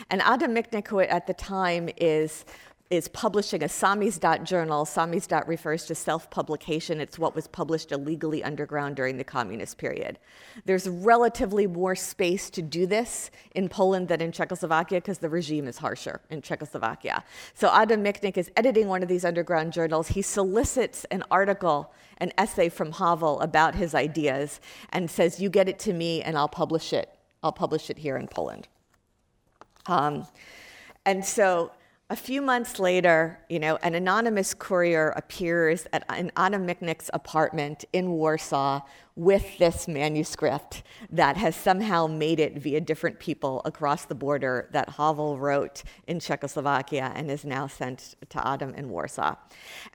And 0.09 0.21
Adam 0.21 0.53
Michnik, 0.55 0.87
who 0.87 0.99
at 0.99 1.22
the 1.27 1.33
time 1.33 1.89
is 1.97 2.45
is 2.93 3.07
publishing 3.07 3.63
a 3.63 3.67
Samizdat 3.67 4.43
journal. 4.43 4.85
Samizdat 4.85 5.47
refers 5.47 5.85
to 5.85 5.95
self 5.95 6.29
publication. 6.29 7.01
It's 7.01 7.17
what 7.17 7.35
was 7.35 7.47
published 7.47 7.91
illegally 7.91 8.43
underground 8.43 8.95
during 8.95 9.17
the 9.17 9.23
communist 9.23 9.79
period. 9.79 10.19
There's 10.65 10.87
relatively 10.87 11.65
more 11.65 11.95
space 11.95 12.51
to 12.51 12.61
do 12.61 12.85
this 12.85 13.31
in 13.55 13.67
Poland 13.67 14.09
than 14.09 14.21
in 14.21 14.31
Czechoslovakia 14.31 14.99
because 14.99 15.17
the 15.17 15.29
regime 15.29 15.67
is 15.67 15.79
harsher 15.79 16.21
in 16.29 16.41
Czechoslovakia. 16.41 17.23
So 17.55 17.69
Adam 17.73 18.03
Michnik 18.03 18.37
is 18.37 18.51
editing 18.55 18.87
one 18.87 19.01
of 19.01 19.09
these 19.09 19.25
underground 19.25 19.73
journals. 19.73 20.09
He 20.09 20.21
solicits 20.21 21.03
an 21.05 21.23
article, 21.31 21.91
an 22.19 22.31
essay 22.37 22.69
from 22.69 22.91
Havel 22.91 23.39
about 23.41 23.73
his 23.73 23.95
ideas 23.95 24.61
and 24.91 25.09
says, 25.09 25.39
You 25.39 25.49
get 25.49 25.67
it 25.67 25.79
to 25.79 25.93
me 25.93 26.21
and 26.21 26.37
I'll 26.37 26.47
publish 26.47 26.93
it. 26.93 27.09
I'll 27.41 27.51
publish 27.51 27.89
it 27.89 27.97
here 27.97 28.17
in 28.17 28.27
Poland. 28.27 28.67
Um, 29.87 30.27
and 31.05 31.25
so 31.25 31.71
A 32.13 32.15
few 32.15 32.43
months 32.43 32.79
later, 32.79 33.39
you 33.49 33.57
know, 33.57 33.77
an 33.77 33.95
anonymous 33.95 34.53
courier 34.53 35.09
appears 35.15 35.87
at 35.93 36.03
an 36.09 36.31
Anna 36.37 36.63
apartment 37.11 37.85
in 37.91 38.11
Warsaw 38.11 38.81
with 39.15 39.57
this 39.57 39.87
manuscript 39.87 40.83
that 41.09 41.37
has 41.37 41.55
somehow 41.55 42.05
made 42.05 42.39
it 42.39 42.59
via 42.59 42.81
different 42.81 43.19
people 43.19 43.63
across 43.65 44.05
the 44.05 44.13
border 44.13 44.69
that 44.73 44.89
Havel 44.89 45.39
wrote 45.39 45.81
in 46.05 46.19
Czechoslovakia 46.19 47.11
and 47.15 47.31
is 47.31 47.45
now 47.45 47.65
sent 47.65 48.15
to 48.29 48.47
Adam 48.47 48.75
in 48.75 48.89
Warsaw. 48.89 49.35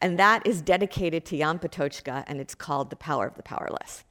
And 0.00 0.18
that 0.18 0.44
is 0.44 0.61
dedicated 0.61 1.24
to 1.26 1.38
Jan 1.38 1.61
Patočka, 1.61 2.24
and 2.26 2.40
it's 2.40 2.56
called 2.56 2.90
The 2.90 2.96
Power 2.96 3.28
of 3.28 3.36
the 3.36 3.44
Powerless. 3.44 4.02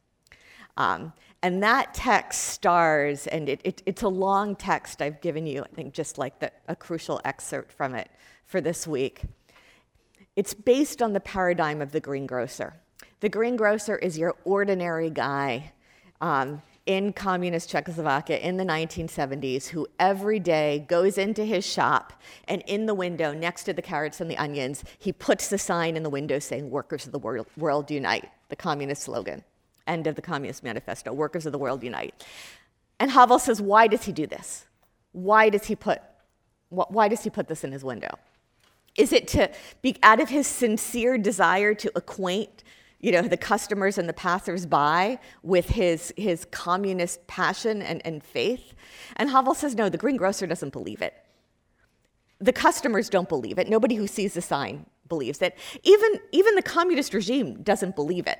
Um, 0.77 1.11
and 1.43 1.61
that 1.61 1.93
text 1.93 2.45
stars, 2.45 3.27
and 3.27 3.47
it, 3.47 3.61
it, 3.63 3.83
it's 3.85 4.01
a 4.01 4.07
long 4.07 4.55
text 4.55 5.01
I've 5.01 5.21
given 5.21 5.45
you, 5.45 5.63
I 5.63 5.67
think 5.67 5.93
just 5.93 6.17
like 6.17 6.39
the, 6.39 6.51
a 6.67 6.75
crucial 6.75 7.21
excerpt 7.25 7.71
from 7.71 7.93
it 7.93 8.09
for 8.45 8.59
this 8.59 8.87
week. 8.87 9.21
It's 10.35 10.53
based 10.53 11.01
on 11.01 11.13
the 11.13 11.19
paradigm 11.19 11.81
of 11.81 11.91
the 11.91 11.99
greengrocer. 11.99 12.73
The 13.19 13.29
greengrocer 13.29 13.97
is 13.97 14.17
your 14.17 14.35
ordinary 14.45 15.09
guy 15.09 15.73
um, 16.21 16.61
in 16.87 17.13
communist 17.13 17.69
Czechoslovakia 17.69 18.37
in 18.37 18.57
the 18.57 18.63
1970s 18.63 19.67
who 19.67 19.87
every 19.99 20.39
day 20.39 20.85
goes 20.87 21.17
into 21.17 21.43
his 21.43 21.65
shop 21.65 22.13
and 22.47 22.63
in 22.65 22.85
the 22.85 22.93
window 22.93 23.33
next 23.33 23.65
to 23.65 23.73
the 23.73 23.81
carrots 23.81 24.21
and 24.21 24.31
the 24.31 24.37
onions, 24.37 24.83
he 24.97 25.11
puts 25.11 25.49
the 25.49 25.57
sign 25.57 25.95
in 25.95 26.03
the 26.03 26.09
window 26.09 26.39
saying, 26.39 26.69
Workers 26.69 27.05
of 27.05 27.11
the 27.11 27.19
world, 27.19 27.47
world 27.57 27.91
unite, 27.91 28.29
the 28.49 28.55
communist 28.55 29.03
slogan 29.03 29.43
end 29.89 30.07
of 30.07 30.15
the 30.15 30.21
Communist 30.21 30.63
Manifesto 30.63 31.13
Workers 31.13 31.45
of 31.45 31.51
the 31.51 31.57
World 31.57 31.83
Unite. 31.83 32.25
And 32.99 33.11
Havel 33.11 33.39
says, 33.39 33.61
why 33.61 33.87
does 33.87 34.03
he 34.03 34.11
do 34.11 34.27
this? 34.27 34.65
Why 35.11 35.49
does 35.49 35.65
he 35.65 35.75
put, 35.75 36.01
why 36.69 37.07
does 37.07 37.23
he 37.23 37.29
put 37.29 37.47
this 37.47 37.63
in 37.63 37.71
his 37.71 37.83
window? 37.83 38.17
Is 38.95 39.13
it 39.13 39.27
to 39.29 39.51
be 39.81 39.97
out 40.01 40.19
of 40.19 40.29
his 40.29 40.47
sincere 40.47 41.17
desire 41.17 41.73
to 41.75 41.91
acquaint 41.95 42.63
you 42.99 43.11
know, 43.11 43.21
the 43.21 43.37
customers 43.37 43.99
and 43.99 44.09
the 44.09 44.13
passersby 44.13 45.19
with 45.43 45.69
his, 45.69 46.11
his 46.17 46.45
communist 46.45 47.25
passion 47.27 47.83
and, 47.83 48.01
and 48.05 48.23
faith? 48.23 48.73
And 49.17 49.29
Havel 49.29 49.53
says, 49.53 49.75
no, 49.75 49.87
the 49.87 49.99
greengrocer 49.99 50.47
doesn't 50.47 50.73
believe 50.73 51.03
it. 51.03 51.13
The 52.39 52.53
customers 52.53 53.09
don't 53.09 53.29
believe 53.29 53.59
it. 53.59 53.69
Nobody 53.69 53.95
who 53.95 54.07
sees 54.07 54.33
the 54.33 54.41
sign 54.41 54.87
believes 55.07 55.41
it. 55.41 55.55
Even, 55.83 56.19
even 56.31 56.55
the 56.55 56.61
communist 56.63 57.13
regime 57.13 57.61
doesn't 57.61 57.95
believe 57.95 58.27
it. 58.27 58.39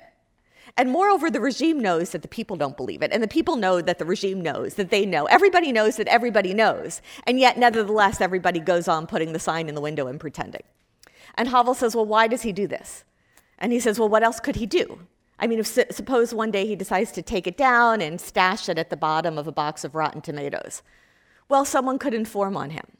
And 0.76 0.90
moreover, 0.90 1.30
the 1.30 1.40
regime 1.40 1.80
knows 1.80 2.10
that 2.10 2.22
the 2.22 2.28
people 2.28 2.56
don't 2.56 2.76
believe 2.76 3.02
it. 3.02 3.12
And 3.12 3.22
the 3.22 3.28
people 3.28 3.56
know 3.56 3.80
that 3.80 3.98
the 3.98 4.04
regime 4.04 4.40
knows 4.40 4.74
that 4.74 4.90
they 4.90 5.06
know. 5.06 5.24
Everybody 5.26 5.72
knows 5.72 5.96
that 5.96 6.08
everybody 6.08 6.54
knows. 6.54 7.00
And 7.26 7.40
yet, 7.40 7.58
nevertheless, 7.58 8.20
everybody 8.20 8.60
goes 8.60 8.88
on 8.88 9.06
putting 9.06 9.32
the 9.32 9.38
sign 9.38 9.68
in 9.68 9.74
the 9.74 9.80
window 9.80 10.06
and 10.06 10.20
pretending. 10.20 10.62
And 11.34 11.48
Havel 11.48 11.74
says, 11.74 11.94
Well, 11.94 12.06
why 12.06 12.28
does 12.28 12.42
he 12.42 12.52
do 12.52 12.66
this? 12.66 13.04
And 13.58 13.72
he 13.72 13.80
says, 13.80 13.98
Well, 13.98 14.08
what 14.08 14.22
else 14.22 14.40
could 14.40 14.56
he 14.56 14.66
do? 14.66 15.00
I 15.38 15.46
mean, 15.46 15.60
if, 15.60 15.66
suppose 15.66 16.34
one 16.34 16.50
day 16.50 16.66
he 16.66 16.74
decides 16.74 17.12
to 17.12 17.22
take 17.22 17.46
it 17.46 17.56
down 17.56 18.00
and 18.00 18.20
stash 18.20 18.68
it 18.68 18.78
at 18.78 18.90
the 18.90 18.96
bottom 18.96 19.38
of 19.38 19.46
a 19.46 19.52
box 19.52 19.84
of 19.84 19.94
rotten 19.94 20.20
tomatoes. 20.20 20.82
Well, 21.48 21.64
someone 21.64 21.98
could 21.98 22.12
inform 22.12 22.56
on 22.56 22.70
him. 22.70 22.97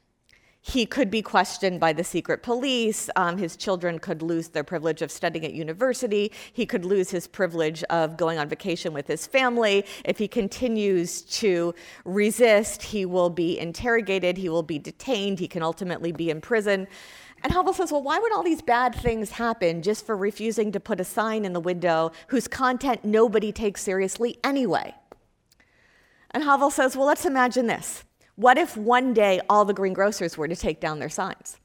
He 0.68 0.84
could 0.84 1.10
be 1.10 1.22
questioned 1.22 1.80
by 1.80 1.94
the 1.94 2.04
secret 2.04 2.42
police. 2.42 3.08
Um, 3.16 3.38
his 3.38 3.56
children 3.56 3.98
could 3.98 4.20
lose 4.20 4.48
their 4.48 4.62
privilege 4.62 5.00
of 5.00 5.10
studying 5.10 5.46
at 5.46 5.54
university. 5.54 6.30
He 6.52 6.66
could 6.66 6.84
lose 6.84 7.08
his 7.08 7.26
privilege 7.26 7.82
of 7.84 8.18
going 8.18 8.38
on 8.38 8.50
vacation 8.50 8.92
with 8.92 9.06
his 9.06 9.26
family. 9.26 9.86
If 10.04 10.18
he 10.18 10.28
continues 10.28 11.22
to 11.22 11.74
resist, 12.04 12.82
he 12.82 13.06
will 13.06 13.30
be 13.30 13.58
interrogated, 13.58 14.36
he 14.36 14.50
will 14.50 14.62
be 14.62 14.78
detained, 14.78 15.38
he 15.38 15.48
can 15.48 15.62
ultimately 15.62 16.12
be 16.12 16.28
in 16.28 16.42
prison. 16.42 16.86
And 17.42 17.50
Havel 17.50 17.72
says, 17.72 17.90
well, 17.90 18.02
why 18.02 18.18
would 18.18 18.34
all 18.34 18.42
these 18.42 18.60
bad 18.60 18.94
things 18.94 19.30
happen 19.30 19.80
just 19.80 20.04
for 20.04 20.18
refusing 20.18 20.70
to 20.72 20.80
put 20.80 21.00
a 21.00 21.04
sign 21.04 21.46
in 21.46 21.54
the 21.54 21.60
window 21.60 22.12
whose 22.26 22.46
content 22.46 23.06
nobody 23.06 23.52
takes 23.52 23.80
seriously 23.80 24.36
anyway? 24.44 24.94
And 26.32 26.44
Havel 26.44 26.70
says, 26.70 26.94
well, 26.94 27.06
let's 27.06 27.24
imagine 27.24 27.68
this. 27.68 28.04
What 28.38 28.56
if 28.56 28.76
one 28.76 29.14
day 29.14 29.40
all 29.48 29.64
the 29.64 29.74
greengrocers 29.74 30.38
were 30.38 30.46
to 30.46 30.54
take 30.54 30.78
down 30.78 31.00
their 31.00 31.08
signs? 31.08 31.58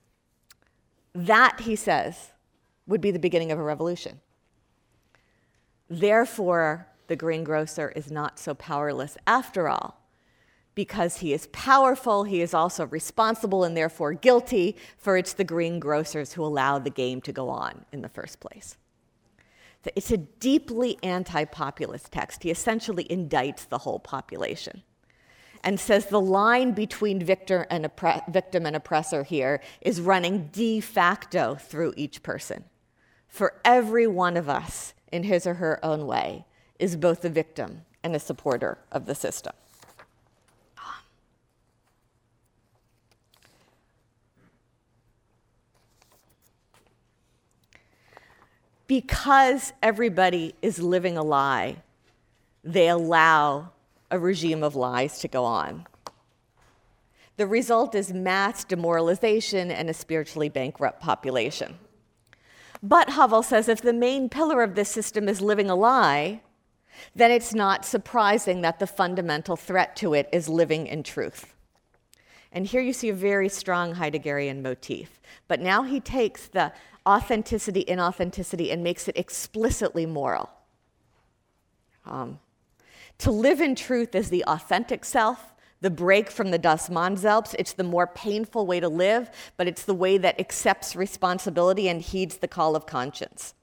That, 1.13 1.59
he 1.59 1.75
says, 1.75 2.31
would 2.87 2.99
be 2.99 3.11
the 3.11 3.19
beginning 3.19 3.51
of 3.51 3.59
a 3.59 3.63
revolution. 3.63 4.21
Therefore, 5.87 6.87
the 7.05 7.15
greengrocer 7.15 7.93
is 7.95 8.09
not 8.11 8.39
so 8.39 8.55
powerless 8.55 9.17
after 9.27 9.69
all. 9.69 10.01
Because 10.73 11.17
he 11.17 11.31
is 11.31 11.45
powerful, 11.51 12.23
he 12.23 12.41
is 12.41 12.55
also 12.55 12.87
responsible 12.87 13.63
and 13.63 13.77
therefore 13.77 14.13
guilty, 14.13 14.75
for 14.97 15.15
it's 15.15 15.33
the 15.33 15.43
greengrocers 15.43 16.33
who 16.33 16.43
allow 16.43 16.79
the 16.79 16.89
game 16.89 17.21
to 17.21 17.31
go 17.31 17.49
on 17.49 17.85
in 17.91 18.01
the 18.01 18.09
first 18.09 18.39
place. 18.39 18.77
It's 19.95 20.09
a 20.09 20.17
deeply 20.17 20.97
anti 21.03 21.45
populist 21.45 22.11
text. 22.11 22.41
He 22.41 22.49
essentially 22.49 23.03
indicts 23.03 23.69
the 23.69 23.77
whole 23.77 23.99
population 23.99 24.81
and 25.63 25.79
says 25.79 26.07
the 26.07 26.19
line 26.19 26.71
between 26.71 27.23
victor 27.23 27.65
and 27.69 27.89
victim 28.27 28.65
and 28.65 28.75
oppressor 28.75 29.23
here 29.23 29.61
is 29.81 30.01
running 30.01 30.49
de 30.51 30.79
facto 30.79 31.55
through 31.55 31.93
each 31.95 32.21
person. 32.21 32.65
For 33.27 33.59
every 33.63 34.05
one 34.05 34.37
of 34.37 34.49
us, 34.49 34.93
in 35.11 35.23
his 35.23 35.47
or 35.47 35.55
her 35.55 35.83
own 35.83 36.05
way, 36.05 36.45
is 36.79 36.95
both 36.95 37.23
a 37.23 37.29
victim 37.29 37.85
and 38.03 38.15
a 38.15 38.19
supporter 38.19 38.77
of 38.91 39.05
the 39.05 39.15
system. 39.15 39.53
Because 48.85 49.73
everybody 49.81 50.53
is 50.61 50.77
living 50.79 51.17
a 51.17 51.23
lie, 51.23 51.77
they 52.63 52.89
allow 52.89 53.72
a 54.13 54.19
regime 54.19 54.61
of 54.61 54.75
lies 54.75 55.17
to 55.17 55.27
go 55.27 55.43
on. 55.43 55.87
The 57.37 57.47
result 57.47 57.95
is 57.95 58.13
mass 58.13 58.63
demoralization 58.63 59.71
and 59.71 59.89
a 59.89 59.93
spiritually 59.93 60.49
bankrupt 60.49 61.01
population. 61.01 61.79
But 62.83 63.09
Havel 63.09 63.41
says 63.41 63.67
if 63.67 63.81
the 63.81 63.91
main 63.91 64.29
pillar 64.29 64.61
of 64.61 64.75
this 64.75 64.89
system 64.89 65.27
is 65.27 65.41
living 65.41 65.67
a 65.67 65.75
lie, 65.75 66.41
then 67.15 67.31
it's 67.31 67.55
not 67.55 67.85
surprising 67.85 68.61
that 68.61 68.77
the 68.77 68.85
fundamental 68.85 69.55
threat 69.55 69.95
to 69.95 70.13
it 70.13 70.29
is 70.31 70.47
living 70.47 70.85
in 70.85 71.01
truth. 71.01 71.55
And 72.51 72.67
here 72.67 72.81
you 72.81 72.93
see 72.93 73.09
a 73.09 73.15
very 73.15 73.49
strong 73.49 73.95
Heideggerian 73.95 74.61
motif. 74.61 75.19
But 75.47 75.59
now 75.59 75.81
he 75.81 75.99
takes 75.99 76.47
the 76.47 76.71
authenticity, 77.07 77.83
inauthenticity, 77.85 78.71
and 78.71 78.83
makes 78.83 79.07
it 79.07 79.17
explicitly 79.17 80.05
moral. 80.05 80.51
Um, 82.05 82.37
to 83.19 83.31
live 83.31 83.61
in 83.61 83.75
truth 83.75 84.15
is 84.15 84.29
the 84.29 84.43
authentic 84.45 85.05
self, 85.05 85.53
the 85.81 85.89
break 85.89 86.31
from 86.31 86.51
the 86.51 86.57
Das 86.57 86.89
Man 86.89 87.15
selbst. 87.15 87.55
It's 87.59 87.73
the 87.73 87.83
more 87.83 88.07
painful 88.07 88.65
way 88.65 88.79
to 88.79 88.89
live, 88.89 89.29
but 89.57 89.67
it's 89.67 89.83
the 89.83 89.93
way 89.93 90.17
that 90.17 90.39
accepts 90.39 90.95
responsibility 90.95 91.87
and 91.87 92.01
heeds 92.01 92.37
the 92.37 92.47
call 92.47 92.75
of 92.75 92.85
conscience. 92.85 93.53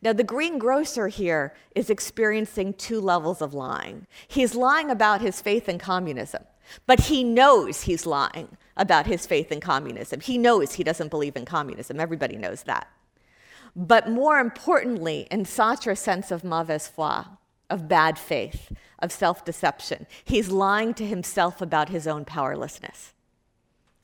Now, 0.00 0.12
the 0.12 0.24
greengrocer 0.24 1.08
here 1.08 1.54
is 1.74 1.90
experiencing 1.90 2.74
two 2.74 3.00
levels 3.00 3.42
of 3.42 3.54
lying. 3.54 4.06
He's 4.26 4.54
lying 4.54 4.90
about 4.90 5.20
his 5.20 5.40
faith 5.40 5.68
in 5.68 5.78
communism, 5.78 6.44
but 6.86 7.00
he 7.00 7.24
knows 7.24 7.82
he's 7.82 8.06
lying 8.06 8.56
about 8.76 9.06
his 9.06 9.26
faith 9.26 9.50
in 9.50 9.60
communism. 9.60 10.20
He 10.20 10.38
knows 10.38 10.74
he 10.74 10.84
doesn't 10.84 11.10
believe 11.10 11.36
in 11.36 11.44
communism. 11.44 11.98
Everybody 11.98 12.36
knows 12.36 12.62
that. 12.64 12.88
But 13.74 14.08
more 14.08 14.38
importantly, 14.38 15.26
in 15.30 15.44
Sartre's 15.44 16.00
sense 16.00 16.30
of 16.30 16.44
mauvaise 16.44 16.88
foi, 16.88 17.24
of 17.70 17.88
bad 17.88 18.18
faith, 18.18 18.72
of 18.98 19.12
self 19.12 19.44
deception. 19.44 20.06
He's 20.24 20.48
lying 20.48 20.94
to 20.94 21.06
himself 21.06 21.60
about 21.60 21.88
his 21.88 22.06
own 22.06 22.24
powerlessness. 22.24 23.12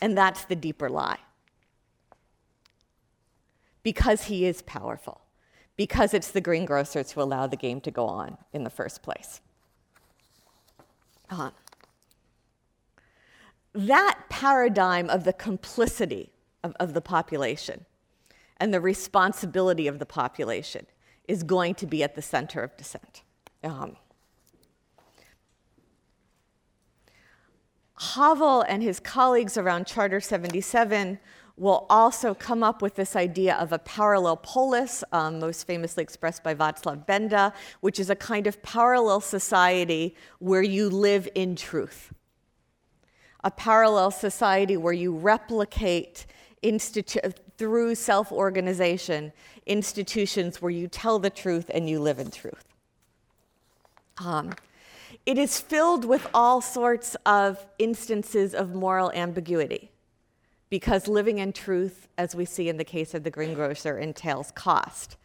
And 0.01 0.17
that's 0.17 0.45
the 0.45 0.57
deeper 0.57 0.89
lie. 0.89 1.19
Because 3.83 4.25
he 4.25 4.47
is 4.47 4.63
powerful, 4.63 5.21
because 5.77 6.15
it's 6.15 6.31
the 6.31 6.41
greengrocers 6.41 7.13
who 7.13 7.23
allow 7.23 7.47
the 7.47 7.57
game 7.57 7.81
to 7.83 7.91
go 7.91 8.07
on 8.07 8.39
in 8.53 8.65
the 8.65 8.71
first 8.71 9.03
place. 9.03 9.41
Uh-huh. 11.31 11.51
That 13.73 14.21
paradigm 14.29 15.11
of 15.11 15.25
the 15.25 15.33
complicity 15.33 16.31
of, 16.63 16.75
of 16.79 16.95
the 16.95 17.01
population 17.01 17.87
and 18.59 18.73
the 18.73 18.81
responsibility 18.81 19.87
of 19.87 19.99
the 19.99 20.07
population 20.07 20.87
is 21.27 21.43
going 21.43 21.75
to 21.77 21.87
be 21.87 22.03
at 22.03 22.15
the 22.15 22.23
center 22.23 22.63
of 22.63 22.77
dissent. 22.77 23.23
Um, 23.65 23.97
Havel 28.15 28.63
and 28.63 28.83
his 28.83 29.01
colleagues 29.01 29.57
around 29.57 29.87
Charter 29.87 30.21
77 30.21 31.19
will 31.57 31.87
also 31.89 32.35
come 32.35 32.63
up 32.65 32.83
with 32.83 32.97
this 32.97 33.15
idea 33.15 33.55
of 33.57 33.73
a 33.73 33.79
parallel 33.79 34.37
polis, 34.37 35.05
um, 35.13 35.39
most 35.39 35.67
famously 35.67 36.03
expressed 36.03 36.43
by 36.43 36.55
Václav 36.55 37.07
Benda, 37.07 37.53
which 37.81 38.01
is 38.01 38.11
a 38.11 38.17
kind 38.17 38.47
of 38.49 38.61
parallel 38.63 39.21
society 39.21 40.17
where 40.41 40.63
you 40.63 40.91
live 40.91 41.29
in 41.35 41.57
truth. 41.57 42.13
a 43.45 43.51
parallel 43.51 44.11
society 44.11 44.77
where 44.77 44.95
you 44.95 45.15
replicate 45.15 46.27
institu- 46.63 47.35
through 47.59 47.95
self 47.95 48.33
organization 48.33 49.33
institutions 49.67 50.63
where 50.63 50.71
you 50.71 50.89
tell 50.89 51.19
the 51.19 51.31
truth 51.31 51.71
and 51.75 51.89
you 51.89 52.01
live 52.01 52.19
in 52.19 52.31
truth. 52.31 52.74
Um, 54.19 54.53
it 55.27 55.39
is 55.39 55.61
filled 55.61 56.05
with 56.05 56.27
all 56.35 56.61
sorts 56.61 57.17
of 57.27 57.65
instances 57.79 58.55
of 58.55 58.75
moral 58.75 59.11
ambiguity 59.13 59.91
because 60.71 61.09
living 61.09 61.39
in 61.39 61.53
truth, 61.53 62.09
as 62.19 62.35
we 62.35 62.45
see 62.45 62.69
in 62.69 62.77
the 62.77 62.85
case 62.85 63.15
of 63.15 63.23
the 63.23 63.31
greengrocer, 63.31 63.99
entails 63.99 64.51
cost. 64.53 65.17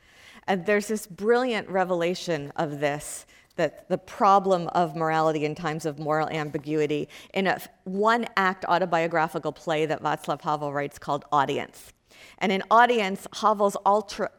And 0.47 0.65
there's 0.65 0.87
this 0.87 1.05
brilliant 1.05 1.69
revelation 1.69 2.51
of 2.55 2.79
this 2.79 3.25
that 3.55 3.89
the 3.89 3.97
problem 3.97 4.67
of 4.69 4.95
morality 4.95 5.43
in 5.43 5.53
times 5.53 5.85
of 5.85 5.99
moral 5.99 6.29
ambiguity 6.29 7.09
in 7.33 7.45
a 7.45 7.59
one 7.83 8.25
act 8.37 8.63
autobiographical 8.65 9.51
play 9.51 9.85
that 9.85 10.01
Václav 10.01 10.41
Havel 10.41 10.71
writes 10.71 10.97
called 10.97 11.25
Audience. 11.31 11.91
And 12.37 12.51
in 12.53 12.63
Audience, 12.71 13.27
Havel's 13.41 13.75
ultra 13.85 14.31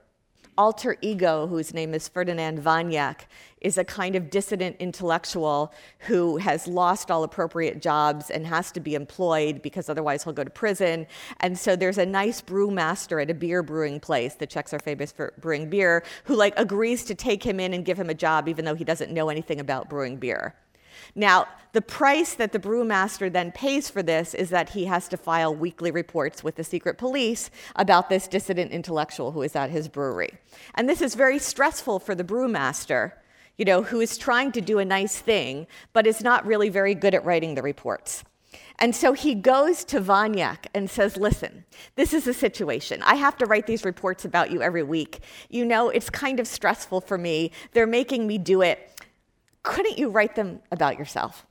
alter 0.61 0.99
ego, 1.01 1.47
whose 1.47 1.73
name 1.73 1.95
is 1.95 2.07
Ferdinand 2.07 2.61
Vaněk, 2.61 3.21
is 3.63 3.79
a 3.79 3.85
kind 3.85 4.15
of 4.15 4.29
dissident 4.29 4.77
intellectual 4.79 5.73
who 6.01 6.37
has 6.37 6.67
lost 6.67 7.11
all 7.11 7.25
appropriate 7.25 7.81
jobs 7.81 8.29
and 8.29 8.47
has 8.47 8.71
to 8.71 8.79
be 8.79 8.95
employed 8.95 9.63
because 9.63 9.89
otherwise 9.89 10.23
he'll 10.23 10.35
go 10.35 10.45
to 10.45 10.51
prison. 10.51 11.07
And 11.41 11.59
so 11.59 11.77
there's 11.77 11.97
a 11.97 12.05
nice 12.05 12.43
brewmaster 12.43 13.23
at 13.23 13.31
a 13.31 13.35
beer 13.35 13.63
brewing 13.63 14.01
place, 14.01 14.35
the 14.35 14.47
Czechs 14.47 14.75
are 14.75 14.79
famous 14.79 15.11
for 15.11 15.33
brewing 15.41 15.71
beer, 15.71 16.05
who 16.25 16.37
like 16.37 16.53
agrees 16.59 17.05
to 17.05 17.15
take 17.15 17.43
him 17.43 17.59
in 17.59 17.73
and 17.73 17.83
give 17.83 17.99
him 17.99 18.11
a 18.11 18.15
job 18.15 18.47
even 18.47 18.67
though 18.67 18.75
he 18.75 18.85
doesn't 18.85 19.11
know 19.11 19.31
anything 19.31 19.61
about 19.61 19.89
brewing 19.89 20.19
beer. 20.19 20.55
Now, 21.15 21.47
the 21.73 21.83
price 21.83 22.35
that 22.35 22.53
the 22.53 22.59
brewmaster 22.59 23.33
then 23.33 23.53
pays 23.53 23.89
for 23.89 24.03
this 24.03 24.35
is 24.35 24.51
that 24.51 24.71
he 24.71 24.87
has 24.87 25.09
to 25.09 25.17
file 25.17 25.55
weekly 25.55 25.91
reports 25.91 26.43
with 26.43 26.57
the 26.57 26.65
secret 26.65 26.99
police 26.99 27.51
about 27.77 28.09
this 28.09 28.27
dissident 28.27 28.73
intellectual 28.73 29.33
who 29.33 29.43
is 29.43 29.55
at 29.55 29.71
his 29.71 29.89
brewery. 29.89 30.31
And 30.75 30.89
this 30.89 31.01
is 31.01 31.15
very 31.15 31.39
stressful 31.39 32.01
for 32.01 32.15
the 32.15 32.25
brewmaster, 32.25 33.13
you 33.57 33.65
know, 33.65 33.83
who 33.83 34.01
is 34.01 34.19
trying 34.19 34.51
to 34.53 34.61
do 34.61 34.79
a 34.79 34.85
nice 34.85 35.19
thing, 35.19 35.67
but 35.93 36.07
is 36.07 36.23
not 36.23 36.45
really 36.45 36.69
very 36.69 36.95
good 36.95 37.15
at 37.15 37.25
writing 37.25 37.55
the 37.55 37.63
reports. 37.63 38.25
And 38.81 38.97
so 38.97 39.13
he 39.13 39.35
goes 39.35 39.85
to 39.85 40.01
Vaněk 40.01 40.67
and 40.75 40.89
says, 40.89 41.17
Listen, 41.19 41.65
this 41.97 42.15
is 42.15 42.27
a 42.27 42.33
situation. 42.33 43.03
I 43.03 43.15
have 43.17 43.37
to 43.39 43.47
write 43.47 43.67
these 43.67 43.85
reports 43.85 44.25
about 44.25 44.51
you 44.51 44.63
every 44.63 44.83
week. 44.83 45.21
You 45.51 45.67
know, 45.67 45.91
it's 45.91 46.09
kind 46.09 46.41
of 46.41 46.49
stressful 46.49 47.03
for 47.03 47.19
me. 47.19 47.53
They're 47.73 47.87
making 47.87 48.27
me 48.27 48.39
do 48.39 48.63
it 48.63 48.91
couldn't 49.63 49.99
you 49.99 50.09
write 50.09 50.35
them 50.35 50.61
about 50.71 50.99
yourself? 50.99 51.47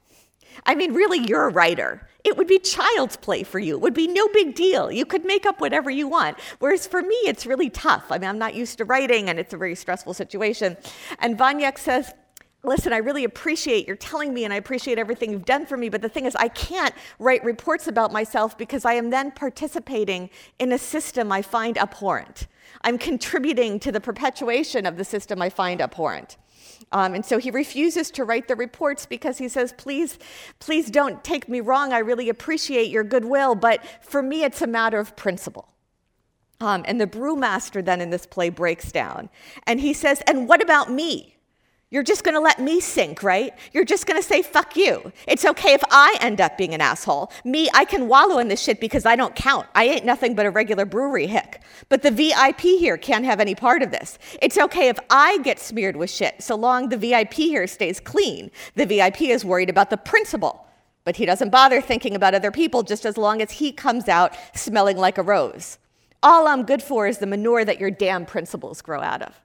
I 0.65 0.75
mean, 0.75 0.93
really, 0.93 1.19
you're 1.19 1.47
a 1.47 1.51
writer. 1.51 2.07
It 2.23 2.37
would 2.37 2.47
be 2.47 2.59
child's 2.59 3.15
play 3.15 3.43
for 3.43 3.59
you. 3.59 3.75
It 3.75 3.81
would 3.81 3.93
be 3.93 4.07
no 4.07 4.27
big 4.29 4.55
deal. 4.55 4.91
You 4.91 5.05
could 5.05 5.23
make 5.23 5.45
up 5.45 5.61
whatever 5.61 5.89
you 5.89 6.07
want. 6.07 6.37
Whereas 6.59 6.85
for 6.85 7.01
me, 7.01 7.15
it's 7.25 7.45
really 7.45 7.69
tough. 7.69 8.11
I 8.11 8.17
mean, 8.17 8.29
I'm 8.29 8.39
not 8.39 8.55
used 8.55 8.77
to 8.79 8.85
writing, 8.85 9.29
and 9.29 9.39
it's 9.39 9.53
a 9.53 9.57
very 9.57 9.75
stressful 9.75 10.13
situation. 10.13 10.75
And 11.19 11.37
Vaněk 11.37 11.77
says, 11.77 12.13
Listen, 12.61 12.91
I 12.91 12.97
really 12.97 13.23
appreciate 13.23 13.87
your 13.87 13.95
telling 13.95 14.33
me 14.33 14.43
and 14.43 14.53
I 14.53 14.57
appreciate 14.57 14.99
everything 14.99 15.31
you've 15.31 15.45
done 15.45 15.65
for 15.65 15.77
me, 15.77 15.87
but 15.87 16.01
the 16.01 16.09
thing 16.09 16.25
is, 16.25 16.35
I 16.35 16.49
can't 16.49 16.93
write 17.17 17.41
reports 17.45 17.87
about 17.87 18.11
myself 18.11 18.57
because 18.57 18.83
I 18.83 18.95
am 18.95 19.11
then 19.11 19.31
participating 19.31 20.29
in 20.59 20.73
a 20.73 20.77
system 20.77 21.31
I 21.31 21.41
find 21.41 21.77
abhorrent. 21.77 22.47
I'm 22.81 22.97
contributing 22.97 23.79
to 23.81 23.91
the 23.91 24.01
perpetuation 24.01 24.85
of 24.85 24.97
the 24.97 25.03
system 25.03 25.41
I 25.41 25.49
find 25.49 25.81
abhorrent. 25.81 26.37
Um, 26.91 27.13
and 27.13 27.25
so 27.25 27.37
he 27.37 27.51
refuses 27.51 28.09
to 28.11 28.23
write 28.23 28.47
the 28.47 28.55
reports 28.55 29.05
because 29.05 29.37
he 29.37 29.47
says, 29.47 29.73
please, 29.77 30.17
please 30.59 30.89
don't 30.89 31.23
take 31.23 31.47
me 31.47 31.59
wrong. 31.59 31.93
I 31.93 31.99
really 31.99 32.29
appreciate 32.29 32.89
your 32.89 33.03
goodwill, 33.03 33.55
but 33.55 33.83
for 34.01 34.21
me, 34.21 34.43
it's 34.43 34.61
a 34.61 34.67
matter 34.67 34.97
of 34.97 35.15
principle. 35.15 35.69
Um, 36.61 36.83
and 36.87 36.99
the 36.99 37.07
brewmaster 37.07 37.83
then 37.83 38.01
in 38.01 38.09
this 38.09 38.25
play 38.25 38.49
breaks 38.49 38.91
down 38.91 39.29
and 39.65 39.79
he 39.79 39.93
says, 39.93 40.21
And 40.27 40.47
what 40.47 40.61
about 40.61 40.91
me? 40.91 41.35
You're 41.91 42.03
just 42.03 42.23
gonna 42.23 42.39
let 42.39 42.59
me 42.59 42.79
sink, 42.79 43.23
right? 43.23 43.51
You're 43.73 43.83
just 43.83 44.05
gonna 44.05 44.21
say, 44.21 44.43
fuck 44.43 44.75
you. 44.75 45.11
It's 45.27 45.43
okay 45.43 45.73
if 45.73 45.81
I 45.89 46.17
end 46.21 46.39
up 46.39 46.55
being 46.55 46.75
an 46.75 46.81
asshole. 46.81 47.31
Me, 47.43 47.67
I 47.73 47.83
can 47.83 48.07
wallow 48.07 48.37
in 48.37 48.47
this 48.47 48.61
shit 48.61 48.79
because 48.79 49.07
I 49.07 49.15
don't 49.15 49.35
count. 49.35 49.65
I 49.73 49.85
ain't 49.85 50.05
nothing 50.05 50.35
but 50.35 50.45
a 50.45 50.51
regular 50.51 50.85
brewery 50.85 51.25
hick. 51.25 51.63
But 51.89 52.03
the 52.03 52.11
VIP 52.11 52.61
here 52.61 52.95
can't 52.95 53.25
have 53.25 53.39
any 53.39 53.55
part 53.55 53.81
of 53.81 53.89
this. 53.89 54.19
It's 54.39 54.59
okay 54.59 54.89
if 54.89 54.99
I 55.09 55.39
get 55.39 55.57
smeared 55.57 55.95
with 55.95 56.11
shit, 56.11 56.43
so 56.43 56.55
long 56.55 56.89
the 56.89 56.97
VIP 56.97 57.33
here 57.33 57.65
stays 57.65 57.99
clean. 57.99 58.51
The 58.75 58.85
VIP 58.85 59.23
is 59.23 59.43
worried 59.43 59.71
about 59.71 59.89
the 59.89 59.97
principle, 59.97 60.67
but 61.05 61.15
he 61.15 61.25
doesn't 61.25 61.49
bother 61.49 61.81
thinking 61.81 62.15
about 62.15 62.35
other 62.35 62.51
people 62.51 62.83
just 62.83 63.03
as 63.03 63.17
long 63.17 63.41
as 63.41 63.49
he 63.49 63.71
comes 63.71 64.07
out 64.07 64.35
smelling 64.53 64.97
like 64.97 65.17
a 65.17 65.23
rose. 65.23 65.79
All 66.21 66.47
I'm 66.47 66.65
good 66.65 66.83
for 66.83 67.07
is 67.07 67.17
the 67.17 67.25
manure 67.25 67.65
that 67.65 67.79
your 67.79 67.89
damn 67.89 68.27
principles 68.27 68.83
grow 68.83 69.01
out 69.01 69.23
of. 69.23 69.41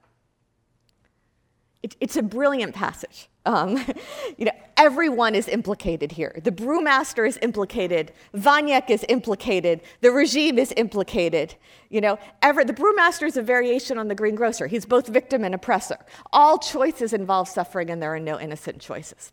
It, 1.85 1.97
it's 2.01 2.17
a 2.17 2.23
brilliant 2.23 2.75
passage. 2.75 3.29
Um, 3.45 3.77
you 4.39 4.47
know, 4.47 4.53
everyone 4.79 5.35
is 5.35 5.49
implicated 5.49 6.13
here. 6.13 6.35
The 6.43 6.51
brewmaster 6.51 7.29
is 7.29 7.39
implicated. 7.43 8.11
Vaněk 8.35 8.89
is 8.89 9.05
implicated. 9.11 9.83
The 10.01 10.11
regime 10.11 10.59
is 10.59 10.73
implicated. 10.79 11.57
You 11.91 12.01
know, 12.01 12.19
ever, 12.41 12.65
the 12.65 12.73
brewmaster 12.73 13.27
is 13.27 13.37
a 13.37 13.43
variation 13.43 13.99
on 13.99 14.09
the 14.09 14.15
greengrocer. 14.15 14.67
He's 14.67 14.87
both 14.87 15.09
victim 15.09 15.45
and 15.45 15.55
oppressor. 15.55 15.99
All 16.33 16.57
choices 16.57 17.13
involve 17.13 17.51
suffering, 17.51 17.91
and 17.91 18.03
there 18.03 18.15
are 18.15 18.19
no 18.19 18.41
innocent 18.41 18.81
choices. 18.81 19.31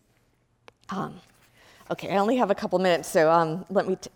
Um, 0.90 1.22
okay, 1.90 2.10
I 2.10 2.18
only 2.18 2.36
have 2.36 2.52
a 2.52 2.56
couple 2.56 2.78
minutes, 2.80 3.08
so 3.08 3.32
um, 3.32 3.66
let 3.70 3.88
me 3.88 3.96
t- 3.96 4.10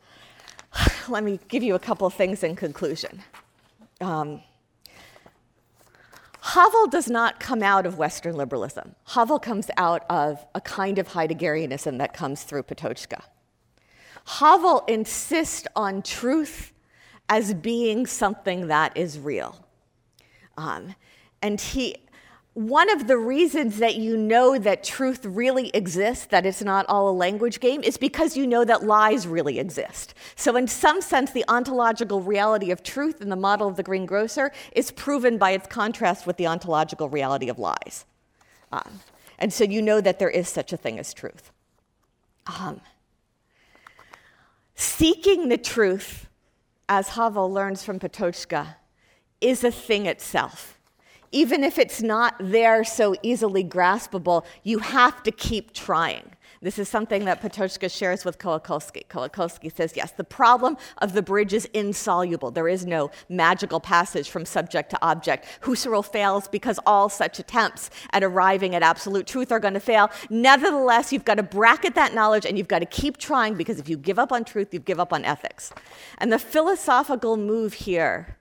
let 1.07 1.23
me 1.23 1.39
give 1.47 1.63
you 1.63 1.75
a 1.75 1.79
couple 1.79 2.09
things 2.09 2.43
in 2.43 2.57
conclusion. 2.57 3.23
Havel 6.53 6.85
does 6.85 7.09
not 7.09 7.39
come 7.39 7.63
out 7.63 7.87
of 7.87 7.97
Western 7.97 8.35
liberalism. 8.37 8.95
Havel 9.07 9.39
comes 9.39 9.71
out 9.77 10.05
of 10.11 10.45
a 10.53 10.61
kind 10.61 10.99
of 10.99 11.07
Heideggerianism 11.07 11.97
that 11.97 12.13
comes 12.13 12.43
through 12.43 12.63
Patočka. 12.63 13.23
Havel 14.27 14.83
insists 14.87 15.67
on 15.75 16.03
truth 16.03 16.71
as 17.29 17.55
being 17.55 18.05
something 18.05 18.67
that 18.67 18.95
is 18.95 19.17
real. 19.17 19.65
Um, 20.55 20.93
and 21.41 21.59
he, 21.59 21.95
one 22.55 22.89
of 22.89 23.07
the 23.07 23.17
reasons 23.17 23.79
that 23.79 23.95
you 23.95 24.15
know 24.15 24.57
that 24.57 24.81
truth 24.81 25.25
really 25.25 25.69
exists, 25.73 26.25
that 26.27 26.45
it's 26.45 26.63
not 26.63 26.85
all 26.87 27.09
a 27.09 27.11
language 27.11 27.59
game, 27.59 27.83
is 27.83 27.97
because 27.97 28.37
you 28.37 28.47
know 28.47 28.63
that 28.63 28.85
lies 28.85 29.27
really 29.27 29.59
exist. 29.59 30.13
So, 30.37 30.55
in 30.55 30.69
some 30.69 31.01
sense, 31.01 31.31
the 31.31 31.43
ontological 31.49 32.21
reality 32.21 32.71
of 32.71 32.81
truth 32.81 33.19
in 33.19 33.27
the 33.27 33.35
model 33.35 33.67
of 33.67 33.75
the 33.75 33.83
greengrocer 33.83 34.53
is 34.71 34.89
proven 34.91 35.37
by 35.37 35.51
its 35.51 35.67
contrast 35.67 36.25
with 36.25 36.37
the 36.37 36.47
ontological 36.47 37.09
reality 37.09 37.49
of 37.49 37.59
lies. 37.59 38.05
Um, 38.71 39.01
and 39.37 39.51
so 39.51 39.65
you 39.65 39.81
know 39.81 39.99
that 39.99 40.17
there 40.17 40.29
is 40.29 40.47
such 40.47 40.71
a 40.71 40.77
thing 40.77 40.97
as 40.97 41.13
truth. 41.13 41.51
Um, 42.47 42.79
seeking 44.75 45.49
the 45.49 45.57
truth, 45.57 46.29
as 46.87 47.09
Havel 47.09 47.51
learns 47.51 47.83
from 47.83 47.99
Patočka, 47.99 48.75
is 49.41 49.65
a 49.65 49.71
thing 49.71 50.05
itself 50.05 50.74
even 51.35 51.65
if 51.65 51.77
it's 51.77 52.01
not 52.01 52.33
there 52.39 52.85
so 52.85 53.13
easily 53.21 53.61
graspable, 53.61 54.45
you 54.63 54.79
have 54.79 55.21
to 55.21 55.31
keep 55.31 55.73
trying. 55.73 56.31
This 56.61 56.79
is 56.79 56.87
something 56.87 57.25
that 57.25 57.41
Patočka 57.41 57.91
shares 57.91 58.23
with 58.23 58.39
Kołakowski. 58.39 59.05
Kołakowski 59.09 59.75
says, 59.75 59.93
yes, 59.97 60.13
the 60.13 60.23
problem 60.23 60.77
of 60.99 61.11
the 61.11 61.21
bridge 61.21 61.51
is 61.53 61.65
insoluble. 61.73 62.51
There 62.51 62.69
is 62.69 62.85
no 62.85 63.11
magical 63.27 63.81
passage 63.81 64.29
from 64.29 64.45
subject 64.45 64.89
to 64.91 65.05
object. 65.05 65.45
Husserl 65.61 66.05
fails 66.05 66.47
because 66.47 66.79
all 66.85 67.09
such 67.09 67.37
attempts 67.37 67.89
at 68.13 68.23
arriving 68.23 68.73
at 68.73 68.81
absolute 68.81 69.27
truth 69.27 69.51
are 69.51 69.59
going 69.59 69.73
to 69.73 69.81
fail. 69.81 70.09
Nevertheless, 70.29 71.11
you've 71.11 71.25
got 71.25 71.35
to 71.35 71.43
bracket 71.43 71.95
that 71.95 72.13
knowledge 72.13 72.45
and 72.45 72.57
you've 72.57 72.69
got 72.69 72.79
to 72.79 72.85
keep 72.85 73.17
trying 73.17 73.55
because 73.55 73.77
if 73.77 73.89
you 73.89 73.97
give 73.97 74.17
up 74.17 74.31
on 74.31 74.45
truth, 74.45 74.73
you 74.73 74.79
give 74.79 75.01
up 75.01 75.11
on 75.11 75.25
ethics. 75.25 75.73
And 76.17 76.31
the 76.31 76.39
philosophical 76.39 77.35
move 77.35 77.73
here 77.73 78.37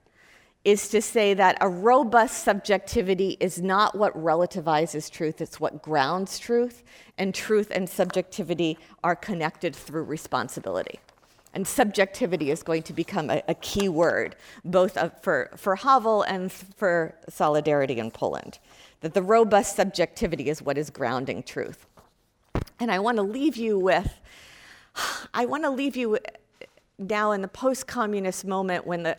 is 0.64 0.88
to 0.88 1.02
say 1.02 1.34
that 1.34 1.58
a 1.60 1.68
robust 1.68 2.42
subjectivity 2.42 3.36
is 3.38 3.60
not 3.60 3.96
what 3.96 4.14
relativizes 4.14 5.10
truth, 5.10 5.40
it's 5.40 5.60
what 5.60 5.82
grounds 5.82 6.38
truth, 6.38 6.82
and 7.18 7.34
truth 7.34 7.70
and 7.70 7.88
subjectivity 7.88 8.78
are 9.02 9.14
connected 9.14 9.76
through 9.76 10.04
responsibility. 10.04 10.98
And 11.52 11.66
subjectivity 11.66 12.50
is 12.50 12.62
going 12.62 12.82
to 12.84 12.92
become 12.92 13.30
a, 13.30 13.42
a 13.46 13.54
key 13.54 13.88
word, 13.88 14.36
both 14.64 14.98
for, 15.22 15.50
for 15.56 15.76
Havel 15.76 16.22
and 16.22 16.50
for 16.50 17.14
solidarity 17.28 17.98
in 17.98 18.10
Poland. 18.10 18.58
That 19.02 19.14
the 19.14 19.22
robust 19.22 19.76
subjectivity 19.76 20.48
is 20.48 20.62
what 20.62 20.78
is 20.78 20.90
grounding 20.90 21.42
truth. 21.42 21.86
And 22.80 22.90
I 22.90 22.98
want 22.98 23.18
to 23.18 23.22
leave 23.22 23.56
you 23.56 23.78
with, 23.78 24.18
I 25.34 25.44
want 25.44 25.62
to 25.64 25.70
leave 25.70 25.94
you 25.94 26.18
now 26.98 27.32
in 27.32 27.42
the 27.42 27.48
post 27.48 27.86
communist 27.86 28.44
moment 28.44 28.86
when 28.86 29.02
the 29.02 29.16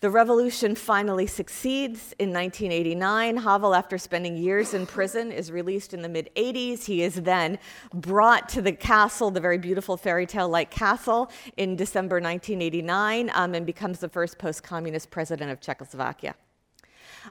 The 0.00 0.08
revolution 0.08 0.74
finally 0.76 1.26
succeeds 1.26 2.14
in 2.18 2.32
1989. 2.32 3.36
Havel, 3.36 3.74
after 3.74 3.98
spending 3.98 4.34
years 4.34 4.72
in 4.72 4.86
prison, 4.86 5.30
is 5.30 5.52
released 5.52 5.92
in 5.92 6.00
the 6.00 6.08
mid 6.08 6.30
80s. 6.36 6.86
He 6.86 7.02
is 7.02 7.16
then 7.16 7.58
brought 7.92 8.48
to 8.50 8.62
the 8.62 8.72
castle, 8.72 9.30
the 9.30 9.40
very 9.40 9.58
beautiful 9.58 9.98
fairy 9.98 10.24
tale 10.24 10.48
like 10.48 10.70
castle, 10.70 11.30
in 11.58 11.76
December 11.76 12.16
1989 12.16 13.30
um, 13.34 13.54
and 13.54 13.66
becomes 13.66 13.98
the 13.98 14.08
first 14.08 14.38
post 14.38 14.62
communist 14.62 15.10
president 15.10 15.50
of 15.50 15.60
Czechoslovakia. 15.60 16.34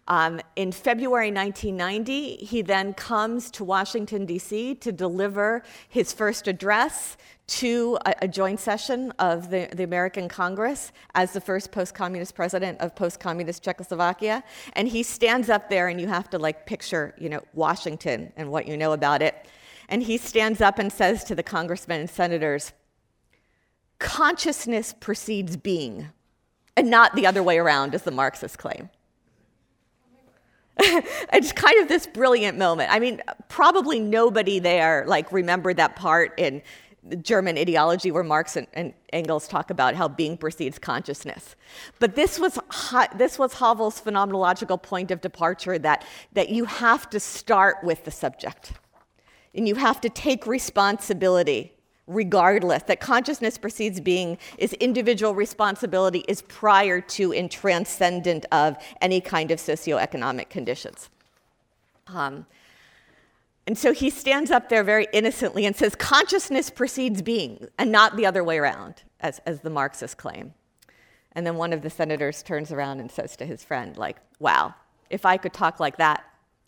Um, 0.07 0.39
in 0.55 0.71
February 0.71 1.31
1990, 1.31 2.37
he 2.37 2.61
then 2.61 2.93
comes 2.93 3.51
to 3.51 3.63
Washington, 3.63 4.25
D.C. 4.25 4.75
to 4.75 4.91
deliver 4.91 5.63
his 5.87 6.13
first 6.13 6.47
address 6.47 7.17
to 7.47 7.97
a, 8.05 8.15
a 8.23 8.27
joint 8.27 8.59
session 8.59 9.11
of 9.17 9.49
the, 9.49 9.67
the, 9.73 9.83
American 9.83 10.29
Congress 10.29 10.91
as 11.15 11.33
the 11.33 11.41
first 11.41 11.71
post 11.71 11.95
communist 11.95 12.35
president 12.35 12.79
of 12.79 12.95
post 12.95 13.19
communist 13.19 13.63
Czechoslovakia. 13.63 14.43
And 14.73 14.87
he 14.87 15.01
stands 15.01 15.49
up 15.49 15.69
there, 15.69 15.87
and 15.87 15.99
you 15.99 16.07
have 16.07 16.29
to 16.29 16.37
like 16.37 16.65
picture, 16.67 17.15
you 17.17 17.29
know, 17.29 17.41
Washington 17.53 18.31
and 18.37 18.51
what 18.51 18.67
you 18.67 18.77
know 18.77 18.93
about 18.93 19.21
it. 19.21 19.47
And 19.89 20.03
he 20.03 20.17
stands 20.17 20.61
up 20.61 20.77
and 20.77 20.91
says 20.91 21.23
to 21.25 21.35
the 21.35 21.41
congressmen 21.41 22.01
and 22.01 22.09
senators, 22.09 22.73
consciousness 23.97 24.93
precedes 24.99 25.57
being, 25.57 26.09
and 26.77 26.89
not 26.89 27.15
the 27.15 27.25
other 27.25 27.41
way 27.41 27.57
around, 27.57 27.95
as 27.95 28.03
the 28.03 28.11
Marxists 28.11 28.55
claim. 28.55 28.89
it's 31.34 31.51
kind 31.51 31.82
of 31.82 31.89
this 31.89 32.07
brilliant 32.07 32.57
moment. 32.57 32.91
I 32.91 32.99
mean, 32.99 33.21
probably 33.49 33.99
nobody 33.99 34.59
there 34.59 35.03
like 35.07 35.32
remembered 35.32 35.77
that 35.77 35.95
part 35.95 36.34
in 36.38 36.61
German 37.21 37.57
ideology 37.57 38.11
where 38.11 38.23
Marx 38.23 38.55
and, 38.55 38.67
and, 38.73 38.93
Engels 39.11 39.47
talk 39.47 39.71
about 39.71 39.95
how 39.95 40.07
being 40.07 40.38
precedes 40.38 40.77
consciousness. 40.77 41.55
But 41.97 42.15
this 42.15 42.39
was, 42.39 42.59
this 43.15 43.39
was 43.39 43.55
Havel's 43.55 43.99
phenomenological 43.99 44.82
point 44.82 45.09
of 45.09 45.19
departure 45.19 45.80
that, 45.80 46.05
that 46.34 46.49
you 46.49 46.65
have 46.65 47.09
to 47.09 47.19
start 47.19 47.77
with 47.84 48.05
the 48.05 48.11
subject 48.11 48.73
and 49.55 49.67
you 49.67 49.75
have 49.75 49.99
to 50.01 50.09
take 50.09 50.45
responsibility 50.45 51.73
regardless, 52.10 52.84
that 52.84 52.99
consciousness 52.99 53.57
precedes 53.57 54.01
being 54.01 54.38
is 54.57 54.74
individual 54.74 55.36
responsibility 55.36 56.26
is 56.28 56.41
prior 56.41 56.99
to 56.99 57.32
and 57.32 57.49
transcendent 57.49 58.45
of 58.51 58.76
any 58.99 59.22
kind 59.22 59.51
of 59.51 59.60
socioeconomic 59.60 60.49
conditions. 60.49 61.10
Um, 62.07 62.47
and 63.68 63.78
so 63.78 63.93
he 63.93 64.10
stands 64.10 64.49
up 64.49 64.70
there 64.70 64.84
very 64.84 65.07
innocently 65.14 65.68
and 65.68 65.76
says, 65.76 65.95
consciousness 65.95 66.72
precedes 66.72 67.22
being, 67.22 67.68
and 67.78 67.91
not 67.91 68.18
the 68.18 68.26
other 68.26 68.43
way 68.43 68.57
around, 68.57 69.03
as, 69.20 69.39
as 69.45 69.62
the 69.62 69.70
Marxists 69.70 70.16
claim. 70.16 70.55
And 71.34 71.45
then 71.45 71.55
one 71.55 71.72
of 71.72 71.84
the 71.84 71.91
senators 71.91 72.41
turns 72.41 72.72
around 72.72 72.99
and 72.99 73.12
says 73.12 73.36
to 73.38 73.45
his 73.45 73.64
friend, 73.64 73.95
like, 73.95 74.18
wow, 74.39 74.74
if 75.12 75.24
I 75.24 75.38
could 75.38 75.53
talk 75.53 75.80
like 75.80 75.97
that, 75.97 76.24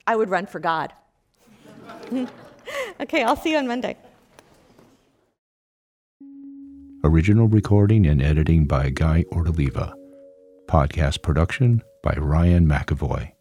I 0.05 0.15
would 0.15 0.29
run 0.29 0.45
for 0.45 0.59
God. 0.59 0.93
okay, 3.01 3.23
I'll 3.23 3.35
see 3.35 3.53
you 3.53 3.57
on 3.57 3.67
Monday. 3.67 3.97
Original 7.03 7.47
recording 7.47 8.05
and 8.05 8.21
editing 8.21 8.67
by 8.67 8.91
Guy 8.91 9.23
Ortoliva. 9.31 9.91
Podcast 10.67 11.23
production 11.23 11.81
by 12.03 12.13
Ryan 12.13 12.67
McAvoy. 12.67 13.31